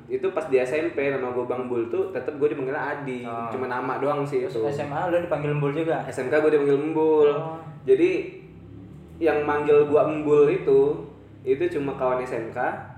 itu 0.07 0.23
pas 0.29 0.47
di 0.47 0.55
SMP 0.57 1.11
nama 1.11 1.29
gua 1.29 1.45
Bang 1.45 1.67
Embul 1.67 1.87
tuh 1.87 2.09
tetap 2.09 2.31
gua 2.33 2.47
dipanggil 2.47 2.71
Adi 2.73 3.21
Oh. 3.21 3.51
cuma 3.51 3.67
nama 3.67 3.99
doang 3.99 4.23
sih 4.23 4.41
itu 4.41 4.59
SMA 4.65 5.11
lu 5.11 5.19
dipanggil 5.19 5.51
Embul 5.51 5.75
juga. 5.75 5.99
SMK 6.05 6.33
gua 6.33 6.47
dipanggil 6.49 6.79
Embul 6.79 7.27
Oh. 7.29 7.59
jadi 7.83 8.39
yang 9.19 9.43
manggil 9.43 9.83
gua 9.85 10.07
Embul 10.07 10.47
itu 10.47 10.95
itu 11.41 11.63
cuma 11.69 11.91
kawan 11.93 12.23
SMK 12.23 12.55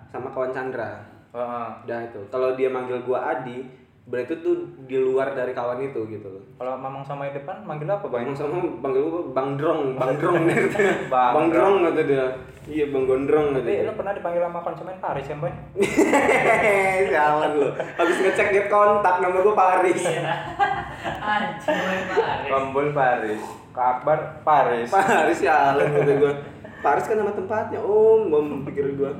sama 0.07 0.29
kawan 0.29 0.53
Chandra 0.53 1.01
Heeh. 1.31 1.67
udah 1.81 1.99
itu 2.03 2.21
kalau 2.29 2.53
dia 2.53 2.69
manggil 2.69 3.01
gua 3.01 3.33
Adi 3.33 3.65
berarti 4.11 4.33
tuh 4.37 4.55
di 4.83 4.99
luar 4.99 5.31
dari 5.31 5.55
kawan 5.55 5.79
itu 5.79 6.03
gitu 6.05 6.27
loh 6.27 6.43
Kalau 6.59 6.75
Mamang 6.75 6.99
sama 7.01 7.25
di 7.25 7.39
depan 7.39 7.63
manggil 7.63 7.87
apa? 7.87 8.03
Bang 8.05 8.35
sama 8.35 8.59
panggil 8.77 9.01
gua 9.01 9.23
Bang 9.31 9.55
Drong, 9.55 9.95
Bang 9.95 10.19
Drong 10.19 10.35
dia 10.43 10.55
kata. 10.67 11.07
Bang 11.07 11.31
Bang 11.31 11.47
Drong 11.47 11.75
kata 11.81 12.01
dia. 12.03 12.25
Iya 12.61 12.85
Bang 12.91 13.07
Gondrong 13.07 13.55
kata 13.55 13.63
Tapi 13.63 13.71
dia. 13.73 13.87
lu 13.87 13.93
pernah 13.95 14.13
dipanggil 14.13 14.41
sama 14.43 14.59
konsumen 14.61 14.95
Paris 14.99 15.25
ya, 15.25 15.35
Boy? 15.35 15.49
Sialan 17.09 17.51
lu. 17.55 17.67
Habis 17.71 18.17
ngecek 18.19 18.47
get 18.51 18.67
kontak 18.67 19.15
nama 19.17 19.37
gua 19.37 19.55
Paris. 19.55 19.97
Iya. 19.97 20.21
Anjing 21.31 21.81
Paris. 22.05 22.51
Embul 22.51 22.87
Paris. 22.91 23.41
Kak 23.71 23.87
Akbar 23.97 24.19
Paris. 24.43 24.91
Paris 24.91 25.37
sialan 25.39 25.87
kata 25.89 26.13
gua. 26.17 26.33
Paris 26.81 27.05
kan 27.05 27.15
nama 27.15 27.31
tempatnya, 27.31 27.79
Om. 27.79 28.21
Om 28.27 28.47
pikir 28.65 28.93
gua. 28.93 29.15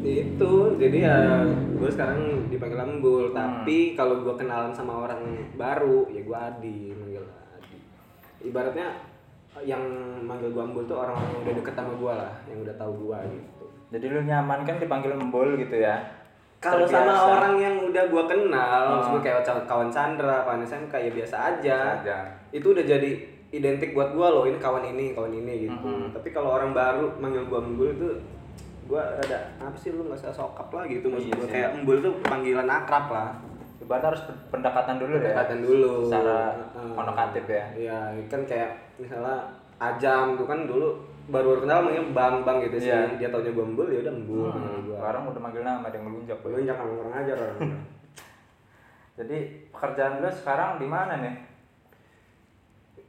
Itu, 0.00 0.80
jadi 0.80 0.98
ya 1.04 1.16
gue 1.76 1.90
sekarang 1.92 2.48
dipanggil 2.48 2.80
Ambul, 2.80 3.36
tapi 3.36 3.92
kalau 3.92 4.24
gua 4.24 4.32
kenalan 4.32 4.72
sama 4.72 5.04
orang 5.04 5.20
baru, 5.60 6.08
ya 6.08 6.24
gua 6.24 6.48
Adi, 6.48 6.88
manggil 6.96 7.20
Adi. 7.56 7.76
Ibaratnya 8.48 8.96
yang 9.60 9.82
manggil 10.24 10.56
gua 10.56 10.64
Ambul 10.64 10.88
tuh 10.88 10.96
orang-orang 10.96 11.36
yang 11.36 11.42
udah 11.44 11.54
deket 11.60 11.74
sama 11.76 11.92
gua 12.00 12.12
lah, 12.16 12.32
yang 12.48 12.58
udah 12.64 12.74
tahu 12.80 12.92
gua 13.08 13.18
gitu. 13.28 13.64
Jadi 13.90 14.06
lu 14.08 14.20
nyaman 14.24 14.64
kan 14.64 14.76
dipanggil 14.80 15.12
Embul 15.12 15.58
gitu 15.60 15.76
ya? 15.76 16.00
Kalau 16.60 16.84
sama 16.84 17.36
orang 17.36 17.56
yang 17.60 17.76
udah 17.88 18.04
gua 18.08 18.24
kenal, 18.28 18.80
Hmm. 18.84 18.92
maksudnya 19.00 19.20
kayak 19.20 19.68
kawan 19.68 19.88
Chandra, 19.92 20.44
kawan 20.44 20.64
SMK 20.64 20.92
ya 20.96 21.10
biasa 21.12 21.36
aja. 21.56 21.78
Aja. 22.00 22.16
Itu 22.52 22.76
udah 22.76 22.84
jadi 22.84 23.16
identik 23.52 23.92
buat 23.96 24.12
gua 24.16 24.32
loh, 24.32 24.44
ini 24.48 24.56
kawan 24.56 24.84
ini, 24.96 25.12
kawan 25.12 25.32
ini 25.32 25.68
gitu. 25.68 25.76
Hmm. 25.76 26.12
Tapi 26.12 26.28
kalau 26.32 26.56
orang 26.56 26.72
baru 26.72 27.16
manggil 27.20 27.44
gua 27.48 27.60
Ambul 27.64 27.92
itu 27.92 28.08
gue 28.90 28.98
ada 28.98 29.38
apa 29.56 29.76
sih 29.76 29.90
lu 29.90 30.02
nggak 30.02 30.18
usah 30.18 30.34
sokap 30.34 30.66
lah 30.68 30.82
gitu 30.84 31.06
maksud 31.06 31.30
Iya 31.30 31.34
gue 31.36 31.48
kayak 31.48 31.70
embul 31.76 31.96
tuh 32.00 32.12
panggilan 32.20 32.66
akrab 32.66 33.06
lah 33.08 33.30
Ibaratnya 33.80 34.08
harus 34.10 34.22
pendekatan 34.50 34.96
dulu 34.96 35.14
deh. 35.14 35.22
pendekatan 35.24 35.58
dulu 35.60 35.92
Secara 36.04 36.38
Heeh. 36.68 36.92
konotatif 36.92 37.44
ya. 37.46 37.64
iya 37.72 37.98
kan 38.26 38.42
kayak 38.44 38.70
misalnya 38.96 39.36
ajam 39.78 40.34
tuh 40.34 40.44
kan 40.44 40.66
dulu 40.66 40.88
baru 41.26 41.46
baru 41.48 41.60
kenal 41.62 41.80
manggil 41.80 42.04
bang 42.10 42.34
bang 42.40 42.56
gitu 42.60 42.76
sih 42.80 42.90
Iya. 42.90 43.14
dia 43.16 43.28
taunya 43.28 43.50
gue 43.50 43.64
embul 43.64 43.86
ya 43.86 43.98
udah 44.00 44.12
embul 44.12 44.50
Hmm, 44.50 44.82
gua. 44.84 44.96
Sekarang 44.98 45.22
udah 45.24 45.40
manggil 45.40 45.62
nama 45.62 45.82
ada 45.82 45.94
yang 45.94 46.04
ngelunjak. 46.04 46.38
Boy. 46.40 46.50
lu 46.50 46.62
jangan 46.64 46.84
kurang 46.88 47.14
ajar 47.16 47.36
orang 47.38 47.58
Jadi 49.16 49.36
pekerjaan 49.68 50.12
lu 50.18 50.28
sekarang 50.28 50.70
di 50.76 50.86
mana 50.86 51.14
nih? 51.16 51.34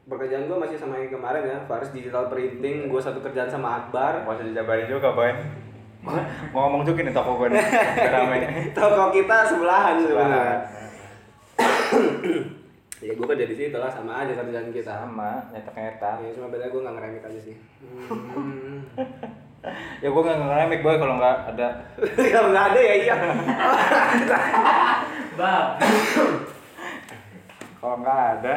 pekerjaan 0.04 0.44
gue 0.44 0.58
masih 0.58 0.76
sama 0.76 0.98
yang 0.98 1.10
kemarin 1.10 1.42
ya 1.42 1.58
Faris 1.64 1.90
digital 1.90 2.28
printing 2.28 2.86
gue 2.86 3.00
satu 3.00 3.18
kerjaan 3.20 3.48
sama 3.48 3.80
Akbar 3.80 4.22
Mau 4.22 4.34
usah 4.34 4.44
dijabarin 4.44 4.86
juga, 4.86 5.12
boy. 5.12 5.32
Mau 6.02 6.66
ngomong 6.66 6.82
juga 6.82 7.06
nih 7.06 7.14
toko 7.14 7.38
gue 7.38 7.54
nih. 7.54 7.62
Rame. 8.10 8.38
toko 8.78 9.14
kita 9.14 9.46
sebelahan 9.46 10.02
sebenarnya 10.02 10.58
ya 13.02 13.18
gue 13.18 13.26
kerja 13.26 13.46
di 13.46 13.56
situ 13.58 13.74
lah 13.74 13.90
sama 13.90 14.22
aja 14.22 14.34
kerjaan 14.34 14.70
kita 14.70 14.94
Sama, 14.94 15.42
nyetak-nyetak. 15.50 16.22
ya 16.22 16.30
cuma 16.38 16.50
beda 16.50 16.70
gue 16.70 16.82
nggak 16.82 16.96
ngeremik 16.98 17.24
aja 17.26 17.40
sih 17.42 17.56
hmm. 17.90 18.82
Ya 20.02 20.10
gue 20.10 20.22
gak 20.26 20.42
ngeremik 20.42 20.82
boy 20.82 20.98
kalau 20.98 21.22
nggak 21.22 21.54
ada. 21.54 21.70
kalau 22.34 22.50
nggak 22.50 22.66
ada 22.74 22.80
ya 22.82 22.96
iya 22.98 23.14
Bab. 25.38 25.78
Kalau 27.78 27.98
nggak 27.98 28.22
ada, 28.38 28.54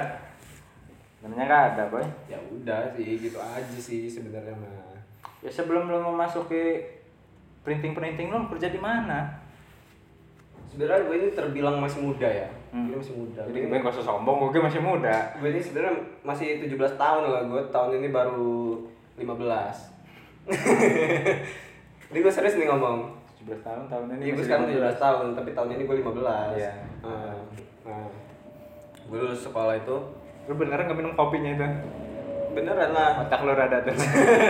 namanya 1.21 1.45
nggak 1.45 1.65
ada 1.73 1.83
boy. 1.89 2.05
ya 2.25 2.37
udah 2.37 2.93
sih 2.93 3.17
gitu 3.17 3.37
aja 3.37 3.77
sih 3.77 4.05
sebenarnya 4.05 4.53
mah 4.53 4.93
Ya 5.41 5.49
sebelum 5.49 5.89
lu 5.89 5.97
memasuki 6.01 6.85
printing 7.65 7.97
printing 7.97 8.29
lu 8.29 8.47
kerja 8.53 8.69
di 8.69 8.79
mana? 8.79 9.41
sebenarnya 10.65 11.07
gue 11.07 11.17
ini 11.23 11.29
terbilang 11.33 11.79
masih 11.79 12.03
muda 12.03 12.27
ya 12.27 12.49
Hmm. 12.75 12.91
Gue 12.91 12.99
masih 12.99 13.15
muda 13.15 13.47
Jadi 13.47 13.71
gue 13.71 13.79
gak 13.79 13.95
usah 13.95 14.03
sombong, 14.03 14.51
gue 14.51 14.59
masih 14.59 14.83
muda. 14.83 15.31
gue 15.39 15.47
ini 15.47 15.63
sebenarnya 15.63 15.95
masih 16.27 16.59
17 16.67 16.99
tahun 16.99 17.23
lah 17.23 17.47
gue 17.47 17.63
tahun 17.71 18.03
ini 18.03 18.11
baru 18.11 18.83
15 19.15 19.31
ini 22.11 22.19
gue 22.19 22.33
serius 22.35 22.59
nih 22.59 22.67
ngomong 22.67 23.15
17 23.47 23.63
tahun 23.63 23.83
tahun 23.87 24.05
ini. 24.19 24.23
Iya, 24.27 24.33
gue 24.35 24.45
sekarang 24.45 24.67
15. 24.67 24.75
17 24.75 25.05
tahun, 25.07 25.27
tapi 25.39 25.51
tahun 25.55 25.69
ini 25.71 25.83
gue 25.87 25.97
15 26.03 26.59
Iya. 26.59 26.73
Nah, 27.07 27.39
nah. 27.87 28.07
Gue 29.07 29.19
lulus 29.23 29.47
sekolah 29.47 29.79
itu 29.79 29.97
Lu 30.45 30.59
beneran 30.59 30.91
gak 30.91 30.99
minum 30.99 31.15
kopinya 31.15 31.55
itu? 31.55 31.67
Beneran 32.55 32.91
lah 32.91 33.21
Otak 33.21 33.41
lu 33.41 33.53
rada 33.53 33.79
tuh. 33.81 33.91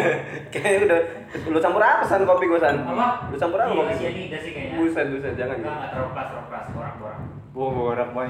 Kayaknya 0.52 0.78
udah 0.86 1.00
Lu 1.46 1.58
campur 1.58 1.80
apa 1.80 2.02
san 2.02 2.22
kopi 2.22 2.44
gue 2.46 2.56
san? 2.56 2.76
Apa? 2.78 3.28
Lu 3.28 3.36
campur 3.36 3.58
apa 3.58 3.72
Iya, 3.72 3.80
kopi? 3.80 3.92
ini 4.04 4.22
udah 4.28 4.40
sih 4.40 4.50
kayaknya. 4.52 4.76
Buset, 4.76 5.06
buset, 5.08 5.34
jangan 5.34 5.56
Enggak, 5.56 5.64
ya 5.64 5.74
enggak 5.74 5.90
terlalu 5.90 6.10
keras, 6.10 6.26
terlalu 6.26 6.46
keras. 6.46 6.66
Borak-borak. 6.70 7.18
Wow, 7.50 7.68
borak 7.72 8.08
boy. 8.10 8.28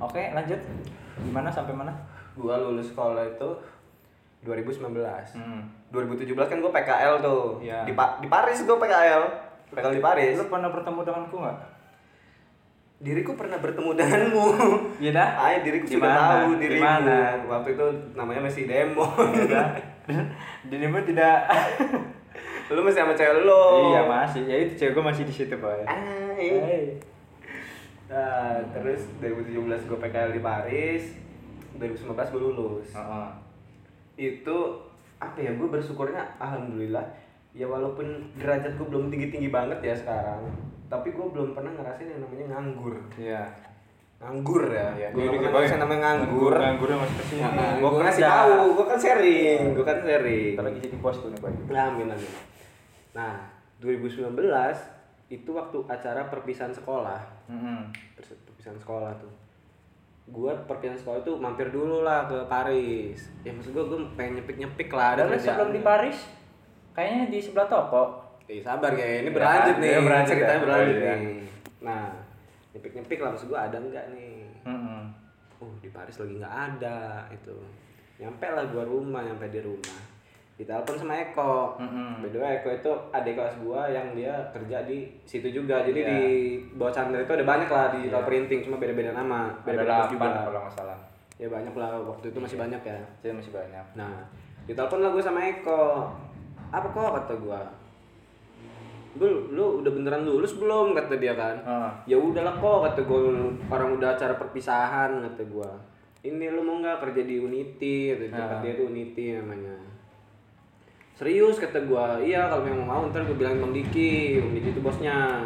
Oke, 0.00 0.22
lanjut. 0.30 0.60
Gimana 1.18 1.48
sampai 1.48 1.72
mana? 1.72 1.92
Gue 2.32 2.54
lulus 2.56 2.88
sekolah 2.88 3.22
itu 3.24 3.48
2019 4.42 4.82
Hmm. 5.32 5.62
2017 5.88 6.34
kan 6.34 6.58
gue 6.58 6.72
PKL 6.72 7.14
tuh 7.20 7.60
Iya. 7.60 7.84
di, 7.84 7.92
Pa- 7.92 8.18
di 8.18 8.26
Paris 8.26 8.58
gue 8.58 8.74
PKL 8.74 9.22
PKL 9.70 9.92
di 9.92 10.02
Paris 10.02 10.34
Lu 10.34 10.48
pernah 10.48 10.66
bertemu 10.68 11.00
denganku 11.00 11.36
nggak? 11.38 11.58
Diriku 13.02 13.34
pernah 13.34 13.58
bertemu 13.58 13.98
denganmu 13.98 14.46
Iya 15.02 15.10
dah. 15.10 15.28
Ay, 15.34 15.66
diriku 15.66 15.90
Di 15.90 15.98
sudah 15.98 16.14
tahu 16.14 16.54
Di 16.54 16.70
dirimu 16.70 16.86
mana? 16.86 17.34
Waktu 17.50 17.74
itu 17.74 17.86
namanya 18.14 18.46
masih 18.46 18.70
demo 18.70 19.06
Dirimu 20.70 21.02
tidak. 21.02 21.50
Lu 22.70 22.80
masih 22.86 23.02
sama 23.02 23.18
cewek 23.18 23.42
lo 23.42 23.90
Iya 23.90 24.06
masih. 24.06 24.46
Ya 24.46 24.56
itu 24.62 24.78
cewek 24.78 24.94
gue 24.94 25.04
masih 25.04 25.26
di 25.26 25.34
situ 25.34 25.54
boy. 25.58 25.82
Ay. 25.82 26.94
Nah, 28.06 28.62
terus 28.70 29.10
2017 29.18 29.88
gue 29.90 29.98
PKL 29.98 30.30
di 30.38 30.42
Paris 30.44 31.02
2019 31.82 32.06
gue 32.14 32.40
lulus 32.40 32.88
Heeh. 32.94 33.28
Itu 34.14 34.78
apa 35.18 35.38
ya, 35.42 35.50
gue 35.58 35.66
bersyukurnya 35.66 36.22
Alhamdulillah 36.38 37.02
Ya 37.50 37.66
walaupun 37.66 38.30
derajat 38.38 38.78
gue 38.78 38.86
belum 38.86 39.10
tinggi-tinggi 39.10 39.50
banget 39.50 39.82
ya 39.82 39.94
sekarang 39.98 40.71
Tapi 40.92 41.08
gue 41.08 41.26
belum 41.26 41.48
pernah 41.50 41.72
ngerasain 41.72 42.04
yang 42.06 42.20
namanya 42.20 42.46
nganggur 42.52 43.00
Iya. 43.16 43.42
Nganggur 44.18 44.68
ya, 44.68 44.92
Iya, 44.92 45.08
gue 45.08 45.18
dikit, 45.18 45.26
belum 45.26 45.40
pernah 45.40 45.50
Boy. 45.50 45.58
ngerasain 45.58 45.80
namanya 45.80 46.00
nganggur 46.04 46.54
Nganggur 46.54 46.88
masuk 46.94 47.16
ke 47.16 47.24
sini. 47.26 47.40
Nah, 47.42 47.70
Gua 47.74 47.88
gue 47.90 48.02
kasih 48.04 48.12
kerja. 48.18 48.30
tahu, 48.30 48.54
gue 48.70 48.86
kan 48.86 48.98
sharing, 49.00 49.60
gue 49.72 49.84
kan 49.84 49.98
sharing 49.98 50.52
Kita 50.52 50.62
lagi 50.62 50.78
jadi 50.80 50.96
bosku 50.98 51.26
nih 51.26 51.38
boy. 51.38 51.52
Nah, 51.66 51.84
amin 51.88 52.06
amin. 52.06 52.32
Nah, 53.12 53.32
2019 53.78 54.30
itu 55.28 55.50
waktu 55.50 55.78
acara 55.86 56.28
perpisahan 56.28 56.70
sekolah. 56.70 57.20
Hmm. 57.46 57.88
Pers- 58.14 58.36
Perpisahan 58.44 58.76
sekolah 58.78 59.10
tuh. 59.16 59.32
Gua 60.24 60.54
perpisahan 60.62 60.94
sekolah 60.94 61.18
itu 61.18 61.34
mampir 61.34 61.66
dulu 61.68 62.00
lah 62.00 62.24
ke 62.24 62.46
Paris. 62.46 63.18
Ya 63.40 63.50
maksud 63.50 63.72
gua 63.72 63.84
gua 63.86 64.06
pengen 64.14 64.38
nyepik-nyepik 64.38 64.86
lah 64.88 65.18
ada 65.18 65.26
Ada 65.26 65.34
sebelum 65.36 65.72
di 65.72 65.82
Paris, 65.82 66.14
kayaknya 66.92 67.26
di 67.26 67.38
sebelah 67.40 67.66
toko. 67.66 68.21
Eh, 68.52 68.60
sabar 68.60 68.92
kayak 68.92 69.24
ini 69.24 69.28
Ya, 69.28 69.32
berlanjut 69.32 69.76
nih. 69.78 69.88
iya, 69.88 70.00
berlanjut 70.02 70.28
ceritanya 70.30 70.52
ya. 70.52 70.60
berlanjut 70.60 70.92
Oh, 70.92 71.00
iya. 71.00 71.14
nih. 71.16 71.36
Nah, 71.80 72.04
nyepik-nyepik 72.70 73.18
lah 73.18 73.30
maksud 73.32 73.48
gua 73.48 73.60
ada 73.64 73.78
enggak 73.78 74.04
nih? 74.12 74.36
Hmm. 74.62 75.02
Oh, 75.56 75.72
di 75.78 75.88
Paris 75.88 76.16
lagi 76.18 76.34
nggak 76.36 76.56
ada 76.70 76.98
itu. 77.30 77.56
Nyampe 78.18 78.46
lah 78.46 78.64
gua 78.68 78.84
rumah, 78.84 79.22
nyampe 79.22 79.48
di 79.48 79.60
rumah. 79.60 80.00
Ditelepon 80.52 80.94
sama 80.94 81.16
Eko. 81.18 81.80
Mm-mm. 81.80 82.20
By 82.20 82.28
the 82.28 82.38
way, 82.38 82.52
Eko 82.54 82.68
itu 82.70 82.92
adik 83.10 83.34
kelas 83.34 83.56
gua 83.58 83.88
yang 83.88 84.12
dia 84.12 84.36
kerja 84.52 84.84
di 84.84 84.98
situ 85.24 85.48
juga. 85.50 85.80
Jadi 85.80 85.98
Iya. 85.98 86.10
di 86.12 86.22
bawah 86.76 86.92
Chandra 86.92 87.18
itu 87.18 87.32
ada 87.32 87.42
banyak 87.42 87.66
lah 87.66 87.88
di 87.90 88.00
Iya. 88.06 88.20
printing, 88.20 88.60
cuma 88.60 88.76
beda-beda 88.76 89.10
nama, 89.10 89.48
beda-beda 89.58 90.06
juga. 90.06 90.28
kalau 90.44 90.60
nggak 90.60 90.76
salah. 90.76 90.98
Ya 91.34 91.48
banyak 91.48 91.72
lah, 91.72 91.96
waktu 92.04 92.28
itu 92.28 92.38
masih 92.38 92.60
banyak 92.60 92.82
ya. 92.84 93.00
Jadi 93.18 93.32
masih 93.32 93.50
banyak. 93.50 93.86
Nah, 93.96 94.28
ditelepon 94.62 95.00
lah 95.00 95.10
gue 95.10 95.24
sama 95.24 95.40
Eko. 95.42 96.12
Apa 96.68 96.86
kok 96.86 97.00
kata 97.16 97.34
gua? 97.38 97.60
Bul, 99.12 99.52
lu 99.52 99.84
udah 99.84 99.92
beneran 99.92 100.24
lulus 100.24 100.56
belum? 100.56 100.96
Kata 100.96 101.20
dia 101.20 101.36
kan. 101.36 101.56
Ah. 101.62 101.92
Ya 102.04 102.16
udahlah 102.16 102.56
kok 102.56 102.78
kata 102.82 103.00
gue 103.02 103.20
orang 103.68 103.88
udah 103.94 104.08
acara 104.10 104.34
perpisahan 104.34 105.20
kata 105.22 105.42
gua. 105.46 105.68
Ini 106.22 106.48
lu 106.48 106.62
mau 106.62 106.80
nggak 106.80 107.02
kerja 107.02 107.20
di 107.20 107.36
Unity? 107.36 108.16
Kata 108.32 108.56
Ah. 108.56 108.60
dia 108.60 108.72
tuh 108.72 108.88
Unity 108.88 109.36
namanya. 109.36 109.76
Serius 111.12 111.60
kata 111.60 111.84
gua. 111.84 112.16
Iya 112.18 112.48
kalau 112.48 112.64
memang 112.64 112.84
mau 112.84 113.02
ntar 113.06 113.22
gue 113.22 113.36
bilang 113.36 113.60
Bang 113.60 113.70
Diki. 113.70 114.40
Bang 114.40 114.52
Diki 114.54 114.68
itu 114.70 114.80
bosnya. 114.80 115.44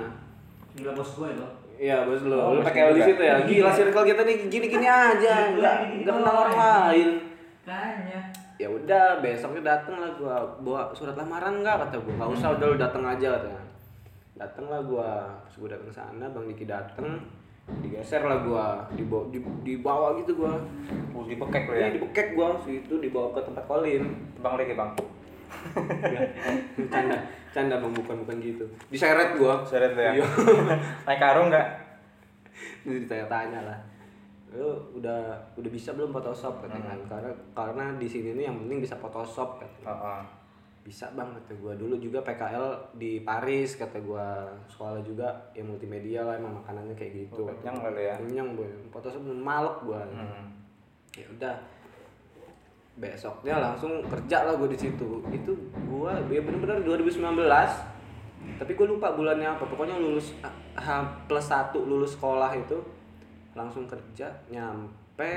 Gila 0.73 0.93
bos 0.95 1.11
gue 1.12 1.31
loh. 1.35 1.51
Iya 1.77 2.07
bos 2.07 2.23
lo. 2.23 2.39
Oh, 2.39 2.53
lu 2.55 2.62
pakai 2.62 2.95
di 2.95 3.03
juga. 3.03 3.07
situ 3.11 3.23
ya. 3.23 3.35
Gila 3.43 3.71
circle 3.75 4.05
kita 4.07 4.23
nih 4.23 4.37
gini-gini 4.47 4.87
aja. 4.87 5.35
Enggak 5.51 5.77
enggak 5.91 6.14
kenal 6.14 6.35
orang 6.39 6.55
lain. 6.57 7.09
Ya 8.57 8.69
udah 8.73 9.21
besoknya 9.21 9.63
dateng 9.77 10.01
lah 10.01 10.11
gua 10.17 10.37
bawa 10.65 10.89
surat 10.97 11.13
lamaran 11.13 11.61
nggak 11.61 11.89
kata 11.89 11.97
gua. 12.01 12.13
Nggak 12.21 12.31
usah 12.41 12.49
udah 12.57 12.67
lu 12.73 12.77
dateng 12.81 13.05
aja 13.05 13.29
katanya. 13.37 13.63
Dateng 14.37 14.67
lah 14.73 14.81
gua. 14.81 15.11
Terus 15.45 15.57
gua 15.61 15.69
dateng 15.77 15.91
sana 15.93 16.25
Bang 16.33 16.45
Diki 16.49 16.65
dateng 16.65 17.21
digeser 17.83 18.23
lah 18.23 18.47
gua 18.47 18.87
dibawa 18.95 19.27
di, 19.35 19.43
dibawa 19.67 20.15
gitu 20.23 20.39
gua 20.39 20.55
Uh, 21.17 21.25
dibekek 21.25 21.65
lo 21.67 21.75
ya 21.75 21.89
ya. 21.89 21.97
dibekek 21.97 22.37
gua 22.37 22.55
situ 22.61 23.01
dibawa 23.01 23.33
ke 23.33 23.41
tempat 23.41 23.65
kolin 23.65 24.05
Bang 24.39 24.55
lagi 24.61 24.77
bang. 24.77 24.91
canda 26.93 27.17
canda 27.51 27.75
bang 27.81 27.93
bukan 27.97 28.17
bukan 28.23 28.37
gitu 28.39 28.69
diseret 28.93 29.35
gua 29.41 29.65
Seret 29.67 29.97
lo 29.97 30.03
ya. 30.05 30.13
Iya. 30.15 30.27
Naik 31.09 31.19
karung 31.19 31.49
nggak? 31.49 31.67
Ditanya-tanya 32.87 33.61
lah 33.67 33.79
lu 34.57 34.73
udah 34.97 35.37
udah 35.55 35.71
bisa 35.71 35.93
belum 35.93 36.11
Photoshop 36.11 36.65
katanya 36.65 36.97
kan? 36.97 37.01
Karena 37.07 37.31
karena 37.53 37.85
di 38.01 38.09
sini 38.09 38.33
nih 38.35 38.45
yang 38.49 38.57
penting 38.65 38.79
bisa 38.83 38.97
Photoshop 38.97 39.61
katanya. 39.61 39.93
Heeh. 39.93 40.23
bisa 40.87 41.11
bang 41.19 41.27
kata 41.27 41.51
gua. 41.59 41.75
Dulu 41.75 41.99
juga 41.99 42.23
PKL 42.23 42.95
di 42.95 43.19
Paris 43.27 43.75
kata 43.75 43.99
gua. 44.07 44.47
Sekolah 44.71 45.03
juga 45.03 45.27
ya 45.51 45.67
multimedia 45.67 46.23
lah 46.23 46.39
emang 46.39 46.63
makanannya 46.63 46.95
kayak 46.95 47.27
gitu. 47.27 47.43
Oh, 47.43 47.51
kenyang 47.59 47.83
kali 47.83 48.07
ya. 48.07 48.15
kenyang 48.15 48.55
boy. 48.55 48.71
Photoshop 48.95 49.27
malek 49.27 49.83
gua. 49.83 50.07
Hmm. 50.07 50.47
ya 51.11 51.27
udah. 51.27 51.57
Besoknya 52.97 53.59
langsung 53.59 53.99
kerja 54.07 54.47
lah 54.47 54.55
gue 54.55 54.71
di 54.73 54.79
situ. 54.79 55.21
Itu 55.29 55.53
gua 55.91 56.23
ya 56.31 56.39
bener-bener 56.39 56.81
2019 56.87 57.19
tapi 58.55 58.79
gue 58.79 58.87
lupa 58.87 59.11
bulannya 59.11 59.59
apa. 59.59 59.67
Pokoknya 59.67 59.99
lulus 59.99 60.39
H 60.79 60.89
plus 61.27 61.47
satu 61.51 61.83
lulus 61.83 62.15
sekolah 62.15 62.55
itu 62.55 62.79
langsung 63.57 63.85
kerja 63.85 64.29
nyampe 64.47 65.33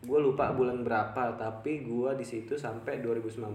gue 0.00 0.18
lupa 0.20 0.50
bulan 0.50 0.82
berapa 0.82 1.34
tapi 1.34 1.82
gua 1.82 2.12
di 2.12 2.22
situ 2.22 2.54
sampai 2.54 2.98
2019 2.98 3.54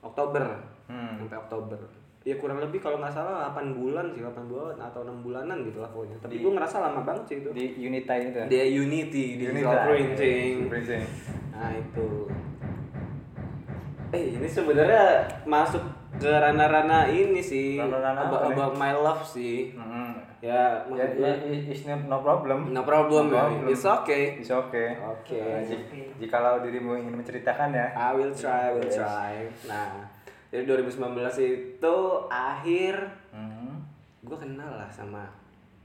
Oktober 0.00 0.44
Hmm. 0.82 1.14
sampai 1.16 1.38
Oktober 1.38 1.78
ya 2.20 2.36
kurang 2.36 2.58
lebih 2.58 2.78
kalau 2.78 2.98
nggak 2.98 3.10
salah 3.10 3.48
8 3.48 3.72
bulan 3.72 4.10
sih 4.10 4.20
8 4.20 4.44
bulan 4.44 4.76
atau 4.76 5.02
enam 5.02 5.18
bulanan 5.20 5.58
gitu 5.62 5.78
lah 5.78 5.88
pokoknya 5.88 6.18
tapi 6.18 6.36
Di- 6.36 6.40
gue 6.40 6.52
ngerasa 6.52 6.76
lama 6.80 7.00
banget 7.02 7.24
sih 7.24 7.36
itu 7.38 7.48
Di 7.50 7.66
Unita 7.80 8.14
itu. 8.14 8.36
ya? 8.36 8.46
dia 8.46 8.64
Unity 8.68 9.24
digital 9.36 9.56
Unita. 9.72 9.86
printing 9.86 10.52
Printing. 10.66 11.02
nah 11.50 11.70
itu 11.72 12.08
eh 14.12 14.24
ini 14.32 14.44
sebenarnya 14.46 15.04
masuk 15.42 15.80
ke 16.14 16.28
ranah-ranah 16.28 17.08
ini 17.08 17.40
sih 17.40 17.80
nih? 17.80 18.52
about 18.52 18.74
my 18.76 18.92
love 18.92 19.22
sih 19.24 19.72
Mm-mm. 19.72 20.12
Ya 20.42 20.82
Ya, 20.90 21.06
ya, 21.06 21.30
it's 21.64 21.86
not 21.86 22.02
no 22.04 22.18
problem. 22.18 22.68
no 22.68 22.82
problem, 22.82 23.30
No 23.30 23.32
ya. 23.32 23.42
problem. 23.46 23.70
it's 23.70 23.86
okay 23.86 24.24
It's 24.36 24.50
okay. 24.50 24.98
oke 24.98 25.38
Jika 25.62 25.86
jikalau 26.18 26.58
dirimu 26.58 26.98
ingin 26.98 27.14
menceritakan 27.14 27.70
ya. 27.70 27.86
I 27.92 28.10
will 28.10 28.34
try, 28.34 28.68
I 28.68 28.74
will 28.74 28.82
Yes. 28.84 28.98
try. 28.98 29.46
Nah, 29.64 30.02
dari 30.48 30.66
2019 30.66 30.98
itu 31.38 31.96
akhir 32.26 32.94
Hmm. 33.30 33.86
gue 34.20 34.36
kenal 34.36 34.76
lah 34.76 34.86
sama 34.86 35.24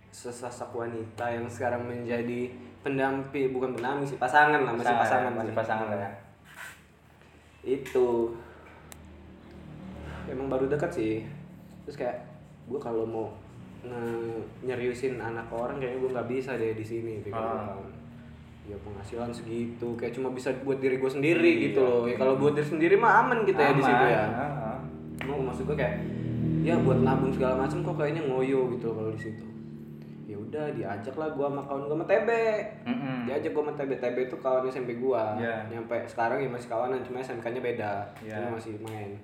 sesosok 0.09 0.73
wanita 0.75 1.25
yang 1.27 1.45
sekarang 1.45 1.85
menjadi 1.85 2.49
pendamping 2.81 3.49
bukan 3.49 3.71
pendamping 3.71 4.07
sih 4.07 4.17
pasangan 4.17 4.59
lah 4.59 4.73
masih 4.73 4.89
pasangan 4.95 5.31
masih 5.31 5.47
sih. 5.47 5.55
pasangan 5.55 5.87
lah 5.87 5.99
ya. 5.99 6.11
itu 7.69 8.07
emang 10.27 10.47
baru 10.47 10.65
dekat 10.65 10.91
sih 10.91 11.23
terus 11.83 11.95
kayak 11.95 12.23
gue 12.65 12.77
kalau 12.77 13.03
mau 13.03 13.27
nyeriusin 14.59 15.17
anak 15.17 15.47
orang 15.47 15.78
kayaknya 15.78 15.99
gue 15.99 16.11
nggak 16.11 16.30
bisa 16.30 16.51
deh 16.53 16.73
di 16.73 16.84
sini 16.84 17.13
pikir 17.19 17.34
gua 17.34 17.73
Ah. 17.73 17.78
ya 18.63 18.75
penghasilan 18.78 19.32
segitu 19.32 19.95
kayak 19.95 20.11
cuma 20.11 20.28
bisa 20.30 20.51
buat 20.61 20.78
diri 20.78 20.97
gue 20.97 21.07
sendiri 21.07 21.39
Iya. 21.47 21.63
gitu 21.65 21.80
loh 21.80 22.03
ya 22.03 22.15
kalau 22.15 22.36
buat 22.36 22.51
diri 22.53 22.67
sendiri 22.67 22.95
mah 22.95 23.21
aman 23.21 23.41
kita 23.41 23.61
ya 23.61 23.71
di 23.71 23.82
situ 23.82 23.95
Aman. 23.97 24.11
ya 24.11 24.23
Heeh. 24.28 24.78
mau 25.23 25.39
maksud 25.41 25.63
gue 25.65 25.78
kayak 25.78 25.95
ya 26.61 26.75
buat 26.78 26.99
nabung 26.99 27.32
segala 27.32 27.55
macam 27.57 27.80
kok 27.82 27.95
kayaknya 27.95 28.23
ngoyo 28.23 28.67
gitu 28.69 28.86
loh 28.86 28.95
kalau 28.97 29.11
di 29.13 29.21
situ 29.21 29.45
ya 30.28 30.36
udah 30.36 30.65
diajak 30.69 31.15
lah 31.15 31.30
gue 31.30 31.45
sama 31.45 31.63
kawan 31.63 31.82
gue 31.82 31.95
sama 31.95 32.05
TB 32.05 32.30
Mm-mm. 32.84 33.17
diajak 33.23 33.49
gue 33.49 33.63
sama 33.63 33.73
TB 33.73 33.91
TB 33.95 34.17
itu 34.21 34.36
kawan 34.38 34.61
SMP 34.65 34.91
gue 34.93 35.23
Iya. 35.39 35.55
nyampe 35.69 35.95
sekarang 36.03 36.38
ya 36.38 36.49
masih 36.49 36.67
kawanan 36.67 36.99
cuma 37.01 37.17
SMK 37.19 37.45
nya 37.47 37.61
beda 37.63 37.91
cuma 38.19 38.59
masih 38.59 38.75
main 38.82 39.15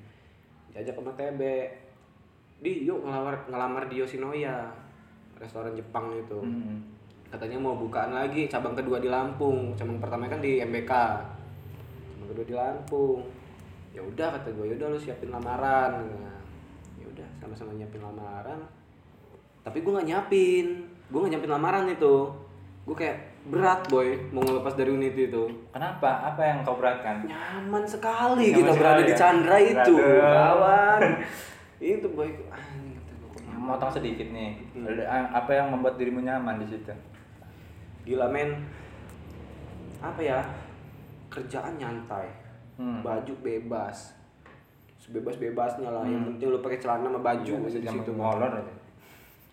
diajak 0.71 0.95
sama 0.95 1.11
TB 1.13 1.41
di 2.63 2.87
yuk 2.87 3.03
ngelamar 3.03 3.35
ngelamar 3.51 3.83
di 3.91 3.99
Yoshinoya 3.99 4.71
restoran 5.35 5.75
Jepang 5.75 6.15
itu 6.15 6.39
Mm-mm. 6.39 6.79
katanya 7.27 7.59
mau 7.59 7.75
bukaan 7.75 8.15
lagi 8.15 8.47
cabang 8.47 8.71
kedua 8.71 9.03
di 9.03 9.11
Lampung. 9.11 9.75
Cabang 9.75 9.99
pertama 9.99 10.31
kan 10.31 10.39
di 10.39 10.63
MBK 10.63 10.91
cabang 12.15 12.27
kedua 12.31 12.45
di 12.47 12.55
Lampung. 12.55 13.19
Ya 13.91 14.01
udah 14.01 14.39
kata 14.39 14.49
gue 14.55 14.65
yaudah 14.73 14.87
lu 14.95 14.97
siapin 14.97 15.29
lamaran. 15.29 16.07
Nah, 16.07 16.39
ya 16.97 17.05
udah 17.05 17.27
sama-sama 17.43 17.75
nyiapin 17.75 17.99
lamaran. 17.99 18.57
Tapi 19.61 19.83
gue 19.83 19.91
nggak 19.91 20.07
nyiapin. 20.07 20.65
Gue 21.11 21.19
nggak 21.19 21.31
nyiapin 21.35 21.51
lamaran 21.51 21.85
itu. 21.91 22.15
Gue 22.87 22.95
kayak 22.95 23.17
berat 23.43 23.83
boy 23.91 24.07
mau 24.31 24.39
ngelepas 24.39 24.73
dari 24.79 24.89
unit 24.95 25.13
itu. 25.13 25.43
Kenapa? 25.75 26.31
Apa 26.31 26.41
yang 26.47 26.57
kau 26.63 26.79
beratkan? 26.79 27.27
nyaman 27.27 27.83
sekali 27.83 28.55
Nyaman 28.55 28.57
kita 28.61 28.71
sekali 28.71 28.79
berada 28.79 29.01
di 29.03 29.13
ya? 29.13 29.17
Chandra 29.19 29.57
itu 29.59 29.95
kawan 29.99 31.01
itu 31.83 32.07
boy 32.09 32.29
anjing 32.47 32.95
nyaman 33.43 33.63
Motong 33.65 33.91
sedikit 33.91 34.27
nih. 34.27 34.59
Hmm. 34.73 34.87
Ada- 34.87 35.07
Apa 35.33 35.51
yang 35.53 35.67
membuat 35.69 35.95
dirimu 35.95 36.19
nyaman 36.19 36.57
di 36.57 36.67
situ? 36.67 36.91
gila 38.03 38.27
men 38.27 38.59
apa 39.97 40.19
ya 40.19 40.43
kerjaan 41.29 41.79
nyantai 41.79 42.27
Hmm. 42.73 42.99
baju 42.99 43.31
bebas 43.39 44.11
sebebas 44.97 45.37
bebasnya 45.37 45.87
lah 45.87 46.03
yang 46.03 46.25
penting 46.25 46.49
lu 46.49 46.59
pakai 46.59 46.79
celana 46.79 47.05
sama 47.05 47.21
baju 47.21 47.53
Iya, 47.63 47.79
di 47.79 47.85
situ 47.85 48.11
molor. 48.11 48.49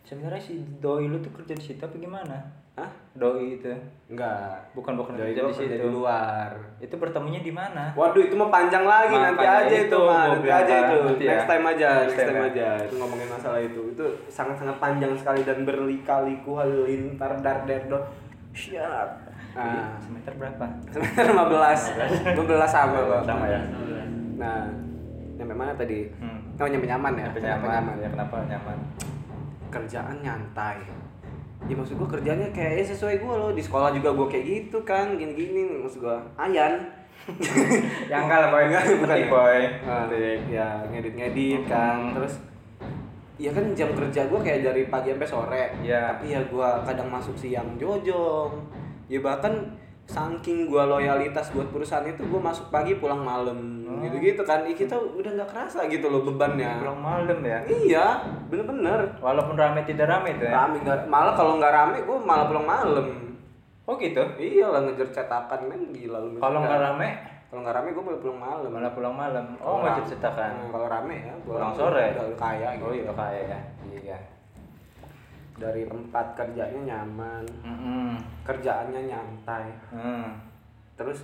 Sebenarnya 0.02 0.40
si 0.40 0.58
doi 0.78 1.06
lu 1.06 1.18
tuh 1.18 1.30
kerja 1.30 1.52
di 1.52 1.62
situ 1.62 1.78
apa 1.78 1.94
gimana? 1.94 2.38
Hah? 2.80 2.90
Doi 3.12 3.54
itu. 3.54 3.68
enggak 4.06 4.72
Bukan 4.72 4.94
bukan 4.94 5.12
Dari 5.12 5.34
kerja 5.34 5.42
di 5.44 5.52
situ. 5.52 5.74
di 5.76 5.84
luar 5.84 6.48
Itu 6.78 6.94
bertemunya 6.96 7.40
di 7.40 7.50
mana? 7.50 7.92
Waduh 7.92 8.22
itu 8.22 8.32
mah 8.32 8.48
panjang 8.48 8.82
lagi 8.82 9.12
nanti 9.12 9.44
aja 9.44 9.66
itu, 9.68 9.86
itu, 9.86 9.98
mah 10.00 10.24
nanti 10.30 10.48
aja 10.48 10.74
itu 10.80 10.94
nanti 11.04 11.24
ya. 11.24 11.30
next 11.32 11.46
time 11.46 11.64
aja 11.66 11.88
Next 11.90 12.00
next 12.06 12.16
time, 12.16 12.30
time 12.30 12.38
ya. 12.38 12.48
aja 12.48 12.68
itu 12.80 12.94
ngomongin 12.96 13.28
masalah 13.28 13.60
itu 13.60 13.80
itu 13.90 14.04
sangat 14.26 14.56
sangat 14.56 14.76
panjang 14.78 15.12
sekali 15.12 15.40
dan 15.42 15.62
berlika-liku 15.62 16.50
halilintar 16.56 17.32
dar 17.38 17.62
der 17.64 17.84
dor 17.84 18.02
siap 18.50 19.28
nah 19.50 19.98
semester 19.98 20.32
berapa? 20.32 20.66
semester 20.86 21.26
15 21.26 22.38
15 22.38 22.38
sama 22.66 22.98
kok 23.00 23.22
Sama 23.24 23.44
ya. 23.44 23.60
nah 24.36 24.70
nyampe 25.34 25.52
mana 25.52 25.72
tadi 25.72 26.06
Hmm. 26.16 26.38
oh 26.56 26.64
nyampe 26.64 26.86
nyaman 26.86 27.12
ya 27.12 27.26
Nyampe 27.26 27.38
Nyampe 27.40 27.66
nyaman. 27.66 27.94
Ya 27.96 28.08
kenapa 28.08 28.36
nyaman? 28.44 28.76
kerjaan 29.68 30.16
nyantai 30.18 30.78
ya 31.66 31.74
maksud 31.74 31.94
gua 31.94 32.08
kerjanya 32.08 32.48
kayak 32.50 32.80
ya 32.80 32.84
sesuai 32.86 33.20
gua 33.20 33.34
loh 33.36 33.50
di 33.50 33.60
sekolah 33.60 33.90
juga 33.90 34.10
gua 34.10 34.26
kayak 34.26 34.44
gitu 34.46 34.78
kan 34.82 35.14
gini-gini 35.14 35.80
maksud 35.80 36.00
gua 36.00 36.16
ayan 36.36 36.80
Yang 38.10 38.22
enggak 38.26 38.40
lah 38.40 38.48
boy. 38.48 38.64
Enggak, 38.64 38.82
bukan 38.96 39.12
ya? 39.12 39.28
boy. 39.28 39.60
Ya 40.48 40.68
ngedit-ngedit 40.88 41.62
kan 41.68 41.96
Hmm. 42.00 42.14
terus 42.16 42.34
ya 43.36 43.52
kan 43.52 43.64
jam 43.72 43.92
kerja 43.92 44.24
gua 44.26 44.40
kayak 44.40 44.64
dari 44.64 44.82
pagi 44.86 45.12
sampai 45.12 45.28
sore 45.28 45.64
Iya. 45.80 46.16
tapi 46.16 46.32
ya 46.32 46.40
gua 46.48 46.80
kadang 46.80 47.12
masuk 47.12 47.36
siang 47.36 47.76
jojong 47.76 48.52
ya 49.06 49.20
bahkan 49.20 49.52
saking 50.10 50.66
gua 50.66 50.84
loyalitas 50.88 51.48
buat 51.50 51.68
perusahaan 51.68 52.02
itu 52.04 52.26
gua 52.26 52.42
masuk 52.44 52.66
pagi 52.68 52.96
pulang 52.96 53.22
malam 53.22 53.58
Oh. 53.82 53.98
gitu-gitu 54.00 54.38
kan 54.40 54.62
Ih, 54.62 54.72
kita 54.72 54.94
udah 54.94 55.30
nggak 55.32 55.50
kerasa 55.50 55.82
gitu 55.84 56.06
loh 56.06 56.22
bebannya 56.22 56.78
Pulang 56.78 56.98
malam 57.00 57.38
ya. 57.40 57.58
iya 57.66 58.06
bener-bener 58.46 59.02
Walaupun 59.18 59.54
rame 59.54 59.82
tidak 59.82 60.06
rame 60.08 60.30
itu 60.32 60.44
ya. 60.44 60.54
rame 60.56 60.78
nggak 60.78 61.06
malah 61.06 61.34
kalau 61.34 61.58
nggak 61.58 61.70
rame 61.70 61.98
gua 62.00 62.16
malah 62.16 62.46
pulang 62.46 62.64
malam 62.64 63.06
Oh 63.82 63.94
gitu. 63.96 64.22
iya 64.36 64.66
lah 64.66 64.80
ngejar 64.80 65.10
cetakan 65.12 65.66
men 65.66 65.90
gila 65.90 66.22
lu 66.22 66.38
Kalau 66.38 66.58
nggak 66.60 66.80
rame 66.80 67.08
kalau 67.46 67.60
nggak 67.60 67.76
rame 67.76 67.88
gua 67.90 68.04
malah 68.04 68.20
pulang 68.20 68.38
malam 68.40 68.70
malah 68.70 68.92
pulang 68.92 69.14
malam. 69.16 69.44
Oh 69.58 69.82
rame- 69.82 70.06
cetakan. 70.06 70.50
Hmm, 70.56 70.70
kalau 70.70 70.86
rame 70.86 71.16
ya 71.20 71.34
Pulang 71.42 71.72
sore. 71.72 72.04
udah 72.08 72.24
udah 72.24 72.38
kaya 72.38 72.68
gitu. 72.72 72.84
Oh 72.84 72.92
iya 72.92 73.10
kayak 73.10 73.42
ya. 73.44 73.58
Iya. 73.90 74.18
Dari 75.60 75.84
tempat 75.84 76.32
kerjanya 76.32 76.80
nyaman 76.82 77.44
Mm-mm. 77.60 78.16
kerjaannya 78.42 79.00
nyantai 79.04 79.68
Hmm. 79.88 80.40
terus 80.96 81.20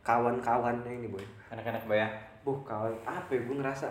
kawan-kawannya 0.00 0.92
ini 0.92 1.06
boy 1.06 1.22
Enak-enak 1.50 1.82
boy 1.84 1.94
ya. 1.96 2.08
buh 2.40 2.58
kawan 2.62 2.94
apa 3.02 3.28
ya 3.28 3.40
gue 3.40 3.56
ngerasa 3.56 3.86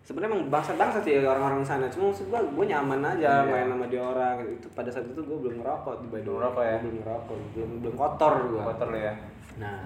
sebenarnya 0.00 0.30
emang 0.32 0.44
bangsa-bangsa 0.48 0.98
sih 1.00 1.16
orang-orang 1.18 1.60
di 1.60 1.68
sana 1.68 1.86
cuma 1.86 2.08
maksud 2.08 2.26
gue 2.26 2.36
gue 2.36 2.66
nyaman 2.66 3.00
aja 3.00 3.40
Iya. 3.40 3.46
main 3.46 3.68
sama 3.68 3.86
dia 3.86 4.02
orang 4.02 4.36
itu 4.44 4.66
pada 4.70 4.88
saat 4.88 5.06
itu 5.06 5.18
gue 5.18 5.38
belum 5.38 5.54
ngerokok 5.58 5.94
di 5.96 6.06
Belum 6.12 6.34
ngerokok 6.36 6.62
ya? 6.62 6.78
belum 6.78 6.96
ngerokok 7.00 7.36
belum 7.52 7.70
belum 7.80 7.94
kotor 7.96 8.32
gue 8.44 8.60
Kotor 8.64 8.90
ya. 8.92 9.12
nah 9.54 9.80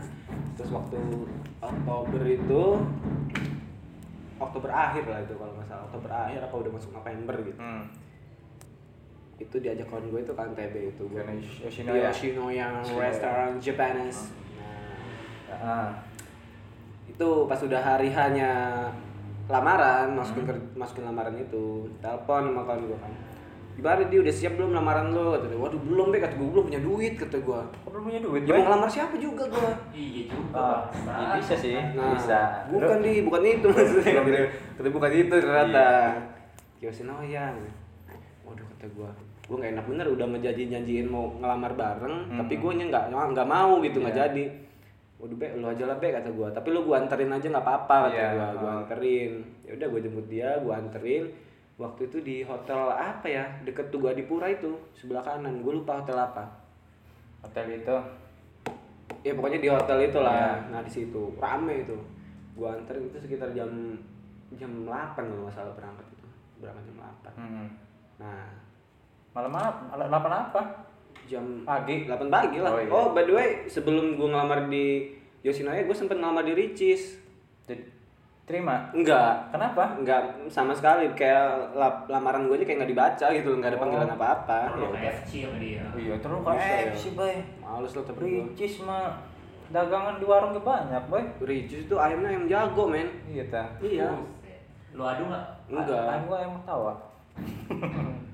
terus 0.54 0.70
waktu 0.70 0.96
Oktober 1.58 2.22
itu 2.24 2.62
Oktober 4.38 4.70
akhir 4.70 5.04
lah 5.04 5.18
itu 5.20 5.34
kalau 5.34 5.52
nggak 5.52 5.66
salah 5.66 5.84
Oktober 5.84 6.10
akhir 6.10 6.38
apa 6.40 6.54
udah 6.56 6.72
masuk 6.72 6.90
November 6.92 7.34
gitu 7.42 7.58
Hmm. 7.58 7.84
Itu 9.38 9.56
diajak 9.56 9.86
kawan 9.86 10.04
gue 10.04 10.20
itu 10.20 10.32
kan 10.32 10.50
TB 10.50 10.74
itu 10.88 11.02
gue 11.04 11.16
Ke 11.16 11.30
di 11.32 11.46
Yoshinoya. 11.60 12.10
Yoshinoya 12.10 12.66
Yoshinoya. 12.76 13.02
restoran 13.04 13.50
Japanese 13.56 14.20
nah 15.48 15.58
Ah. 15.58 15.90
itu 17.08 17.28
pas 17.44 17.58
udah 17.58 17.78
hari 17.78 18.08
hanya 18.08 18.50
lamaran 19.46 20.12
masukin 20.12 20.44
Hmm. 20.44 20.50
ker- 20.52 20.68
masukin 20.76 21.04
lamaran 21.04 21.34
itu 21.34 21.64
telepon 21.98 22.46
sama 22.46 22.62
kawan 22.62 22.84
gue 22.84 22.98
kan 22.98 23.12
gimana 23.72 24.02
dia 24.04 24.18
udah 24.18 24.30
siap 24.32 24.52
belum 24.54 24.70
lamaran 24.72 25.08
lo 25.08 25.32
kata 25.32 25.46
dia 25.46 25.56
waduh 25.56 25.78
belum 25.78 26.10
be 26.10 26.18
kata 26.18 26.34
gue 26.34 26.48
belum 26.48 26.64
punya 26.66 26.80
duit 26.80 27.14
kata 27.14 27.38
gue 27.38 27.60
Kok 27.80 27.88
belum 27.88 28.04
punya 28.04 28.20
duit 28.20 28.42
ya 28.42 28.50
mau 28.52 28.62
ngelamar 28.64 28.88
siapa 28.88 29.14
juga 29.16 29.46
gue 29.46 29.70
Iya 29.92 30.22
juga. 30.28 30.50
Ah, 30.52 30.78
Bang. 31.00 31.14
ya 31.16 31.34
bisa 31.38 31.54
sih, 31.56 31.74
nah 31.94 32.10
bisa. 32.12 32.40
bukan 32.68 32.98
di 33.00 33.22
bukan 33.22 33.40
itu 33.40 33.66
maksudnya 33.68 34.18
tapi 34.74 34.88
bukan 34.88 35.10
itu 35.12 35.30
ternyata 35.32 35.86
Iya. 36.76 36.84
Yoshinoya 36.84 37.44
waduh 38.44 38.66
kata 38.68 38.86
gue 38.88 39.10
gue 39.48 39.56
nggak 39.56 39.72
enak 39.72 39.86
bener 39.86 40.06
udah 40.08 40.26
ngejanji 40.28 40.64
janjiin 40.66 41.06
mau 41.06 41.32
ngelamar 41.34 41.72
bareng 41.72 42.16
Hmm. 42.28 42.38
tapi 42.38 42.54
gue 42.54 42.72
nya 42.74 42.84
nggak 42.86 43.04
nggak 43.32 43.48
mau 43.48 43.80
gitu 43.80 43.98
nggak 43.98 44.12
Iya. 44.12 44.22
jadi. 44.26 44.44
Waduh 45.18 45.34
be 45.34 45.46
lu 45.52 45.66
aja 45.66 45.84
lah 45.84 45.96
be 45.96 46.08
kata 46.08 46.28
gue 46.28 46.48
tapi 46.48 46.68
lu 46.68 46.80
gue 46.82 46.94
anterin 46.94 47.26
aja 47.28 47.46
nggak 47.48 47.64
apa-apa 47.64 47.96
kata 48.06 48.14
Iya, 48.14 48.28
gue 48.30 48.48
gue 48.54 48.70
anterin. 48.76 49.32
Ya 49.62 49.72
udah 49.74 49.86
gue 49.88 50.00
jemput 50.00 50.26
dia 50.26 50.48
gue 50.56 50.70
anterin. 50.70 51.24
Waktu 51.74 52.00
itu 52.04 52.18
di 52.20 52.36
hotel 52.40 52.80
apa 52.88 53.24
ya 53.24 53.44
deket 53.62 53.88
Tugu 53.88 54.06
Adipura 54.06 54.46
itu 54.46 54.68
sebelah 54.92 55.22
kanan. 55.22 55.58
Gue 55.58 55.74
lupa 55.74 55.98
hotel 55.98 56.16
apa. 56.16 56.44
Hotel 57.40 57.78
itu. 57.78 57.96
ya 59.18 59.32
pokoknya 59.32 59.58
di 59.58 59.68
hotel 59.68 59.98
itu 60.04 60.18
lah 60.18 60.36
Iya. 60.36 60.52
nah 60.68 60.80
di 60.80 60.92
situ. 60.92 61.22
Rame 61.36 61.82
itu. 61.82 61.96
Gue 62.54 62.68
anterin 62.68 63.06
itu 63.06 63.18
sekitar 63.18 63.50
jam 63.50 63.70
jam 64.52 64.70
8 64.82 64.90
kalau 65.18 65.42
nggak 65.42 65.56
salah 65.56 65.72
berangkat 65.72 66.06
itu. 66.10 66.26
Berangkat 66.58 66.84
jam 66.84 66.96
8 67.00 67.32
Hmm. 67.34 67.66
nah 68.18 68.46
Malam-malam, 69.30 69.74
malam 69.88 70.08
malam 70.08 70.40
apa? 70.44 70.62
jam 71.24 71.44
Pagi. 71.60 72.08
8 72.08 72.16
pagi 72.26 72.56
lah. 72.56 72.72
Oh, 72.72 72.80
Oh, 72.80 73.04
iya. 73.04 73.12
by 73.12 73.22
the 73.22 73.34
way, 73.34 73.48
sebelum 73.66 74.16
gue 74.16 74.26
ngelamar 74.26 74.64
di 74.64 75.12
Yoshinoya, 75.40 75.84
gue 75.84 75.92
sempet 75.92 76.16
ngelamar 76.16 76.40
di 76.42 76.52
Ricis. 76.52 77.20
Terima. 78.42 78.88
Enggak, 78.90 79.52
Kenapa? 79.52 79.92
enggak 79.94 80.24
sama 80.48 80.72
sekali. 80.72 81.04
Kayak 81.12 81.68
lap- 81.74 82.08
lamaran 82.08 82.48
gue 82.48 82.56
aja 82.56 82.64
kayak 82.64 82.78
nggak 82.80 82.90
dibaca 82.90 83.26
gitu, 83.30 83.50
nggak 83.52 83.68
ada 83.68 83.76
Oh. 83.76 83.82
panggilan 83.84 84.08
apa-apa. 84.10 84.58
Kalau 84.64 84.72
Ya 84.72 84.80
lo 84.80 84.88
udah. 84.88 85.02
KFC 85.04 85.30
sama 85.44 85.56
dia. 85.60 85.84
Iya, 85.92 86.14
terus 86.16 86.40
Bisa 86.40 86.64
ya. 86.64 86.96
sih 86.96 87.12
boy. 87.12 87.34
Males 87.60 87.92
lah 87.92 88.04
tapi 88.04 88.18
gue. 88.18 88.32
Ricis 88.32 88.74
mah 88.80 89.04
dagangan 89.68 90.16
di 90.16 90.24
warung 90.24 90.56
ke 90.56 90.62
banyak 90.62 91.02
boy. 91.04 91.22
Ricis 91.44 91.84
itu 91.84 91.94
ayamnya 91.94 92.32
ayam 92.32 92.48
jago, 92.48 92.88
men. 92.88 93.04
Iya 93.28 93.44
ta. 93.52 93.68
Iya. 93.78 94.08
Lu 94.90 95.04
adu 95.04 95.28
nggak? 95.28 95.44
enggak 95.68 96.00
Kan 96.08 96.20
gua 96.24 96.38
emang 96.40 96.62
tawa. 96.64 96.92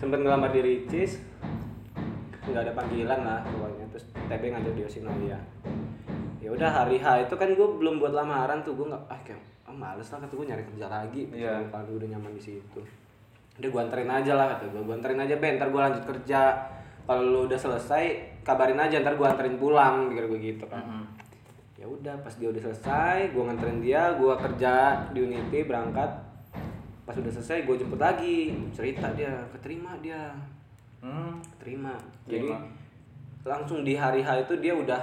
sempet 0.00 0.18
ngelamar 0.20 0.50
di 0.52 0.60
Ricis. 0.64 1.20
Nggak 2.48 2.62
ada 2.66 2.72
panggilan 2.74 3.20
lah 3.22 3.40
pokoknya. 3.44 3.86
Terus 3.94 4.04
TB 4.10 4.42
ngajak 4.56 4.72
di 4.74 4.80
Yoshinoya 4.84 5.38
ya. 6.40 6.48
Udah 6.50 6.70
hari 6.72 6.98
H 6.98 7.28
itu 7.28 7.34
kan 7.36 7.52
gue 7.52 7.68
belum 7.78 8.00
buat 8.00 8.16
lamaran 8.16 8.64
tuh. 8.64 8.74
Gue 8.74 8.88
nggak 8.88 9.04
ah 9.06 9.20
kayak 9.22 9.40
ah, 9.68 9.74
males 9.76 10.08
lah 10.08 10.18
kata 10.24 10.32
gue 10.34 10.46
nyari 10.48 10.64
kerja 10.74 10.86
lagi. 10.88 11.22
Iya. 11.30 11.68
kalau 11.68 11.84
gue 11.86 11.96
udah 12.02 12.10
nyaman 12.16 12.32
di 12.34 12.42
situ. 12.42 12.80
Udah 13.60 13.68
gue 13.68 13.80
anterin 13.80 14.10
aja 14.10 14.32
lah 14.34 14.46
kata 14.56 14.72
gue 14.72 14.82
gue 14.82 14.94
anterin 14.96 15.20
aja 15.20 15.34
ben 15.36 15.60
ntar 15.60 15.68
gue 15.68 15.80
lanjut 15.80 16.04
kerja. 16.08 16.40
Kalau 17.04 17.22
lu 17.26 17.40
udah 17.50 17.58
selesai 17.58 18.04
kabarin 18.46 18.80
aja 18.80 19.02
ntar 19.04 19.14
gue 19.14 19.26
anterin 19.26 19.60
pulang 19.60 20.08
pikir 20.10 20.24
gue 20.26 20.40
gitu 20.40 20.64
kan. 20.66 20.82
Mm-mm. 20.82 21.04
ya 21.80 21.88
udah 21.88 22.12
pas 22.20 22.36
dia 22.36 22.52
udah 22.52 22.60
selesai 22.60 23.32
gue 23.32 23.40
nganterin 23.40 23.80
dia 23.80 24.12
gue 24.12 24.34
kerja 24.36 25.00
di 25.16 25.24
Unity 25.24 25.64
berangkat 25.64 26.29
pas 27.10 27.18
udah 27.18 27.32
selesai 27.34 27.66
gue 27.66 27.74
jemput 27.74 27.98
lagi. 27.98 28.54
Cerita 28.70 29.10
dia 29.18 29.34
keterima 29.50 29.98
dia. 29.98 30.30
Hmm. 31.02 31.42
keterima. 31.58 31.98
Jadi 32.30 32.46
Terima. 32.46 32.62
langsung 33.42 33.82
di 33.82 33.98
hari 33.98 34.22
H 34.22 34.46
itu 34.46 34.54
dia 34.62 34.78
udah 34.78 35.00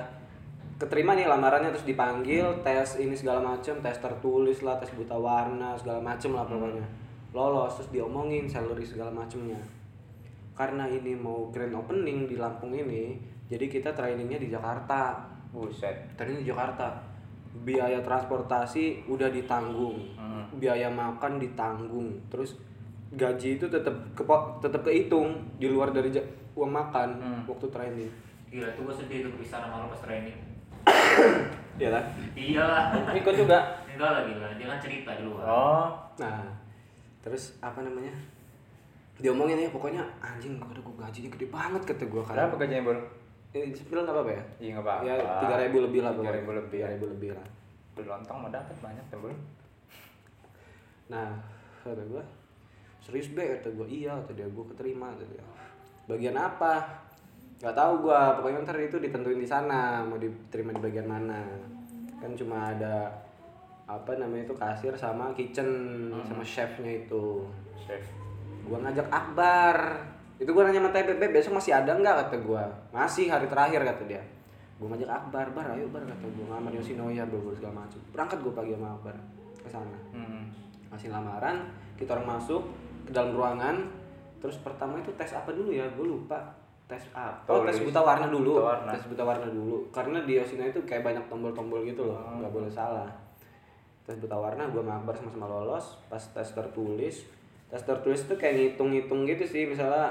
keterima 0.80 1.18
nih 1.20 1.28
lamarannya 1.28 1.74
terus 1.76 1.84
dipanggil 1.84 2.64
tes 2.64 3.02
ini 3.02 3.12
segala 3.12 3.42
macem 3.44 3.82
tes 3.84 3.98
tertulis 4.00 4.62
lah 4.62 4.78
tes 4.80 4.94
buta 4.96 5.18
warna 5.20 5.76
segala 5.76 6.00
macem 6.00 6.32
lah 6.32 6.48
pokoknya. 6.48 6.88
Lolos 7.36 7.76
terus 7.76 7.92
diomongin 7.92 8.48
salary 8.48 8.88
segala 8.88 9.12
macemnya. 9.12 9.60
Karena 10.56 10.88
ini 10.88 11.12
mau 11.12 11.52
grand 11.52 11.76
opening 11.76 12.24
di 12.24 12.40
Lampung 12.40 12.72
ini 12.72 13.20
jadi 13.52 13.68
kita 13.68 13.92
trainingnya 13.92 14.40
di 14.40 14.48
Jakarta. 14.48 15.28
Buset. 15.52 16.16
training 16.16 16.44
di 16.46 16.48
Jakarta 16.56 17.17
biaya 17.62 18.00
transportasi 18.00 19.06
udah 19.06 19.28
ditanggung 19.28 19.98
Hmm. 20.16 20.46
biaya 20.56 20.88
makan 20.88 21.38
ditanggung 21.38 22.16
terus 22.28 22.56
gaji 23.10 23.56
itu 23.56 23.66
tetap 23.66 23.94
kepo 24.14 24.36
tetap 24.58 24.82
kehitung 24.82 25.32
di 25.56 25.68
luar 25.68 25.90
dari 25.90 26.12
uang 26.54 26.72
makan 26.72 27.10
Hmm. 27.16 27.42
waktu 27.46 27.68
training 27.68 28.12
Gila 28.48 28.68
tuh 28.72 28.84
gue 28.84 28.96
sedih 28.96 29.18
tuh 29.22 29.32
kepisah 29.36 29.60
sama 29.60 29.84
lu 29.84 29.92
pas 29.92 30.02
training. 30.02 30.38
Iya 31.78 32.00
Iya 32.32 32.64
lah. 32.64 32.84
Ikut 33.12 33.36
juga. 33.36 33.60
Enggak 33.86 34.10
lah 34.10 34.22
gila, 34.24 34.48
dia 34.56 34.66
kan 34.66 34.80
cerita 34.80 35.12
di 35.14 35.24
luar. 35.28 35.44
Oh. 35.44 35.88
nah 36.16 36.42
terus 37.20 37.60
apa 37.60 37.84
namanya 37.84 38.10
diomongin 39.18 39.60
ya 39.60 39.70
pokoknya 39.70 40.00
anjing 40.18 40.56
gua 40.58 40.72
udah 40.72 40.80
gua 40.82 40.96
gajinya 41.04 41.28
gede 41.28 41.48
banget 41.52 41.82
kata 41.84 42.04
gua 42.08 42.24
kan 42.24 42.34
Berapa 42.40 42.56
gajinya, 42.56 42.84
Bol? 42.88 43.00
Eh 43.58 43.72
spill 43.72 44.02
nggak 44.02 44.14
apa-apa 44.14 44.32
ya 44.32 44.44
Iya, 44.58 44.70
nggak 44.74 44.86
apa-apa. 44.86 45.02
ya 45.04 45.14
tiga 45.40 45.56
ribu 45.60 45.78
lebih 45.82 46.00
lah 46.02 46.12
Tiga 46.14 46.32
ribu 46.32 46.50
lebih. 46.52 46.72
tiga 46.72 46.88
ribu 46.90 47.06
lebih 47.08 47.30
lah 47.34 47.48
Lontong 47.98 48.38
mau 48.38 48.52
dapat 48.54 48.78
banyak 48.78 49.02
tuh, 49.10 49.18
Bol. 49.18 49.34
Nah, 51.08 51.34
kata 51.82 52.04
gue, 52.04 52.24
serius 53.00 53.32
be 53.32 53.42
kata 53.42 53.74
gue 53.74 53.88
iya 53.88 54.14
kata 54.14 54.32
dia 54.34 54.46
gue 54.46 54.66
keterima 54.70 55.10
kata 55.12 55.26
dia. 55.26 55.42
Bagian 56.06 56.38
apa? 56.38 56.84
Gak 57.58 57.74
tahu 57.74 58.06
gue, 58.06 58.20
pokoknya 58.38 58.62
ntar 58.62 58.78
itu 58.78 59.02
ditentuin 59.02 59.42
di 59.42 59.50
sana 59.50 60.06
mau 60.06 60.16
diterima 60.16 60.70
di 60.72 60.82
bagian 60.84 61.10
mana. 61.10 61.42
Kan 62.22 62.38
cuma 62.38 62.70
ada 62.70 63.10
apa 63.88 64.14
namanya 64.14 64.46
itu 64.46 64.54
kasir 64.54 64.94
sama 64.94 65.34
kitchen 65.34 65.66
sama 66.22 66.44
chefnya 66.44 67.02
itu. 67.02 67.50
Chef. 67.80 68.04
Gua 68.62 68.78
ngajak 68.78 69.08
Akbar. 69.08 69.78
Itu 70.38 70.50
gua 70.50 70.64
nanya 70.64 70.80
sama 70.80 70.92
TBB 70.92 71.22
besok 71.32 71.54
masih 71.54 71.74
ada 71.74 71.92
nggak 71.92 72.16
kata 72.24 72.36
gua. 72.40 72.64
Masih 72.90 73.26
hari 73.26 73.46
terakhir 73.46 73.82
kata 73.84 74.04
dia. 74.06 74.22
Gua 74.78 74.90
ngajak 74.90 75.10
Akbar, 75.10 75.46
Bar 75.52 75.74
ayo 75.74 75.90
Bar 75.90 76.04
kata 76.04 76.26
gua 76.30 76.46
ngamar 76.52 76.72
Yoshinoya 76.72 77.26
bro 77.26 77.50
segala 77.52 77.82
macam. 77.82 77.98
Berangkat 78.10 78.40
gua 78.40 78.54
pagi 78.54 78.72
sama 78.72 78.94
Akbar 78.94 79.16
ke 79.58 79.68
sana 79.68 79.98
Hmm. 80.10 80.48
masih 80.88 81.12
lamaran 81.12 81.60
kita 81.96 82.16
orang 82.16 82.40
masuk 82.40 82.64
ke 83.04 83.12
dalam 83.12 83.36
ruangan 83.36 83.76
terus 84.38 84.56
pertama 84.58 84.96
itu 84.96 85.12
tes 85.14 85.28
apa 85.30 85.52
dulu 85.52 85.68
ya 85.70 85.84
gue 85.90 86.08
lupa 86.08 86.40
tes 86.88 87.04
apa 87.12 87.44
oh, 87.50 87.68
tes 87.68 87.76
Tulis. 87.76 87.92
buta 87.92 88.00
warna 88.00 88.32
dulu 88.32 88.56
Buta 88.56 88.64
warna. 88.72 88.92
tes 88.96 89.04
buta 89.04 89.24
warna 89.26 89.48
dulu 89.50 89.78
karena 89.92 90.24
di 90.24 90.40
Osina 90.40 90.64
itu 90.64 90.80
kayak 90.82 91.04
banyak 91.04 91.26
tombol-tombol 91.28 91.84
gitu 91.84 92.08
loh 92.08 92.16
Hmm. 92.16 92.40
nggak 92.40 92.54
boleh 92.54 92.72
salah 92.72 93.12
tes 94.06 94.16
buta 94.16 94.40
warna 94.40 94.64
gue 94.64 94.80
mabar 94.80 95.12
sama-sama 95.12 95.52
lolos 95.52 96.00
pas 96.08 96.24
tes 96.24 96.48
tertulis 96.48 97.28
tes 97.68 97.82
tertulis 97.82 98.22
itu 98.22 98.34
kayak 98.34 98.54
ngitung-ngitung 98.56 99.24
gitu 99.24 99.44
sih 99.44 99.64
misalnya 99.66 100.08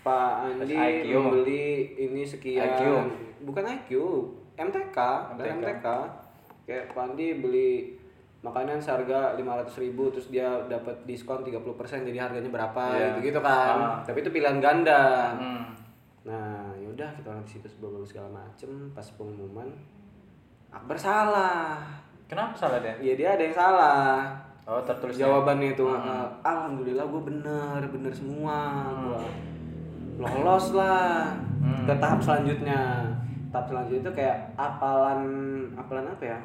Pak 0.00 0.32
Andi 0.54 0.72
IQ. 0.72 1.12
membeli 1.12 1.66
ini 1.98 2.22
sekian 2.22 2.64
IQ. 2.66 2.82
bukan 3.42 3.64
IQ 3.66 3.90
MTK 4.54 4.98
MTK. 5.34 5.48
MTK 5.56 5.86
kayak 6.62 6.84
Pak 6.90 7.02
Andi 7.06 7.28
beli 7.36 7.96
makanan 8.40 8.76
seharga 8.76 9.36
500.000 9.36 9.80
ribu 9.82 10.08
terus 10.08 10.28
dia 10.28 10.48
dapat 10.64 10.96
diskon 11.04 11.40
30% 11.40 11.60
jadi 12.02 12.18
harganya 12.18 12.48
berapa 12.48 12.82
Iya. 12.90 13.08
gitu 13.12 13.18
gitu 13.28 13.40
kan 13.40 13.76
Ah. 13.76 14.00
tapi 14.00 14.20
itu 14.20 14.30
pilihan 14.30 14.56
ganda 14.58 15.32
Hmm. 15.34 15.68
nah 16.22 16.72
yaudah 16.74 17.12
kita 17.12 17.28
orang 17.28 17.44
situ 17.44 17.64
sebelum 17.66 18.00
segala 18.00 18.28
macem 18.34 18.68
pas 18.90 19.04
pengumuman 19.10 19.68
Akbar 20.70 20.94
salah 20.94 21.80
Kenapa 22.24 22.54
salah 22.54 22.78
dia? 22.78 22.94
Iya 22.94 23.12
dia 23.14 23.28
ada 23.34 23.42
yang 23.42 23.52
salah 23.52 24.30
Oh, 24.64 24.78
tertulis 24.80 25.16
jawabannya 25.16 25.74
itu 25.74 25.82
Hmm. 25.82 26.30
alhamdulillah 26.40 27.02
gue 27.02 27.22
bener 27.26 27.80
bener 27.88 28.12
semua 28.12 28.58
gua 28.94 29.20
lolos 30.20 30.72
lah 30.72 31.32
Hmm. 31.58 31.84
ke 31.84 31.94
tahap 31.96 32.20
selanjutnya 32.20 33.08
tahap 33.50 33.66
selanjutnya 33.66 34.00
itu 34.00 34.12
kayak 34.14 34.36
apalan 34.54 35.20
apalan 35.74 36.06
apa 36.06 36.24
ya 36.24 36.38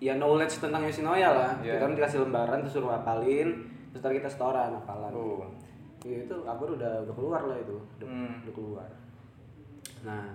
ya 0.00 0.12
knowledge 0.16 0.58
tentang 0.58 0.82
Yoshinoya 0.82 1.30
lah 1.30 1.50
Iya. 1.60 1.76
kita 1.76 1.84
kan 1.84 1.94
dikasih 1.94 2.18
lembaran 2.22 2.58
terus 2.60 2.74
suruh 2.74 2.90
terus 2.96 3.54
ntar 3.94 4.10
kita 4.10 4.26
setoran 4.26 4.72
hafalan 4.72 5.12
Oh. 5.12 5.44
Ya, 6.02 6.18
itu 6.18 6.34
Akbar 6.42 6.66
udah 6.66 7.06
udah 7.06 7.14
keluar 7.14 7.42
lah 7.46 7.54
itu 7.56 7.78
udah, 8.00 8.08
Hmm. 8.08 8.42
udah 8.42 8.54
keluar 8.56 8.88
nah 10.02 10.26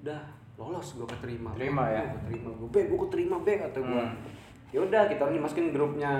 udah 0.00 0.20
lolos 0.54 0.94
gue 0.94 1.06
keterima 1.08 1.50
Terima 1.56 1.84
ya? 1.88 2.02
Gua 2.04 2.14
keterima 2.20 2.50
gue 2.52 2.68
be 2.68 2.80
gue 2.86 2.98
keterima 3.08 3.36
be 3.40 3.54
kata 3.56 3.78
gue 3.80 4.02
Hmm. 4.04 4.14
Ya 4.70 4.78
udah 4.78 5.02
kita 5.04 5.20
orang 5.20 5.36
dimasukin 5.36 5.70
grupnya 5.70 6.12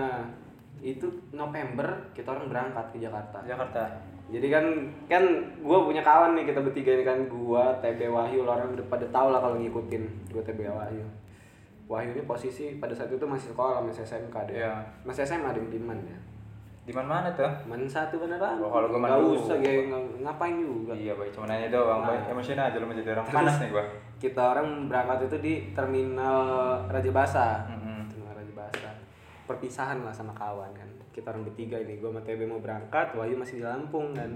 itu 0.79 1.05
November 1.31 1.85
kita 2.11 2.31
orang 2.31 2.47
berangkat 2.47 2.87
ke 2.91 2.99
Jakarta 2.99 3.39
Jakarta. 3.43 3.85
jadi 4.27 4.47
kan 4.49 4.65
kan 5.07 5.25
gue 5.57 5.79
punya 5.81 6.01
kawan 6.01 6.33
nih 6.33 6.47
kita 6.47 6.61
bertiga 6.61 6.91
ini 6.93 7.05
kan 7.05 7.19
gue 7.23 7.65
TB 7.81 8.01
Wahyu 8.09 8.43
lo 8.43 8.53
orang 8.53 8.73
udah 8.73 8.87
pada 8.87 9.07
tahu 9.09 9.29
lah 9.29 9.39
kalau 9.39 9.57
ngikutin 9.57 10.03
gue 10.29 10.43
TB 10.43 10.61
Wahyu 10.67 11.05
Wahyu 11.87 12.11
ini 12.13 12.23
posisi 12.23 12.77
pada 12.77 12.91
saat 12.91 13.11
itu 13.11 13.23
masih 13.23 13.51
sekolah 13.51 13.83
masih 13.83 14.03
SMK 14.03 14.37
deh 14.47 14.57
Iya. 14.57 14.73
masih 15.03 15.23
SMA 15.23 15.51
di 15.53 15.79
mana 15.79 16.01
ya 16.01 16.19
Di 16.81 16.97
mana 16.97 17.29
tuh? 17.31 17.47
Man 17.69 17.85
satu 17.85 18.19
beneran 18.19 18.57
Oh, 18.57 18.67
kalau 18.67 18.89
man 18.91 19.07
Nggak 19.07 19.23
usah 19.37 19.57
kayak 19.59 19.93
ng- 19.93 20.25
ngapain 20.25 20.59
juga 20.59 20.91
Iya, 20.91 21.13
Boy. 21.13 21.29
Cuma 21.29 21.47
nanya 21.47 21.69
doang, 21.69 22.03
Boy. 22.03 22.17
Nah. 22.17 22.33
Emosian 22.33 22.57
aja 22.57 22.73
lu 22.75 22.89
menjadi 22.89 23.15
orang 23.15 23.27
panas 23.29 23.61
nih 23.61 23.69
gua. 23.69 23.85
kita 24.17 24.43
orang 24.49 24.85
berangkat 24.85 25.25
itu 25.25 25.37
di 25.39 25.55
terminal 25.71 26.41
Raja 26.87 27.09
Basa 27.11 27.47
Mm-mm. 27.65 27.80
Perpisahan 29.51 30.07
lah 30.07 30.15
sama 30.15 30.31
kawan 30.31 30.71
kan. 30.71 30.87
Kita 31.11 31.35
orang 31.35 31.43
bertiga 31.43 31.75
ini 31.83 31.99
gue 31.99 32.07
sama 32.07 32.23
TB 32.23 32.47
mau 32.47 32.63
berangkat 32.63 33.19
Wahyu 33.19 33.35
masih 33.35 33.59
di 33.59 33.65
Lampung 33.67 34.15
kan. 34.15 34.31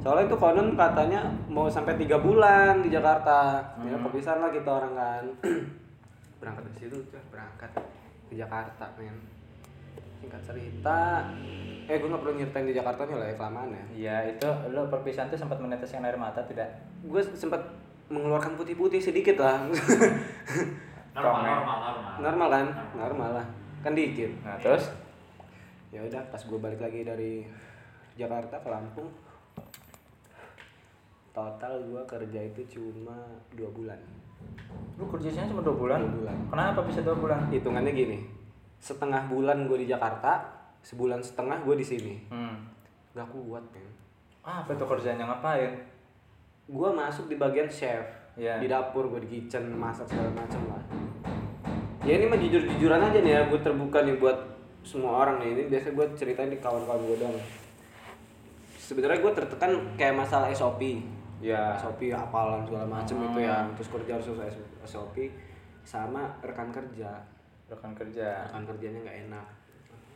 Soalnya 0.00 0.32
itu 0.32 0.36
konon 0.40 0.72
katanya 0.72 1.28
mau 1.52 1.68
sampai 1.68 2.00
tiga 2.00 2.16
bulan 2.16 2.80
di 2.80 2.88
Jakarta. 2.88 3.60
Ya 3.84 3.92
Hmm. 3.92 4.08
perpisahan 4.08 4.40
lah 4.40 4.48
kita 4.48 4.70
orang 4.72 4.92
kan. 4.96 5.24
Berangkat 6.40 6.62
dari 6.64 6.76
situ 6.80 6.96
tuh 7.12 7.20
berangkat 7.28 7.70
ke 8.32 8.34
Jakarta 8.40 8.88
men. 8.96 9.16
Singkat 10.24 10.42
cerita 10.48 11.28
eh 11.88 11.96
gue 12.00 12.08
nggak 12.08 12.20
perlu 12.20 12.34
nyeritain 12.40 12.66
di 12.68 12.74
Jakarta 12.76 13.04
nih 13.04 13.16
lah 13.20 13.26
ya 13.28 13.34
kelamaan 13.36 13.68
ya. 13.68 13.84
Iya, 13.92 14.16
itu 14.32 14.48
lu 14.72 14.88
perpisahan 14.88 15.28
tuh 15.28 15.36
sempat 15.36 15.60
meneteskan 15.60 16.04
air 16.08 16.16
mata 16.16 16.40
tidak? 16.48 16.68
gue 16.98 17.22
sempat 17.36 17.60
mengeluarkan 18.08 18.56
putih-putih 18.56 18.98
sedikit 18.98 19.38
lah. 19.44 19.60
Normal, 21.18 21.42
normal, 21.42 21.76
normal. 21.82 22.14
normal 22.22 22.48
kan? 22.48 22.66
Normal 22.94 23.30
lah 23.42 23.46
kan 23.80 23.92
dikit 23.92 24.30
Nah, 24.40 24.58
terus 24.58 24.90
ya 25.88 26.00
udah 26.00 26.20
pas 26.28 26.38
gue 26.38 26.58
balik 26.58 26.78
lagi 26.78 27.00
dari 27.02 27.32
Jakarta 28.14 28.56
ke 28.56 28.68
Lampung 28.68 29.08
total 31.30 31.78
gue 31.80 32.02
kerja 32.04 32.40
itu 32.42 32.60
cuma 32.68 33.14
dua 33.52 33.70
bulan 33.70 33.98
lu 34.98 35.06
kerjanya 35.06 35.46
cuma 35.46 35.62
dua 35.62 35.74
bulan? 35.74 35.98
Dua 36.00 36.14
bulan. 36.22 36.36
Kenapa 36.50 36.80
bisa 36.82 37.00
dua 37.00 37.14
bulan? 37.14 37.46
hitungannya 37.48 37.92
gini 37.92 38.18
setengah 38.78 39.26
bulan 39.26 39.66
gue 39.66 39.78
di 39.78 39.88
Jakarta 39.88 40.42
sebulan 40.80 41.18
setengah 41.18 41.62
gue 41.62 41.74
di 41.74 41.86
sini 41.86 42.14
Hmm. 42.28 42.58
gak 43.12 43.26
kuat 43.28 43.62
men 43.70 43.86
Apa 44.40 44.70
tuh 44.72 44.86
kerjanya 44.88 45.26
ngapain? 45.26 45.74
gue 46.64 46.88
masuk 46.90 47.26
di 47.26 47.36
bagian 47.36 47.66
chef 47.66 48.04
Iya. 48.34 48.58
di 48.58 48.66
dapur 48.66 49.08
gue 49.08 49.18
di 49.18 49.30
kitchen 49.32 49.66
masak 49.72 50.06
segala 50.06 50.30
macam 50.32 50.62
lah 50.68 50.82
ya 52.08 52.14
ini 52.14 52.24
mah 52.24 52.38
jujur 52.38 52.62
jujuran 52.66 53.00
aja 53.02 53.18
nih 53.18 53.32
ya 53.34 53.40
gue 53.44 53.60
terbuka 53.60 54.00
nih 54.00 54.16
buat 54.16 54.38
semua 54.80 55.20
orang 55.20 55.36
nih 55.38 55.48
ini 55.50 55.62
biasa 55.68 55.92
gue 55.92 56.06
ceritain 56.14 56.48
di 56.48 56.56
kawan-kawan 56.56 57.04
gue 57.04 57.16
dong 57.18 57.36
sebenarnya 58.78 59.20
gue 59.20 59.32
tertekan 59.34 59.70
kayak 59.94 60.16
masalah 60.16 60.48
SOP 60.50 61.04
Ya. 61.38 61.70
SOP 61.76 62.10
apalan 62.10 62.64
segala 62.64 62.82
macem 62.84 63.14
Hmm. 63.14 63.30
itu 63.30 63.38
ya 63.40 63.62
terus 63.70 63.88
kerja 63.88 64.10
harus 64.12 64.26
sesuai 64.26 64.50
SOP 64.82 65.16
sama 65.84 66.26
rekan 66.40 66.68
kerja 66.68 67.14
Rekan 67.68 67.92
kerja. 67.92 68.42
rekan 68.42 68.64
kerjanya 68.64 68.98
nggak 69.04 69.18
enak 69.28 69.46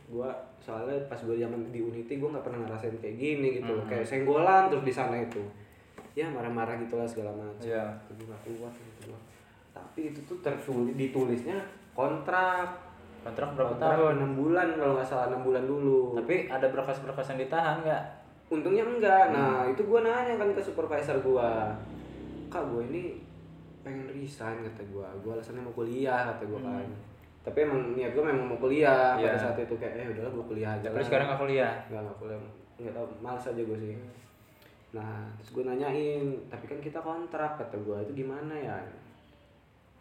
gue 0.09 0.31
soalnya 0.59 0.99
pas 1.07 1.17
gue 1.17 1.37
zaman 1.37 1.69
di 1.69 1.79
Unity 1.79 2.17
gue 2.17 2.27
nggak 2.27 2.43
pernah 2.43 2.65
ngerasain 2.65 2.97
kayak 2.97 3.17
gini 3.17 3.49
gitu 3.55 3.71
Hmm. 3.71 3.87
kayak 3.87 4.03
senggolan 4.03 4.67
terus 4.67 4.83
di 4.83 4.91
sana 4.91 5.15
itu 5.17 5.39
ya 6.13 6.27
marah-marah 6.27 6.75
gitulah 6.79 7.05
segala 7.05 7.31
macam 7.31 7.63
Iya. 7.63 7.85
gue 8.09 8.27
gak 8.27 8.43
kuat 8.43 8.75
gitu 8.75 9.15
tapi 9.71 10.01
itu 10.09 10.21
tuh 10.23 10.37
tertulis 10.41 10.93
ditulisnya 10.93 11.57
kontrak. 11.93 12.69
Kontrak 13.23 13.55
berapa 13.55 13.79
kontrak 13.79 13.95
tahun? 13.95 14.15
enam 14.19 14.33
bulan 14.35 14.69
kalau 14.75 14.93
nggak 14.99 15.09
salah 15.09 15.27
enam 15.31 15.43
bulan 15.47 15.65
dulu. 15.65 16.19
Tapi 16.19 16.51
ada 16.51 16.67
berkas-berkas 16.73 17.27
yang 17.35 17.41
ditahan 17.47 17.77
nggak? 17.87 18.05
Untungnya 18.51 18.85
enggak. 18.85 19.25
Hmm. 19.31 19.35
nah 19.35 19.59
itu 19.71 19.83
gue 19.87 20.01
nanya 20.03 20.35
kan 20.37 20.49
ke 20.53 20.61
supervisor 20.61 21.17
gue 21.23 21.51
kak 22.53 22.65
gue 22.69 22.83
ini 22.93 23.03
pengen 23.81 24.13
resign 24.13 24.61
kata 24.61 24.85
gue 24.85 25.07
gue 25.25 25.33
alasannya 25.33 25.65
mau 25.65 25.73
kuliah 25.73 26.35
kata 26.35 26.43
gue 26.45 26.61
kan. 26.61 26.89
Tapi 27.43 27.59
emang 27.65 27.95
niat 27.97 28.13
gue 28.13 28.25
memang 28.25 28.47
mau 28.51 28.59
kuliah. 28.59 29.17
Hmm. 29.17 29.23
Iya. 29.23 29.33
pada 29.33 29.39
saat 29.39 29.57
itu 29.63 29.75
kayak 29.79 29.95
eh 30.03 30.09
udahlah 30.13 30.33
gue 30.35 30.45
kuliah 30.51 30.71
aja 30.77 30.87
tapi 30.91 31.05
sekarang 31.07 31.27
nggak 31.31 31.41
kuliah? 31.41 31.73
Nggak 31.89 32.01
nggak 32.05 32.19
kuliah. 32.19 32.41
Nggak 32.83 32.95
tahu 32.99 33.07
malas 33.23 33.45
aja 33.47 33.63
gue 33.63 33.79
sih. 33.79 33.95
Nah 34.93 35.17
terus 35.39 35.51
gue 35.55 35.65
nanyain 35.65 36.27
tapi 36.51 36.65
kan 36.67 36.79
kita 36.83 36.99
kontrak 36.99 37.55
kata 37.57 37.77
gue 37.79 37.99
itu 38.11 38.27
gimana 38.27 38.53
ya 38.59 38.77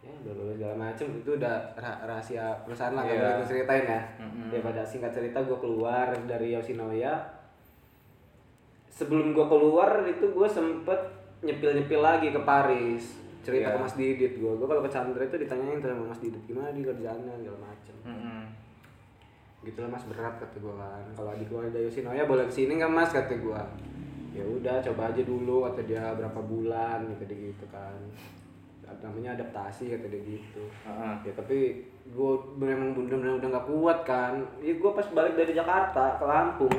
ya 0.02 0.12
bla 0.20 0.52
segala 0.52 0.74
macem. 0.76 1.06
Itu 1.16 1.30
udah 1.34 1.54
ra- 1.74 2.00
rahasia 2.04 2.44
perusahaan 2.62 2.90
lah 2.90 3.02
nggak 3.02 3.14
Iya. 3.14 3.22
boleh 3.22 3.34
gue 3.36 3.48
ceritain 3.48 3.84
ya. 3.86 4.00
Mm-mm. 4.18 4.48
daripada 4.50 4.82
singkat 4.82 5.12
cerita 5.12 5.38
gue 5.40 5.56
keluar 5.56 6.10
dari 6.22 6.52
Yoshinoya. 6.52 7.14
Sebelum 8.88 9.32
gue 9.32 9.46
keluar 9.46 10.04
itu 10.04 10.26
gue 10.28 10.48
sempet 10.48 11.00
nyepil 11.40 11.70
nyepil 11.74 12.00
lagi 12.00 12.28
ke 12.28 12.40
Paris. 12.40 13.18
Cerita 13.40 13.68
Iya. 13.68 13.74
ke 13.74 13.78
Mas 13.80 13.94
Didit 13.94 14.34
gue 14.36 14.52
gue 14.52 14.66
kalau 14.66 14.78
ke 14.80 14.88
Chandra 14.88 15.18
itu 15.20 15.34
ditanyain 15.36 15.78
tuh 15.78 15.88
sama 15.88 16.04
Mas 16.08 16.20
Didit 16.20 16.42
gimana 16.44 16.70
di 16.70 16.82
kerjaannya? 16.82 17.32
segala 17.36 17.58
macem. 17.60 17.96
Mm-mm. 18.04 18.42
gitu 19.62 19.78
lah 19.78 19.86
mas 19.88 20.02
berat 20.04 20.34
kata 20.36 20.58
gue 20.58 20.74
kan. 20.74 21.06
Kalau 21.12 21.30
adik 21.30 21.46
gue 21.46 21.60
ada 21.64 21.78
Yoshinoya 21.80 22.26
boleh 22.26 22.44
ke 22.44 22.52
sini 22.52 22.72
nggak 22.76 22.90
mas? 22.90 23.10
kata 23.10 23.30
gue 23.32 23.60
ya 24.32 24.42
udah 24.42 24.80
coba 24.82 25.02
aja 25.06 25.22
dulu 25.22 25.62
kata 25.64 25.80
dia 25.82 26.02
berapa 26.12 26.40
bulan? 26.40 27.06
Dia 27.06 27.30
gitu 27.30 27.66
kan 27.68 27.94
namanya 28.98 29.32
adaptasi 29.32 29.88
kata 29.90 30.06
dia 30.06 30.20
gitu. 30.22 30.64
Heeh. 30.82 31.14
ya 31.22 31.32
tapi 31.32 31.58
gue 32.04 32.32
memang 32.54 32.92
bener-bener 32.92 33.38
udah 33.38 33.48
nggak 33.50 33.66
kuat 33.66 33.98
kan. 34.02 34.34
Ya 34.58 34.72
gue 34.72 34.90
pas 34.90 35.06
balik 35.08 35.34
dari 35.34 35.52
Jakarta 35.52 36.16
ke 36.16 36.24
Lampung 36.24 36.74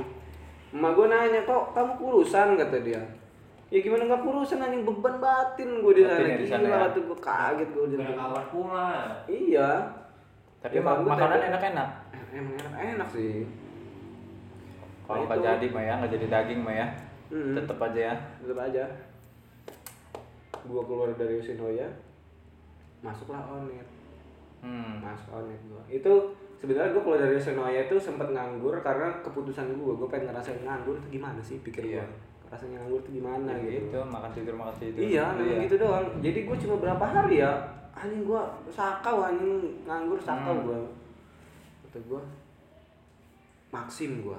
emak 0.70 0.91
gue 0.91 1.05
nanya 1.05 1.41
kok 1.43 1.70
kamu 1.72 1.93
kurusan? 1.95 2.53
kata 2.55 2.78
dia. 2.80 3.01
Ya 3.70 3.80
gimana 3.80 4.05
nggak 4.05 4.22
kurusan 4.22 4.57
anjing? 4.59 4.82
Beban 4.84 5.18
batin 5.18 5.70
gue 5.80 5.93
di 5.93 6.03
sana. 6.03 6.14
Batin 6.16 6.28
ya 6.28 6.36
di 6.36 6.47
sana 6.47 6.61
gila 6.61 6.70
ya? 6.72 6.82
kata 6.84 6.97
gue 6.99 7.18
kaget 7.20 7.70
gue 7.72 7.86
di 7.88 7.95
kawan 7.97 8.45
pula. 8.49 8.89
iya. 9.26 9.72
Tapi 10.59 10.74
Ya, 10.74 10.82
mak- 10.82 11.03
makanan 11.03 11.39
enak-enak? 11.49 11.89
Emang 12.32 12.55
enak 12.55 12.74
enak 12.95 13.07
sih. 13.09 13.45
Kalau 15.03 15.20
Nah, 15.20 15.28
nggak 15.30 15.43
jadi 15.59 15.66
mah 15.70 15.84
ya 15.84 15.93
nggak 15.95 16.11
jadi 16.11 16.28
daging 16.28 16.59
mah 16.59 16.74
ya. 16.74 16.88
Hmm. 17.30 17.53
tetep 17.53 17.78
aja 17.78 17.99
ya. 18.03 18.16
Tetap 18.39 18.59
aja 18.61 18.84
gua 20.66 20.84
keluar 20.84 21.09
dari 21.14 21.38
Yoshinoya 21.38 21.88
masuklah 22.99 23.43
onet 23.51 23.88
hmm. 24.64 25.03
masuk 25.03 25.30
onet 25.36 25.59
gua. 25.68 25.84
Itu 25.88 26.32
sebenarnya 26.55 26.95
gua 26.95 27.03
keluar 27.03 27.20
dari 27.20 27.36
Yoshinoya 27.36 27.80
itu 27.86 27.95
sempat 27.99 28.32
nganggur 28.32 28.80
karena 28.80 29.11
keputusan 29.20 29.76
gua 29.76 29.93
gua 29.95 30.07
pengen 30.07 30.32
ngerasain 30.32 30.64
nganggur 30.64 30.95
itu 30.97 31.20
gimana 31.20 31.39
sih 31.43 31.59
pikir 31.59 31.84
Iya. 31.84 32.03
gua 32.03 32.51
rasanya 32.53 32.80
nganggur 32.80 33.01
itu 33.01 33.11
gimana 33.18 33.49
Nah, 33.49 33.57
gitu. 33.66 33.89
gitu 33.89 33.99
makan 34.05 34.32
tidur 34.32 34.53
makan 34.53 34.76
tidur. 34.78 35.01
Iya 35.01 35.26
memang 35.34 35.61
gitu 35.66 35.76
doang. 35.82 36.05
Jadi 36.22 36.39
gua 36.45 36.55
cuma 36.55 36.76
berapa 36.80 37.05
hari 37.05 37.36
ya 37.41 37.51
anjing 37.93 38.24
gua 38.24 38.41
sakau 38.70 39.22
anjing 39.22 39.57
nganggur 39.84 40.18
sakau 40.18 40.53
Hmm. 40.55 40.66
gua. 40.66 40.78
Kata 41.86 41.99
gua 42.07 42.22
maksim 43.70 44.22
gua. 44.22 44.38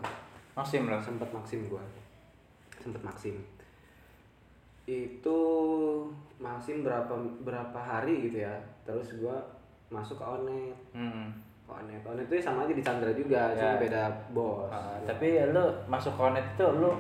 Maksim 0.55 0.87
lah. 0.87 1.03
Sempet 1.03 1.27
maksim 1.35 1.67
gua. 1.67 1.83
Sempet 2.79 3.03
maksim 3.03 3.35
itu 4.85 5.39
maksim 6.37 6.85
berapa 6.85 7.09
berapa 7.41 7.79
hari 7.79 8.29
gitu 8.29 8.45
ya. 8.45 8.53
Terus 8.85 9.17
gua 9.17 9.41
masuk 9.89 10.17
ke 10.17 10.25
onet. 10.25 10.77
Hmm. 10.93 11.33
ke 11.65 11.73
onet. 11.73 12.01
Onet 12.03 12.25
itu 12.27 12.37
sama 12.39 12.65
aja 12.65 12.73
di 12.73 12.85
Chandra 12.85 13.11
juga 13.11 13.53
cuma 13.53 13.75
Ya. 13.75 13.81
beda 13.81 14.03
bos. 14.31 14.69
Ah, 14.69 15.01
tapi 15.03 15.41
lu 15.49 15.65
masuk 15.87 16.13
konet 16.15 16.45
itu 16.53 16.67
lu 16.77 16.93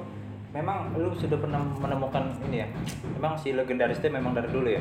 memang 0.50 0.94
lu 0.94 1.12
sudah 1.12 1.36
pernah 1.36 1.60
menemukan 1.60 2.24
ini 2.46 2.64
ya? 2.64 2.68
Memang 3.14 3.36
si 3.36 3.52
legendaris 3.52 4.00
itu 4.00 4.08
memang 4.08 4.32
dari 4.32 4.48
dulu 4.48 4.68
ya? 4.68 4.80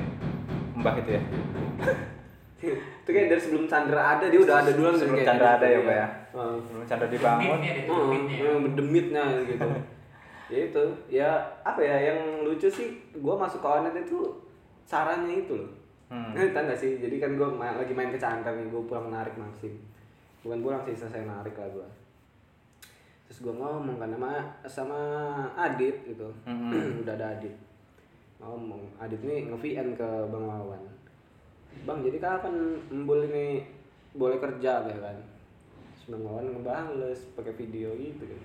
Mbah 0.73 0.95
itu 0.97 1.19
ya? 1.19 1.21
Itu 2.63 3.11
kayak 3.11 3.27
dari 3.27 3.41
sebelum 3.43 3.67
Chandra 3.67 3.99
ada 4.15 4.31
dia 4.31 4.39
udah 4.39 4.63
ada 4.63 4.71
dulu 4.71 4.95
Sebelum 4.95 5.19
kayak 5.19 5.27
Chandra 5.27 5.49
gitu, 5.51 5.57
ada 5.59 5.67
ya, 5.67 5.79
Pak 5.83 5.95
ya? 5.99 6.07
Heeh. 6.31 6.55
belum 6.63 6.83
canda 6.87 7.05
dibangun. 7.11 7.59
Demitnya 8.71 9.23
gitu. 9.43 9.67
ya 10.53 10.61
itu, 10.69 10.85
ya 11.09 11.29
apa 11.65 11.81
ya 11.81 12.13
yang 12.13 12.45
lucu 12.45 12.69
sih, 12.69 12.93
gua 13.17 13.33
masuk 13.33 13.65
ke 13.65 13.67
Onet 13.67 13.97
itu 13.97 14.21
caranya 14.85 15.33
itu 15.33 15.57
loh. 15.57 15.71
Hmm. 16.13 16.29
Hmm. 16.37 16.53
Gak 16.53 16.77
sih? 16.77 17.01
Jadi 17.01 17.17
kan 17.17 17.33
gua 17.33 17.49
ma- 17.49 17.73
lagi 17.73 17.97
main 17.97 18.13
ke 18.13 18.21
nih, 18.21 18.69
gua 18.69 18.85
pulang 18.85 19.09
narik 19.09 19.33
Maxim. 19.33 19.73
Bukan 20.45 20.61
pulang 20.61 20.85
sih, 20.85 20.93
selesai 20.93 21.25
narik 21.25 21.57
lah 21.57 21.69
gua. 21.73 21.87
Terus 23.25 23.39
gua 23.41 23.53
ngomong 23.57 23.97
kan 23.97 24.13
sama 24.13 24.31
sama 24.69 24.99
Adit 25.57 26.05
gitu. 26.05 26.29
Mm-mm. 26.45 27.01
Udah 27.01 27.17
ada 27.17 27.33
Adit. 27.33 27.57
Ngomong, 28.37 28.85
Adit 29.01 29.25
nih 29.25 29.49
nge-VN 29.49 29.97
ke 29.97 30.09
Bang 30.29 30.45
Wawan. 30.45 30.83
Bang, 31.89 32.05
jadi 32.05 32.21
kapan 32.21 32.77
Embul 32.93 33.25
ini 33.25 33.65
boleh 34.13 34.37
kerja 34.37 34.85
ya 34.85 34.97
kan? 35.01 35.17
Terus 35.97 36.13
Bang 36.13 36.23
Wawan 36.29 36.53
ngebales 36.53 37.33
pakai 37.33 37.57
video 37.57 37.89
gitu 37.97 38.29
kan. 38.29 38.41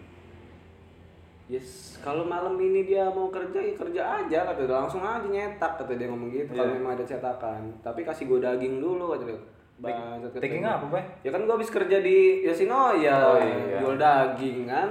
Yes, 1.49 1.97
kalau 2.05 2.29
malam 2.29 2.61
ini 2.61 2.85
dia 2.85 3.09
mau 3.09 3.33
kerja 3.33 3.57
ya 3.57 3.73
kerja 3.73 4.03
aja 4.21 4.39
kata 4.53 4.69
dia. 4.69 4.77
langsung 4.77 5.01
aja 5.01 5.25
nyetak 5.25 5.81
kata 5.81 5.97
dia 5.97 6.05
ngomong 6.13 6.29
gitu 6.29 6.53
kalau 6.53 6.69
Iya. 6.69 6.77
memang 6.77 6.93
ada 6.93 7.05
cetakan. 7.09 7.63
Tapi 7.81 8.05
kasih 8.05 8.29
gue 8.29 8.37
daging 8.45 8.85
dulu 8.85 9.17
kata 9.17 9.25
dia. 9.25 9.41
Gua. 9.81 10.77
apa, 10.77 10.87
Bay? 10.93 11.05
Ya 11.25 11.31
kan 11.33 11.49
gue 11.49 11.55
habis 11.57 11.73
kerja 11.73 12.05
di 12.05 12.45
Yoshinoya, 12.45 13.17
Oh, 13.17 13.39
iya. 13.41 13.79
jual 13.81 13.97
daging 13.97 14.69
kan, 14.69 14.91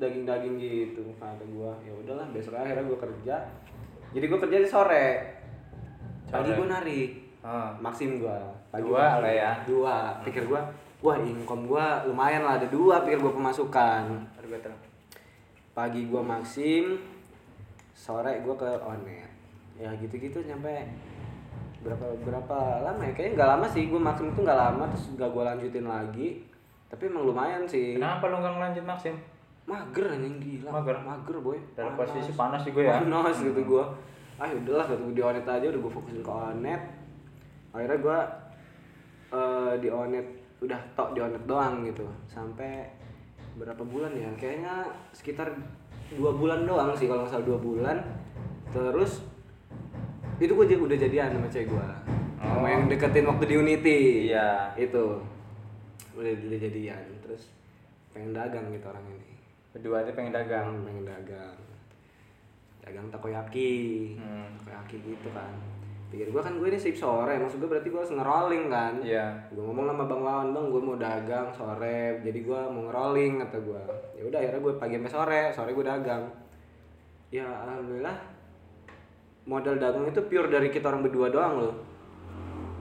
daging-daging 0.00 0.54
gitu 0.56 1.04
kata 1.20 1.44
gue. 1.44 1.72
Ya 1.84 1.92
udahlah 1.92 2.26
besok 2.32 2.56
akhirnya 2.56 2.80
gue 2.80 2.96
kerja. 2.96 3.36
Jadi 4.16 4.24
gue 4.24 4.40
kerja 4.48 4.56
di 4.56 4.68
sore. 4.70 5.08
Pagi 6.32 6.56
gue 6.56 6.66
narik. 6.66 7.10
Ah. 7.44 7.76
Maksim 7.84 8.24
gue. 8.24 8.38
Dua 8.80 9.20
lah 9.20 9.28
ya. 9.28 9.52
Dua. 9.68 10.16
Pikir 10.24 10.48
gue, 10.48 10.60
wah 11.04 11.16
income 11.20 11.68
gue 11.68 11.86
lumayan 12.08 12.48
lah 12.48 12.56
ada 12.56 12.68
dua. 12.72 13.04
Pikir 13.04 13.20
gue 13.20 13.32
pemasukan. 13.36 14.02
Terang. 14.40 14.85
Pagi 15.76 16.08
gue 16.08 16.22
Maksim, 16.24 16.96
sore 17.92 18.40
gue 18.40 18.54
ke 18.56 18.70
Onet. 18.80 19.28
Ya 19.76 19.92
gitu-gitu 20.00 20.40
nyampe 20.40 20.72
berapa 21.84 22.16
berapa 22.24 22.80
lama 22.80 23.04
ya? 23.04 23.12
Kayaknya 23.12 23.32
nggak 23.36 23.50
lama 23.52 23.66
sih 23.68 23.92
gue 23.92 24.00
Maksim 24.00 24.32
itu 24.32 24.40
nggak 24.40 24.56
lama 24.56 24.88
terus 24.88 25.12
gak 25.20 25.28
gue 25.28 25.42
lanjutin 25.44 25.84
lagi. 25.84 26.28
Tapi 26.88 27.12
emang 27.12 27.28
lumayan 27.28 27.68
sih. 27.68 28.00
Kenapa 28.00 28.32
lu 28.32 28.40
nggak 28.40 28.54
ngelanjut 28.56 28.86
Maksim 28.88 29.16
mager 29.66 30.06
anjing 30.06 30.38
gila. 30.38 30.70
Mager? 30.70 30.96
mager 31.02 31.36
boy. 31.42 31.58
Dalam 31.74 31.98
Panas. 31.98 32.14
posisi 32.14 32.32
panas 32.38 32.62
juga 32.62 32.80
ya. 32.86 33.02
Panas 33.02 33.36
gitu 33.42 33.60
gue 33.60 33.84
ah 34.36 34.52
udahlah 34.52 34.84
kata 34.84 35.00
gue 35.00 35.16
di 35.16 35.24
Onet 35.24 35.48
aja 35.48 35.66
udah 35.68 35.80
gue 35.80 35.92
fokusin 35.92 36.22
ke 36.22 36.32
Onet. 36.32 36.82
Akhirnya 37.74 37.98
gue 38.00 38.18
eh, 39.34 39.72
di 39.82 39.88
Onet 39.90 40.26
udah 40.62 40.80
tok 40.94 41.12
di 41.12 41.20
Onet 41.20 41.42
doang 41.44 41.82
gitu. 41.84 42.06
Sampai 42.30 42.86
berapa 43.56 43.82
bulan 43.82 44.12
ya? 44.12 44.30
Kayaknya 44.36 44.74
sekitar 45.10 45.48
dua 46.12 46.36
bulan 46.36 46.68
doang 46.68 46.92
sih 46.94 47.08
kalau 47.08 47.24
nggak 47.24 47.32
salah 47.32 47.46
dua 47.48 47.58
bulan. 47.58 47.96
Terus 48.70 49.24
itu 50.36 50.52
gue 50.52 50.66
udah 50.76 50.98
jadian 51.00 51.32
sama 51.32 51.48
cewek 51.48 51.72
gue 51.72 51.86
sama 52.36 52.62
Oh. 52.62 52.68
yang 52.68 52.84
deketin 52.86 53.24
waktu 53.24 53.44
di 53.48 53.54
Unity. 53.56 53.98
Iya. 54.30 54.76
itu. 54.76 55.04
Udah 56.12 56.32
udah 56.32 56.58
jadian. 56.60 57.02
Terus 57.24 57.48
pengen 58.12 58.36
dagang 58.36 58.68
gitu 58.70 58.86
orang 58.86 59.04
ini. 59.08 59.32
Kedua 59.72 60.04
dia 60.04 60.12
pengen 60.12 60.32
dagang 60.36 60.68
dagang? 60.76 60.84
Pengen 60.84 61.04
dagang. 61.08 61.56
Dagang 62.84 63.06
takoyaki. 63.10 63.72
Hmm. 64.20 64.52
takoyaki 64.62 64.96
gitu 65.00 65.28
kan 65.32 65.75
pikir 66.06 66.30
gua 66.30 66.38
kan 66.38 66.54
gue 66.54 66.68
ini 66.68 66.76
shift 66.76 66.96
sore 66.96 67.34
maksud 67.34 67.58
gue 67.58 67.66
berarti 67.66 67.88
gue 67.88 67.98
harus 67.98 68.14
ngerolling 68.14 68.64
kan? 68.66 68.94
Iya. 69.02 69.26
Gue 69.50 69.58
ngomong 69.60 69.86
sama 69.86 70.04
bang 70.04 70.22
Wawan 70.22 70.48
bang 70.50 70.66
gue 70.68 70.80
mau 70.80 70.96
dagang 70.96 71.48
sore. 71.50 72.00
Jadi 72.20 72.38
gue 72.40 72.60
mau 72.66 72.82
ngerolling 72.84 73.32
kata 73.40 73.58
gue 73.58 73.82
ya 74.14 74.22
udah 74.24 74.38
akhirnya 74.38 74.60
gue 74.60 74.72
pagi 74.76 74.94
sampai 74.96 75.10
sore 75.10 75.42
sore 75.50 75.70
gue 75.72 75.84
dagang. 75.84 76.24
Ya 77.28 77.42
alhamdulillah 77.42 78.16
modal 79.44 79.76
dagang 79.76 80.04
itu 80.04 80.20
pure 80.22 80.46
dari 80.46 80.68
kita 80.68 80.86
orang 80.86 81.02
berdua 81.02 81.28
doang 81.28 81.54
loh. 81.58 81.74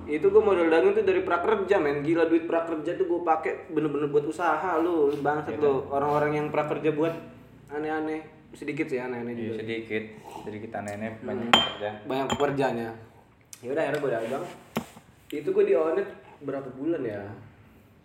Itu 0.05 0.30
gue 0.30 0.39
modal 0.39 0.69
dagang 0.69 0.93
itu 0.93 1.01
dari 1.01 1.21
prakerja 1.21 1.76
men. 1.78 2.05
Gila 2.05 2.26
duit 2.26 2.45
prakerja 2.45 2.93
tuh 2.93 3.05
gue 3.05 3.21
pakai 3.21 3.69
bener-bener 3.69 4.05
buat 4.05 4.21
usaha 4.23 4.78
lu 4.78 5.09
bangsat 5.17 5.57
Iya. 5.57 5.65
lu 5.65 5.89
orang-orang 5.89 6.32
yang 6.36 6.47
prakerja 6.49 6.93
buat 6.93 7.13
aneh-aneh. 7.67 8.21
Sedikit 8.53 8.86
sih 8.86 8.95
aneh-aneh 8.95 9.34
Iya, 9.34 9.41
juga. 9.51 9.55
sedikit. 9.59 10.03
Sedikit 10.45 10.71
anehnya 10.78 11.09
Hmm. 11.11 11.26
banyak 11.26 11.49
kerja 11.51 11.89
banyak 12.05 12.28
pekerjaannya 12.30 12.89
ya 13.63 13.69
udah 13.71 13.81
akhirnya 13.87 14.01
gue 14.03 14.11
dagang. 14.11 14.45
Itu 15.31 15.49
gue 15.55 15.65
di 15.67 15.75
onet 15.75 16.07
berapa 16.43 16.69
bulan 16.75 17.01
ya? 17.03 17.23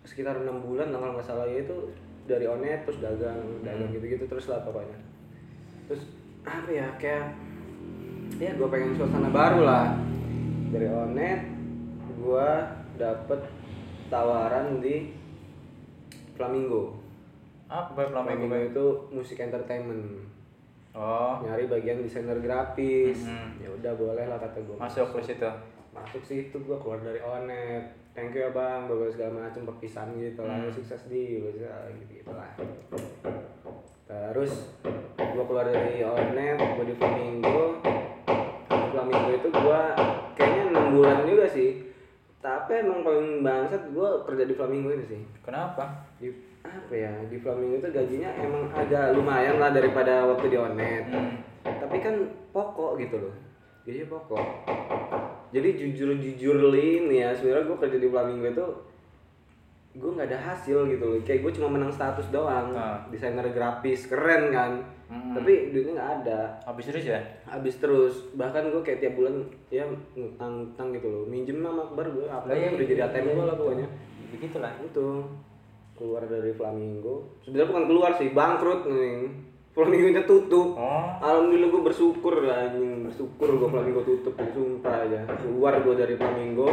Sekitar 0.07 0.43
enam 0.43 0.63
bulan 0.63 0.95
kalau 0.95 1.17
nggak 1.19 1.27
salah. 1.27 1.47
Ya 1.47 1.67
itu 1.67 1.91
dari 2.31 2.47
onet 2.47 2.87
terus 2.87 3.03
dagang 3.03 3.65
dagang 3.67 3.91
gitu-gitu 3.91 4.25
terus 4.31 4.47
lah 4.47 4.63
pokoknya. 4.63 4.99
Terus 5.91 6.03
apa 6.47 6.71
ya 6.71 6.87
kayak 6.97 7.35
ya 8.39 8.55
gue 8.55 8.69
pengen 8.71 8.95
suasana 8.95 9.31
baru 9.33 9.67
lah. 9.67 9.99
Dari 10.71 10.87
onet 10.87 11.41
gue 12.21 12.49
dapet 13.01 13.41
tawaran 14.07 14.79
di 14.79 15.11
Flamingo. 16.39 16.97
Apa 17.67 17.95
Boy 17.95 18.07
Flamingo 18.11 18.47
Flamingo 18.47 18.67
itu 18.71 18.87
musik 19.15 19.39
entertainment 19.43 20.30
oh. 20.93 21.41
Nyari 21.41 21.65
bagian 21.67 22.01
desainer 22.01 22.39
grafis 22.39 23.23
Mhm. 23.23 23.61
ya 23.61 23.69
udah 23.71 23.93
boleh 23.95 24.25
lah 24.25 24.39
kata 24.39 24.59
gue 24.61 24.77
masuk 24.77 25.17
ke 25.17 25.33
situ? 25.33 25.51
Masuk 25.91 26.23
sih 26.23 26.39
itu 26.47 26.57
gue 26.57 26.77
keluar 26.79 26.99
dari 26.99 27.19
onet. 27.19 27.85
Thank 28.11 28.35
you 28.35 28.43
ya 28.43 28.51
bang 28.51 28.87
bagus 28.87 29.15
segala 29.15 29.47
macam 29.47 29.63
perpisahan 29.65 30.11
gitu 30.15 30.43
lah. 30.43 30.59
Hmm. 30.59 30.71
sukses 30.71 31.07
di 31.07 31.39
gitu 31.39 31.63
gitu 32.11 32.31
lah. 32.31 32.51
Terus 34.07 34.53
gue 35.17 35.45
keluar 35.47 35.67
dari 35.67 36.03
onet 36.03 36.59
gue 36.59 36.85
di 36.85 36.95
flamingo. 36.95 37.79
Flamingo 38.67 39.31
itu 39.31 39.49
gue 39.49 39.81
kayaknya 40.35 40.63
enam 40.69 40.87
bulan 40.95 41.23
juga 41.23 41.47
sih. 41.47 41.71
Tapi 42.41 42.73
emang 42.81 43.05
paling 43.05 43.45
bangsat 43.45 43.93
gue 43.93 44.09
kerja 44.25 44.45
di 44.45 44.55
flamingo 44.55 44.91
ini 44.91 45.05
sih. 45.05 45.23
Kenapa? 45.45 46.09
Di 46.17 46.33
apa 46.61 46.93
ya 46.93 47.13
di 47.31 47.37
flamingo 47.41 47.81
itu 47.81 47.89
gajinya 47.89 48.31
emang 48.37 48.69
agak 48.75 49.17
lumayan 49.17 49.57
lah 49.57 49.73
daripada 49.73 50.29
waktu 50.29 50.47
di 50.53 50.59
onet. 50.61 51.05
Hmm. 51.09 51.33
tapi 51.61 51.97
kan 52.01 52.15
pokok 52.53 53.01
gitu 53.01 53.17
loh. 53.21 53.35
Gajinya 53.85 54.09
pokok. 54.13 54.45
Jadi 55.51 55.69
jujur 55.77 56.15
jujur 56.21 56.57
nih 56.75 57.27
ya 57.27 57.29
sebenarnya 57.35 57.67
gue 57.67 57.79
kerja 57.79 57.99
di 57.99 58.09
flamingo 58.09 58.49
itu 58.49 58.67
gue 59.91 60.11
nggak 60.15 60.29
ada 60.31 60.41
hasil 60.53 60.87
gitu 60.87 61.05
loh. 61.05 61.19
Kayak 61.27 61.41
gue 61.49 61.53
cuma 61.59 61.69
menang 61.73 61.91
status 61.91 62.29
doang. 62.31 62.71
Ah. 62.77 63.03
desainer 63.09 63.49
grafis 63.51 64.07
keren 64.07 64.53
kan? 64.53 64.73
Hmm. 65.11 65.35
tapi 65.35 65.75
duitnya 65.75 65.99
nggak 65.99 66.13
ada. 66.23 66.41
Habis 66.63 66.87
terus 66.87 67.03
ya? 67.03 67.19
Habis 67.43 67.83
terus. 67.83 68.15
Bahkan 68.39 68.71
gue 68.71 68.83
kayak 68.87 69.03
tiap 69.03 69.19
bulan 69.19 69.43
ya 69.67 69.83
ngutang 70.15 70.53
ngutang 70.63 70.95
gitu 70.95 71.09
loh. 71.11 71.25
Minjem 71.27 71.59
sama 71.67 71.83
akbar 71.91 72.07
gue 72.15 72.27
apa 72.31 72.47
iya, 72.55 72.71
udah 72.71 72.87
jadi 72.87 73.03
iya, 73.03 73.11
ATM 73.11 73.27
iya, 73.27 73.35
gue 73.35 73.43
lah 73.43 73.55
gitu. 73.55 73.63
pokoknya. 73.67 73.87
Begitulah. 74.31 74.73
Itu 74.87 75.07
keluar 76.01 76.25
dari 76.25 76.57
flamingo. 76.57 77.37
Sebenarnya 77.45 77.69
bukan 77.69 77.85
keluar 77.85 78.11
sih 78.17 78.33
bangkrut 78.33 78.89
nih 78.89 79.29
flamingonya 79.77 80.25
tutup. 80.25 80.75
Oh. 80.81 81.07
Alhamdulillah 81.21 81.69
gue 81.69 81.83
bersyukur 81.85 82.35
lah 82.41 82.73
anjing. 82.73 83.05
Bersyukur 83.05 83.49
gue 83.61 83.69
Flamingo 83.69 84.01
tutup 84.09 84.35
sumpah 84.57 85.05
aja 85.05 85.29
keluar 85.45 85.77
gue 85.85 85.95
dari 85.95 86.15
Flamingo. 86.17 86.73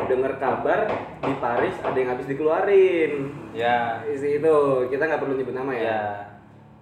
Dengar 0.00 0.40
kabar 0.40 0.88
di 1.22 1.32
Paris 1.38 1.76
ada 1.84 1.94
yang 1.94 2.10
habis 2.16 2.26
dikeluarin. 2.26 3.12
Ya. 3.52 4.00
Isi 4.08 4.40
itu 4.40 4.56
kita 4.88 5.04
nggak 5.04 5.20
perlu 5.20 5.36
nyebut 5.36 5.54
nama 5.54 5.72
ya. 5.76 5.84
Ya. 5.84 6.00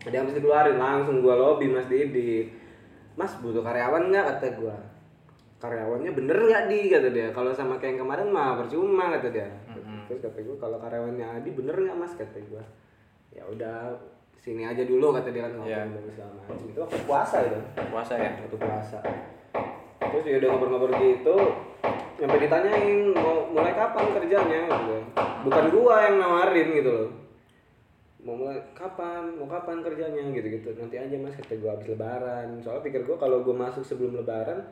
Ada 0.06 0.14
yang 0.14 0.24
habis 0.30 0.38
dikeluarin 0.38 0.78
langsung 0.78 1.20
gue 1.20 1.34
lobby 1.34 1.66
Mas 1.66 1.90
Didi. 1.90 2.48
Mas 3.18 3.34
butuh 3.42 3.66
karyawan 3.66 4.14
nggak? 4.14 4.26
kata 4.38 4.48
gue 4.54 4.76
karyawannya 5.58 6.14
bener 6.14 6.38
nggak 6.38 6.64
di? 6.70 6.80
kata 6.86 7.08
dia. 7.10 7.28
Kalau 7.34 7.50
sama 7.50 7.82
kayak 7.82 7.98
yang 7.98 8.06
kemarin 8.06 8.30
mah 8.30 8.62
percuma 8.62 9.10
kata 9.18 9.28
dia 9.34 9.50
terus 10.08 10.24
kata 10.24 10.40
gue 10.40 10.56
kalau 10.56 10.80
karyawannya 10.80 11.26
Adi 11.38 11.52
bener 11.52 11.76
nggak 11.76 11.98
mas? 12.00 12.16
kata 12.16 12.40
gue 12.40 12.64
ya 13.36 13.44
udah 13.44 13.92
sini 14.38 14.64
aja 14.64 14.82
dulu 14.86 15.12
kata 15.12 15.28
dia 15.28 15.44
kan 15.44 15.52
ngobrol 15.60 16.08
segala 16.08 16.32
macam 16.40 16.56
itu 16.64 16.78
waktu 16.80 16.98
puasa 17.04 17.36
itu. 17.44 17.58
Puasa 17.92 18.12
ya? 18.16 18.30
Waktu 18.40 18.56
puasa. 18.56 18.98
Terus 19.98 20.24
ya 20.24 20.36
udah 20.40 20.48
ngobrol-ngobrol 20.54 20.94
gitu 20.96 21.36
sampai 22.18 22.42
ditanyain 22.42 23.14
mau 23.14 23.46
mulai 23.52 23.76
kapan 23.76 24.06
kerjanya? 24.16 24.60
gitu 24.66 24.98
bukan 25.46 25.64
gua 25.70 25.94
yang 26.08 26.16
nawarin 26.18 26.68
gitu 26.74 26.90
loh. 26.90 27.10
Mau 28.24 28.34
mulai 28.34 28.58
kapan? 28.74 29.36
Mau 29.38 29.46
kapan 29.46 29.84
kerjanya? 29.84 30.22
gitu 30.34 30.46
gitu 30.48 30.68
nanti 30.80 30.96
aja 30.96 31.16
mas 31.20 31.36
kata 31.36 31.58
gua 31.60 31.76
habis 31.76 31.92
lebaran. 31.92 32.58
Soalnya 32.64 32.82
pikir 32.86 33.02
gua 33.04 33.20
kalau 33.20 33.44
gua 33.44 33.68
masuk 33.68 33.84
sebelum 33.84 34.16
lebaran 34.16 34.64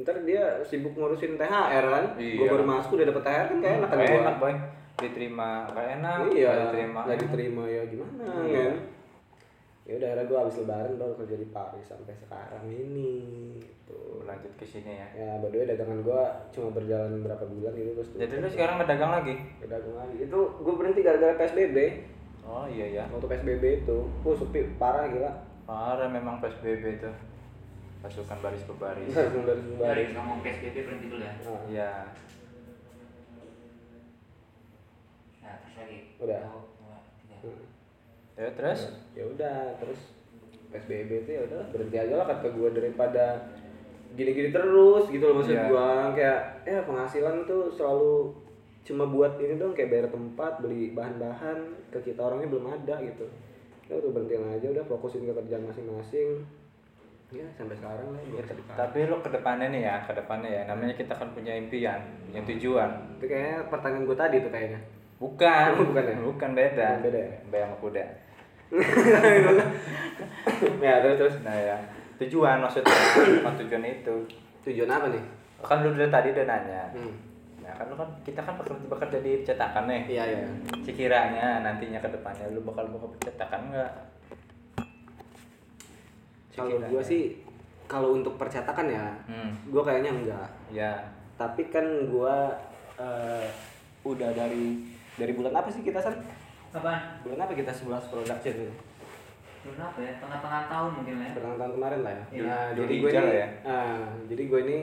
ntar 0.00 0.16
dia 0.24 0.64
sibuk 0.64 0.96
ngurusin 0.96 1.36
THR 1.36 1.84
kan. 1.86 2.04
Iya. 2.16 2.36
gua 2.40 2.46
baru 2.56 2.64
masuk 2.64 2.96
udah 2.96 3.06
dapet 3.12 3.22
THR 3.22 3.46
kan 3.46 3.58
kayak 3.60 3.74
enak 3.78 3.88
kan 3.92 3.98
enak 4.00 4.36
boy 4.40 4.54
diterima 5.00 5.48
gak 5.66 5.86
enak 5.96 6.18
iya 6.30 6.48
gak 6.48 6.60
diterima 6.66 7.00
nggak 7.02 7.20
diterima 7.20 7.62
ya 7.64 7.82
gimana 7.84 8.22
Iya. 8.42 8.64
kan? 8.66 8.76
Ya 9.80 9.92
udah 9.96 10.06
akhirnya 10.06 10.24
gue 10.24 10.38
habis 10.38 10.56
lebaran 10.56 10.94
baru 10.94 11.14
kerja 11.16 11.34
di 11.34 11.48
Paris 11.50 11.82
sampai 11.84 12.14
sekarang 12.14 12.62
ini 12.64 13.10
tuh 13.82 14.22
lanjut 14.22 14.52
ke 14.54 14.62
sini 14.62 14.92
ya. 14.94 15.08
Ya 15.12 15.30
by 15.36 15.50
the 15.50 15.56
way 15.56 15.66
dagangan 15.66 15.98
gue 16.00 16.22
cuma 16.52 16.68
berjalan 16.70 17.18
berapa 17.20 17.42
bulan 17.42 17.72
gitu 17.74 17.90
terus 17.98 18.08
jadi 18.14 18.34
lu 18.38 18.48
sekarang 18.48 18.76
berdagang 18.78 19.10
lagi? 19.10 19.34
Dagang 19.58 19.96
lagi. 19.96 20.14
Itu 20.22 20.38
gue 20.56 20.74
berhenti 20.76 21.00
gara-gara 21.00 21.34
PSBB 21.34 21.76
oh 22.40 22.66
iya 22.66 22.86
ya 22.92 23.04
waktu 23.08 23.26
PSBB 23.26 23.64
itu 23.82 23.98
gue 24.06 24.34
sepi 24.36 24.60
parah 24.76 25.10
gila. 25.10 25.32
Parah 25.64 26.06
memang 26.06 26.38
PSBB 26.38 27.02
tuh 27.02 27.14
pasukan 28.00 28.38
baris 28.40 28.64
berbaris 28.64 29.12
harus 29.12 29.32
dari 29.34 29.44
dari 29.44 29.60
Sumbaris 29.66 30.08
ngomong 30.14 30.38
PSBB 30.40 30.76
berhenti 30.82 31.06
dulu 31.08 31.20
ya? 31.20 31.34
Nah, 31.36 31.60
iya 31.66 31.90
nah 35.50 35.56
terus 35.58 35.74
lagi. 35.82 35.98
Udah. 36.22 36.40
Dua, 36.46 36.96
tiga. 37.18 37.36
hmm. 37.42 37.64
ya 38.38 38.48
terus? 38.54 38.80
Ya 39.18 39.24
udah 39.26 39.56
terus 39.82 40.00
PSBB 40.70 41.26
itu 41.26 41.30
ya 41.34 41.42
udah 41.50 41.62
berhenti 41.74 41.96
aja 41.98 42.14
lah 42.14 42.26
kata 42.30 42.46
gue 42.54 42.68
daripada 42.70 43.50
gini-gini 44.14 44.50
terus 44.54 45.10
gitu 45.10 45.24
loh 45.26 45.34
maksud 45.42 45.54
Iya. 45.54 45.66
gua. 45.66 45.90
Kayak 46.14 46.40
ya 46.66 46.80
penghasilan 46.86 47.36
tuh 47.46 47.70
selalu 47.74 48.34
cuma 48.80 49.04
buat 49.06 49.36
ini 49.38 49.60
dong 49.60 49.76
kayak 49.76 49.90
bayar 49.92 50.06
tempat 50.08 50.52
beli 50.64 50.96
bahan-bahan 50.96 51.58
ke 51.92 51.98
kita 52.00 52.20
orangnya 52.22 52.48
belum 52.50 52.66
ada 52.70 52.94
gitu. 53.02 53.26
Ya 53.90 53.98
udah 53.98 54.10
berhentiin 54.14 54.46
aja 54.46 54.66
udah 54.70 54.84
fokusin 54.86 55.26
ke 55.26 55.34
kerjaan 55.34 55.66
masing-masing. 55.66 56.46
Ya 57.30 57.46
sampai 57.54 57.78
sekarang 57.78 58.10
lah 58.10 58.22
depan 58.26 58.74
tapi 58.74 59.06
lu 59.06 59.22
ke 59.22 59.30
depannya 59.30 59.70
nih 59.70 59.82
ya 59.86 59.94
ke 60.02 60.12
depannya 60.18 60.50
ya. 60.50 60.62
Namanya 60.66 60.94
kita 60.98 61.14
kan 61.14 61.30
punya 61.30 61.54
impian 61.54 61.98
punya 62.26 62.42
tujuan. 62.46 62.90
Itu 63.18 63.24
kayaknya 63.30 63.58
pertanyaan 63.70 64.06
gue 64.06 64.18
tadi 64.18 64.36
tuh 64.42 64.50
kayaknya 64.50 64.80
bukan. 65.20 65.68
Bukan 65.76 66.04
ya? 66.08 66.16
bukan 66.18 66.50
beda. 66.56 66.86
Bukan 66.96 67.02
beda 67.04 67.18
ya? 67.20 67.36
bayang 67.52 67.70
sama 67.70 67.82
kuda. 67.84 68.04
Ya 70.80 71.04
terus 71.04 71.16
terus. 71.20 71.36
Nah 71.44 71.54
ya. 71.54 71.76
Tujuan 72.16 72.64
maksudnya. 72.64 72.96
Bukan 73.44 73.54
tujuan 73.64 73.84
itu. 73.84 74.14
Tujuan 74.64 74.88
apa 74.88 75.12
nih? 75.12 75.22
Kan 75.60 75.84
lu 75.84 75.92
udah 75.92 76.08
tadi 76.08 76.32
udah 76.32 76.46
nanya. 76.48 76.88
Hmm. 76.96 77.14
nah 77.60 77.76
kan 77.76 77.86
lu 77.92 77.94
kan 77.94 78.08
kita 78.24 78.40
kan 78.40 78.56
bekerja, 78.56 78.88
bekerja 78.88 79.18
di 79.20 79.32
cetakan 79.44 79.84
nih. 79.86 80.02
Iya 80.08 80.24
iya. 80.32 80.40
Sekiranya 80.80 81.60
nantinya 81.60 82.00
ke 82.00 82.08
depannya 82.08 82.48
lu 82.50 82.64
bakal 82.64 82.88
buka 82.88 83.06
percetakan 83.14 83.70
enggak 83.70 83.92
kalau 86.60 86.76
gue 86.76 87.02
sih 87.02 87.22
kalau 87.88 88.14
untuk 88.14 88.36
percetakan 88.36 88.86
ya 88.90 89.06
hmm. 89.26 89.70
gue 89.70 89.82
kayaknya 89.82 90.12
enggak. 90.12 90.48
Ya 90.70 90.92
tapi 91.40 91.72
kan 91.72 91.86
gua 92.12 92.52
eh, 93.00 93.48
udah 94.04 94.28
dari 94.36 94.76
dari 95.20 95.32
bulan 95.32 95.52
apa 95.54 95.68
sih 95.68 95.82
kita 95.82 96.00
san 96.00 96.16
Apaan? 96.70 97.20
bulan 97.20 97.38
apa 97.40 97.52
kita 97.52 97.68
11 97.68 98.08
production 98.08 98.54
ini 98.56 98.74
Bulan 99.60 99.80
apa 99.84 99.98
ya? 100.00 100.12
Tengah-tengah 100.16 100.62
tahun 100.66 100.90
mungkin 100.96 101.14
lah 101.14 101.26
ya. 101.26 101.32
Pertengahan 101.36 101.58
tahun 101.60 101.72
kemarin 101.76 102.00
lah 102.00 102.12
ya 102.12 102.24
Iya, 102.30 102.42
nah, 102.42 102.66
Juli 102.72 102.80
jadi 102.80 102.94
gue 102.96 103.10
ini 103.12 103.34
ya. 103.36 103.48
ah, 103.62 104.02
jadi 104.24 104.42
gue 104.46 104.60
ini 104.62 104.78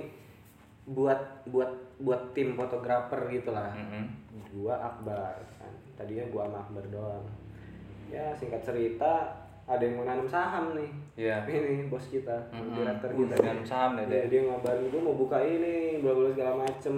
buat 0.87 1.21
buat 1.45 1.71
buat 1.97 2.21
tim 2.31 2.53
fotografer 2.53 3.19
gitu 3.29 3.49
lah 3.49 3.73
Mhm. 3.73 4.03
gua 4.55 4.79
Akbar 4.79 5.35
kan 5.57 5.67
tadinya 5.93 6.23
gua 6.27 6.45
sama 6.45 6.57
Akbar 6.61 6.85
doang 6.87 7.25
ya 8.07 8.31
singkat 8.31 8.61
cerita 8.61 9.35
ada 9.65 9.81
yang 9.81 9.97
mau 9.97 10.05
nanam 10.05 10.23
saham 10.25 10.71
nih 10.71 10.87
Iya. 11.17 11.43
ini 11.49 11.89
bos 11.89 12.07
kita 12.07 12.37
Mhm. 12.53 12.71
direktur 12.73 13.09
Wih, 13.11 13.25
kita 13.25 13.35
nanam 13.43 13.65
saham 13.65 13.91
nih, 13.95 14.05
Iya, 14.05 14.13
Dek. 14.13 14.23
dia 14.29 14.41
ngabarin 14.45 14.85
gue 14.87 15.01
mau 15.01 15.15
buka 15.17 15.37
ini 15.39 15.75
bla 15.99 16.13
bla 16.13 16.29
segala 16.29 16.53
macem 16.61 16.95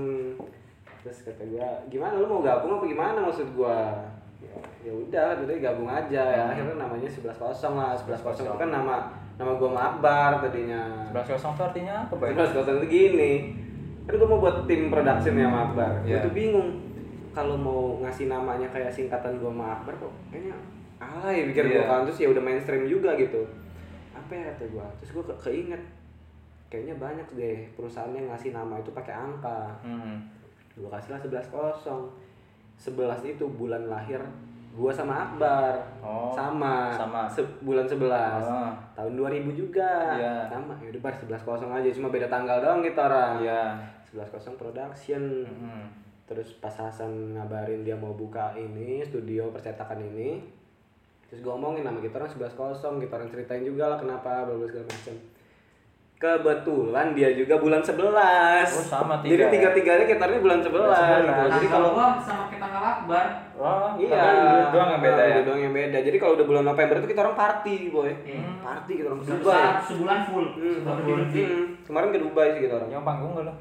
terus 1.00 1.24
kata 1.24 1.44
gua 1.46 1.68
gimana? 1.88 2.16
Lu 2.16 2.28
mau 2.28 2.42
gabung 2.42 2.72
apa 2.74 2.86
gimana 2.86 3.18
maksud 3.22 3.48
gua? 3.54 3.96
Ya 4.40 4.56
ya 4.82 4.92
udah 4.92 5.36
tadi 5.36 5.60
gabung 5.60 5.86
aja. 5.86 6.22
Ya 6.22 6.42
Hmm. 6.42 6.52
akhirnya 6.52 6.76
namanya 6.78 7.08
11 7.08 7.36
kosong 7.36 7.74
lah. 7.76 7.92
11 7.94 8.20
kosong 8.20 8.46
itu 8.46 8.58
kan 8.58 8.70
nama 8.70 8.96
nama 9.36 9.52
gua 9.54 9.70
sama 9.70 9.82
Akbar 9.90 10.32
tadinya. 10.42 10.82
Sebelas 11.06 11.28
kosong 11.30 11.52
itu 11.54 11.64
artinya 11.64 11.96
apa? 12.04 12.14
11 12.26 12.52
kosong 12.54 12.76
itu 12.78 12.88
gini. 12.90 13.34
Kan 14.04 14.14
gua 14.16 14.28
mau 14.28 14.40
buat 14.40 14.58
tim 14.66 14.88
production 14.88 15.34
ya 15.34 15.46
sama 15.46 15.60
Akbar. 15.68 15.92
Gua 16.02 16.10
Iya. 16.10 16.20
tuh 16.22 16.34
bingung. 16.34 16.70
Kalau 17.30 17.56
mau 17.56 18.00
ngasih 18.00 18.26
namanya 18.26 18.68
kayak 18.68 18.90
singkatan 18.90 19.38
gua 19.38 19.50
sama 19.50 19.66
Akbar 19.76 19.94
kok 19.98 20.12
kayaknya 20.30 20.56
alay 21.00 21.48
pikir 21.48 21.64
gua 21.66 21.76
Iya. 21.76 21.84
kan. 21.86 22.00
Terus 22.06 22.20
ya 22.20 22.28
udah 22.30 22.44
mainstream 22.44 22.84
juga 22.86 23.16
gitu. 23.16 23.42
Apa 24.12 24.32
ya 24.32 24.44
kata 24.52 24.64
gua? 24.70 24.88
Terus 25.00 25.12
gua 25.14 25.24
ke 25.26 25.36
keinget. 25.42 25.80
Kayaknya 26.68 26.96
banyak 26.96 27.28
deh 27.34 27.60
perusahaan 27.74 28.12
yang 28.12 28.28
ngasih 28.28 28.52
nama 28.52 28.78
itu 28.78 28.92
pakai 28.92 29.10
angka. 29.12 29.74
Hmm. 29.82 30.22
Gua 30.80 30.90
kasih 30.92 31.12
lah 31.12 31.20
11 31.20 31.48
kosong 31.50 32.02
11 32.76 32.96
itu 33.28 33.46
bulan 33.50 33.86
lahir 33.86 34.24
gua 34.72 34.88
sama 34.90 35.26
Akbar 35.26 35.76
Oh, 36.00 36.32
sama 36.32 36.88
sama. 36.90 37.28
Se- 37.28 37.58
bulan 37.60 37.84
11 37.84 38.40
Oh. 38.42 38.72
tahun 38.96 39.14
2000 39.14 39.52
juga 39.52 40.16
Iya. 40.16 40.48
sama 40.48 40.74
ya 40.80 40.88
udah 40.90 41.02
bar 41.02 41.14
11 41.14 41.44
kosong 41.44 41.70
aja 41.70 41.90
cuma 41.90 42.08
beda 42.08 42.28
tanggal 42.28 42.58
doang 42.58 42.80
kita 42.80 43.02
orang 43.04 43.34
Iya. 43.40 43.64
11 44.06 44.30
kosong 44.30 44.56
production 44.56 45.44
Mhm. 45.44 45.84
terus 46.26 46.56
pas 46.56 46.72
Hasan 46.72 47.34
ngabarin 47.34 47.82
dia 47.82 47.94
mau 47.94 48.14
buka 48.14 48.54
ini 48.54 49.02
studio 49.02 49.50
percetakan 49.50 50.00
ini 50.06 50.40
terus 51.26 51.42
gue 51.42 51.52
omongin 51.52 51.82
nama 51.82 51.98
kita 51.98 52.16
orang 52.16 52.30
11 52.30 52.54
kosong 52.54 52.98
kita 52.98 53.14
orang 53.14 53.28
ceritain 53.28 53.62
juga 53.62 53.86
lah 53.88 53.98
kenapa 53.98 54.46
bla 54.46 54.64
segala 54.64 54.86
macam 54.88 55.16
kebetulan 56.20 57.16
dia 57.16 57.32
juga 57.32 57.56
bulan 57.56 57.80
11 57.80 57.96
Oh, 58.70 58.84
sama, 58.84 59.24
tiga 59.24 59.32
jadi 59.32 59.42
ya? 59.42 59.50
tiga 59.50 59.70
tiganya 59.72 60.06
kita 60.06 60.24
ini 60.26 60.38
bulan 60.38 60.60
11, 60.60 60.68
Bulan 60.68 60.92
11. 60.92 61.16
gitu. 61.18 61.32
Nah, 61.32 61.48
jadi 61.50 61.68
kalau 61.70 61.90
gua 61.90 62.08
sama 62.20 62.44
kita 62.46 62.66
nggak 62.68 62.84
akbar. 62.86 63.26
Oh, 63.56 63.88
Iya, 63.96 64.24
doang 64.70 64.90
yang 64.90 65.02
beda 65.02 65.16
Nah, 65.18 65.28
ya. 65.30 65.40
doang 65.42 65.62
yang 65.62 65.74
beda. 65.74 65.98
Jadi 66.02 66.18
kalau 66.18 66.34
udah 66.36 66.46
bulan 66.46 66.64
November 66.66 66.96
itu 66.98 67.08
kita 67.08 67.22
orang 67.22 67.38
party, 67.38 67.76
boy. 67.90 68.12
Hmm. 68.12 68.60
Party 68.60 68.92
kita 68.94 69.08
orang 69.08 69.20
ke 69.22 69.32
Dubai. 69.32 69.64
sebulan 69.82 70.20
full. 70.26 70.46
Hmm, 70.50 70.60
Sebulan 70.76 70.84
hmm, 70.84 71.00
lebih-lebih. 71.00 71.46
hmm. 71.46 71.66
Kemarin 71.84 72.10
ke 72.10 72.20
Dubai 72.20 72.48
sih 72.52 72.62
kita 72.62 72.74
orang. 72.76 72.90
Yang 72.90 73.04
panggung 73.06 73.32
gak 73.34 73.46
lo? 73.46 73.54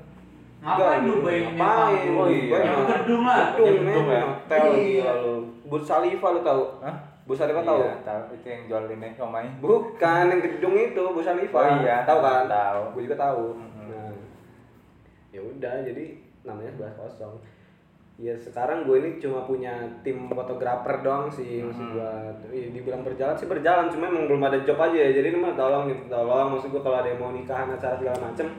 Ngapain 0.58 1.00
Dubai? 1.04 1.36
Ngapain? 1.48 2.06
Oh, 2.10 2.26
iya. 2.26 2.42
Dubai 2.42 2.58
Yang 2.60 2.74
mah. 2.74 2.86
gedung 2.92 3.22
lah. 3.24 3.38
Gedung, 3.48 3.66
Yang 3.68 3.78
gedung 3.86 4.06
ya? 4.08 4.22
Hotel 4.24 4.58
Iya. 4.58 4.74
gila 4.74 5.12
lu. 5.16 5.34
Burj 5.64 5.84
Khalifa 5.84 6.26
lu 6.28 6.40
tahu? 6.42 6.62
Hah? 6.80 6.94
Burj 7.28 7.38
Khalifa 7.38 7.60
tahu? 7.60 7.78
Iya, 7.78 7.94
tahu. 8.02 8.20
Itu 8.32 8.46
yang 8.48 8.62
jual 8.64 8.82
ini 8.88 9.08
Omai. 9.14 9.46
Bukan 9.60 10.24
yang 10.26 10.40
gedung 10.40 10.74
itu, 10.74 11.02
Burj 11.04 11.28
Khalifa. 11.28 11.58
Oh, 11.60 11.76
iya. 11.78 11.96
Tahu 12.02 12.18
kan? 12.18 12.48
Tahu. 12.48 12.80
Gue 12.96 13.02
juga 13.04 13.16
tahu. 13.20 13.44
Mhm. 13.52 13.84
Nah. 13.86 14.16
Ya 15.28 15.40
udah, 15.40 15.74
jadi 15.84 16.04
namanya 16.42 16.72
11 16.72 16.96
kosong. 16.96 17.36
Ya 18.18 18.34
sekarang 18.34 18.82
gue 18.82 18.98
ini 18.98 19.10
cuma 19.22 19.44
punya 19.44 19.70
tim 20.02 20.26
fotografer 20.26 21.06
doang 21.06 21.30
sih 21.30 21.62
maksud 21.62 21.86
Mhm. 21.86 21.94
gue 21.94 22.10
ya, 22.50 22.66
dibilang 22.72 23.06
berjalan 23.06 23.38
sih 23.38 23.46
berjalan 23.46 23.86
cuma 23.86 24.10
emang 24.10 24.26
belum 24.26 24.42
ada 24.42 24.58
job 24.58 24.74
aja 24.76 24.98
ya 24.98 25.14
jadi 25.14 25.30
ini 25.30 25.38
mah 25.38 25.54
tolong 25.54 25.86
gitu 25.86 26.10
tolong 26.10 26.50
maksud 26.50 26.74
gue 26.74 26.82
kalau 26.82 26.98
ada 26.98 27.06
yang 27.06 27.22
mau 27.22 27.30
nikahan 27.30 27.70
acara 27.70 27.94
segala 27.94 28.18
macem 28.18 28.50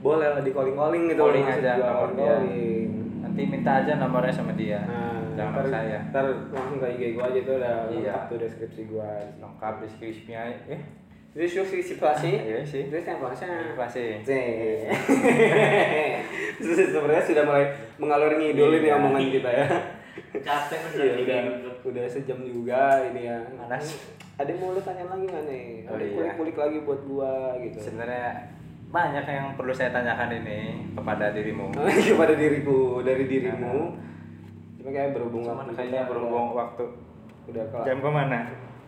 boleh 0.00 0.24
lah 0.24 0.40
di 0.40 0.48
calling 0.48 0.72
calling 0.72 1.04
gitu 1.06 1.20
Calling 1.20 1.44
maksud 1.44 1.60
aja 1.60 1.72
nomor 1.76 2.10
dia. 2.12 2.24
calling. 2.32 2.88
Nanti 3.20 3.40
minta 3.44 3.72
aja 3.76 3.92
nomornya 3.96 4.32
sama 4.32 4.52
dia. 4.56 4.80
Nah, 4.80 5.20
Jangan 5.34 5.52
ntar, 5.52 5.66
saya. 5.66 5.98
ntar 6.08 6.24
langsung 6.48 6.78
ke 6.78 6.88
IG 6.90 7.02
gue 7.12 7.24
aja 7.24 7.40
tuh 7.42 7.54
udah 7.56 7.74
Iya. 7.86 7.98
lengkap 8.00 8.22
tuh 8.26 8.38
deskripsi 8.40 8.82
gue. 8.86 9.10
Lengkap 9.38 9.74
deskripsinya. 9.82 10.42
Eh, 10.66 10.80
Deskripsi 11.34 11.78
situasi. 11.84 12.30
iya 12.40 12.62
sih. 12.62 12.86
Terus 12.86 13.02
yang. 13.04 13.18
Masih. 13.74 14.22
C. 14.26 14.30
Sebenarnya 16.62 17.24
sudah 17.24 17.42
mulai 17.44 17.64
mengalur 17.96 18.32
ngidul 18.34 18.70
ini 18.72 18.86
Iya. 18.86 18.96
omongan 18.96 19.24
kita 19.30 19.50
ya. 19.50 19.66
Capek 20.34 20.78
Iya, 20.94 21.14
udah, 21.20 21.38
udah 21.84 22.04
sejam 22.06 22.38
juga 22.40 23.02
ini 23.04 23.26
ya. 23.26 23.38
Panas. 23.56 23.98
Ada 24.34 24.50
yang 24.50 24.58
mau 24.58 24.70
lu 24.70 24.80
tanya 24.80 25.06
lagi 25.06 25.26
nggak 25.26 25.44
nih? 25.46 25.66
Oh, 25.86 25.94
Ada 25.94 26.04
iya. 26.04 26.14
kulik-kulik 26.14 26.56
lagi 26.56 26.78
buat 26.82 27.00
gua 27.04 27.32
gitu. 27.60 27.76
Sebenarnya 27.80 28.30
banyak 28.90 29.26
yang 29.26 29.46
perlu 29.54 29.74
saya 29.74 29.90
tanyakan 29.90 30.30
ini 30.36 30.58
kepada 30.94 31.34
dirimu. 31.34 31.66
Kepada 32.14 32.34
diriku 32.34 33.02
dari 33.02 33.26
dirimu. 33.26 33.74
Cuma 34.84 34.92
kayak 34.92 35.16
berhubung 35.16 35.40
Cuman 35.40 35.64
waktu 35.64 35.72
kayaknya 35.72 36.00
berhubung 36.04 36.44
udah- 36.46 36.58
waktu 36.60 36.84
udah 37.48 37.64
kelar. 37.72 37.84
jam 37.84 37.98
ke 37.98 38.10
mana? 38.10 38.38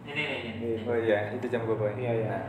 Ini 0.05 0.13
nih, 0.13 0.25
nih, 0.29 0.39
nih. 0.39 0.53
Iya. 0.61 0.79
Oh 0.85 0.97
iya, 0.99 1.19
itu 1.33 1.47
jam 1.49 1.65
gue 1.65 1.73
boy. 1.75 1.89
Iya, 1.97 2.13
iya. 2.15 2.29
Nah, 2.29 2.45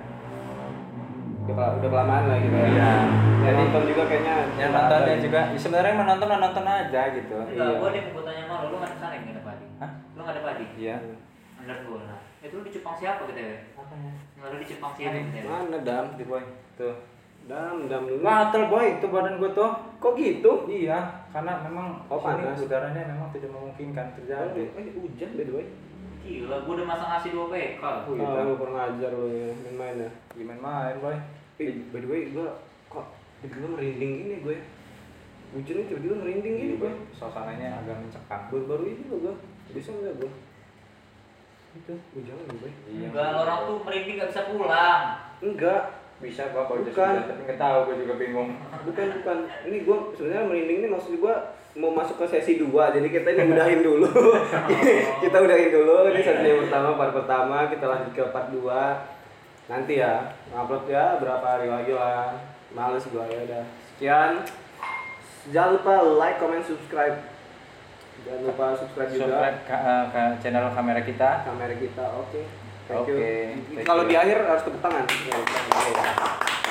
Udah, 1.47 1.79
udah 1.79 1.89
kelamaan 1.89 2.23
lah 2.27 2.37
gitu 2.37 2.51
ya. 2.53 2.67
Iya. 2.67 2.91
Yang 3.39 3.55
nonton 3.55 3.83
juga 3.87 4.03
kayaknya. 4.03 4.35
yang 4.59 4.71
nontonnya 4.75 5.15
juga 5.17 5.39
ya 5.47 5.55
sebenarnya 5.57 5.93
menonton 5.95 6.27
nonton 6.27 6.65
aja 6.67 7.01
gitu. 7.09 7.35
Enggak, 7.39 7.55
Iya. 7.55 7.79
gua 7.79 7.87
ada 7.87 7.97
yang 7.97 8.07
mau 8.11 8.21
tanya 8.21 8.41
sama 8.43 8.55
lu, 8.57 8.67
lu 8.67 8.75
nggak 8.75 8.89
ada 8.89 8.97
sana 8.99 9.13
yang 9.15 9.23
nggak 9.23 9.31
ada 9.31 9.43
padi. 9.47 9.65
Hah? 9.79 9.91
Lu 10.11 10.19
nggak 10.19 10.35
ada 10.35 10.43
padi? 10.43 10.65
Iya. 10.75 10.95
Undergoal. 11.57 12.01
Nah, 12.03 12.19
itu 12.43 12.51
lu 12.51 12.63
di 12.67 12.73
Jepang 12.75 12.95
siapa 12.99 13.21
kita 13.23 13.39
ya? 13.39 13.57
Apanya? 13.73 14.11
Nggak 14.35 14.49
lu 14.51 14.57
di 14.59 14.67
Jepang 14.67 14.91
siapa 14.91 15.15
kita 15.15 15.37
ya? 15.39 15.43
Mana 15.47 15.77
dam? 15.81 16.05
Di 16.13 16.23
boy. 16.25 16.43
Tuh. 16.75 16.95
Dam, 17.47 17.87
dam. 17.87 18.03
Gatel 18.19 18.63
boy, 18.67 18.85
itu 18.93 19.07
badan 19.07 19.39
gue 19.39 19.51
tuh. 19.51 19.71
Kok 19.97 20.13
gitu? 20.13 20.51
Iya, 20.67 20.99
karena 21.31 21.63
memang 21.63 22.03
Oh, 22.05 22.19
sini 22.19 22.43
panas. 22.43 22.59
udaranya 22.59 23.01
memang 23.07 23.31
tidak 23.31 23.49
memungkinkan 23.49 24.05
Oh, 24.05 24.13
terjadi. 24.13 24.63
eh, 24.75 24.91
hujan 24.93 25.29
by 25.33 25.43
the 25.43 25.53
way. 25.55 25.67
Gila, 26.21 26.59
gua 26.61 26.73
udah 26.75 26.85
masang 26.85 27.09
nasi 27.09 27.31
2 27.31 27.47
PK. 27.47 27.79
Oh, 27.79 28.03
Oh, 28.03 28.13
gitu. 28.13 28.39
lu 28.43 28.53
kurang 28.59 28.75
ajar 28.77 29.11
lu 29.11 29.31
ya, 29.31 29.47
main-main 29.57 29.95
ya. 29.97 30.09
Gimana 30.35 30.59
main 30.59 30.99
boy? 30.99 31.15
Eh, 31.57 31.87
by 31.87 31.99
the 31.99 32.07
way, 32.07 32.21
gua 32.29 32.51
kok 32.87 33.07
tiba-tiba 33.39 33.67
merinding 33.71 34.11
gini 34.17 34.35
gue. 34.41 34.57
Hujannya 35.49 35.83
tiba-tiba 35.87 36.15
merinding 36.19 36.53
gini 36.53 36.73
gue. 36.75 36.91
Suasananya 37.15 37.79
agak 37.79 37.95
mencekam. 37.97 38.41
Baru-baru 38.51 38.83
ini 38.89 39.03
lo 39.07 39.15
gue. 39.23 39.35
Bisa 39.71 39.95
nggak 39.95 40.19
gue? 40.19 40.31
Itu 41.77 41.93
hujan 42.11 42.35
lagi 42.37 42.55
gue. 42.59 42.71
Iya. 42.91 43.07
Enggak, 43.07 43.29
orang 43.37 43.59
tuh 43.63 43.77
merinding 43.81 44.15
nggak 44.19 44.29
bisa 44.29 44.41
pulang. 44.51 45.03
Enggak, 45.39 45.81
Bisa 46.17 46.49
gua 46.49 46.65
kalau 46.65 46.81
Bukan. 46.81 47.13
tapi 47.23 47.41
nggak 47.45 47.57
tahu 47.57 47.77
gua 47.85 47.95
juga 47.95 48.13
bingung. 48.15 48.49
bukan 48.83 49.07
bukan. 49.21 49.37
Ini 49.63 49.77
gue 49.85 49.97
sebenarnya 50.13 50.43
merinding 50.45 50.77
ini 50.81 50.89
maksud 50.89 51.13
gue 51.15 51.35
mau 51.77 51.93
masuk 51.93 52.17
ke 52.17 52.25
sesi 52.27 52.57
2 52.57 52.73
jadi 52.73 53.05
kita 53.05 53.27
ini 53.31 53.53
udahin 53.53 53.85
dulu 53.85 54.09
kita 55.21 55.37
udahin 55.37 55.69
dulu 55.69 56.09
ini 56.09 56.25
sesi 56.25 56.47
yang 56.47 56.65
pertama 56.65 56.97
part 56.97 57.13
pertama 57.13 57.69
kita 57.69 57.85
lanjut 57.85 58.11
ke 58.11 58.23
part 58.33 58.49
2 58.49 58.65
nanti 59.69 60.01
ya 60.01 60.25
upload 60.49 60.89
ya 60.89 61.21
berapa 61.21 61.45
hari 61.45 61.69
lagi 61.69 61.93
lah 61.93 62.33
males 62.73 63.05
gue 63.05 63.21
ya 63.21 63.39
udah 63.45 63.63
sekian 63.93 64.31
jangan 65.53 65.77
lupa 65.77 65.93
like 66.17 66.41
comment 66.41 66.65
subscribe 66.65 67.21
jangan 68.25 68.41
lupa 68.41 68.65
subscribe 68.73 69.09
juga 69.13 69.25
Subscribe 69.29 69.57
ke, 69.61 69.75
eh, 69.77 70.03
ke 70.09 70.21
channel 70.41 70.65
kamera 70.73 71.01
kita. 71.05 71.29
kamera 71.45 71.75
kita 71.77 72.05
oke 72.09 72.41
thank 72.41 72.56
Oke, 72.87 73.19
thank 73.75 73.83
kalau 73.83 74.07
di 74.07 74.15
akhir 74.15 74.47
harus 74.47 74.63
tepuk 74.63 74.79
tangan. 74.79 75.03
Ya, 75.03 75.35
oke. 75.35 76.66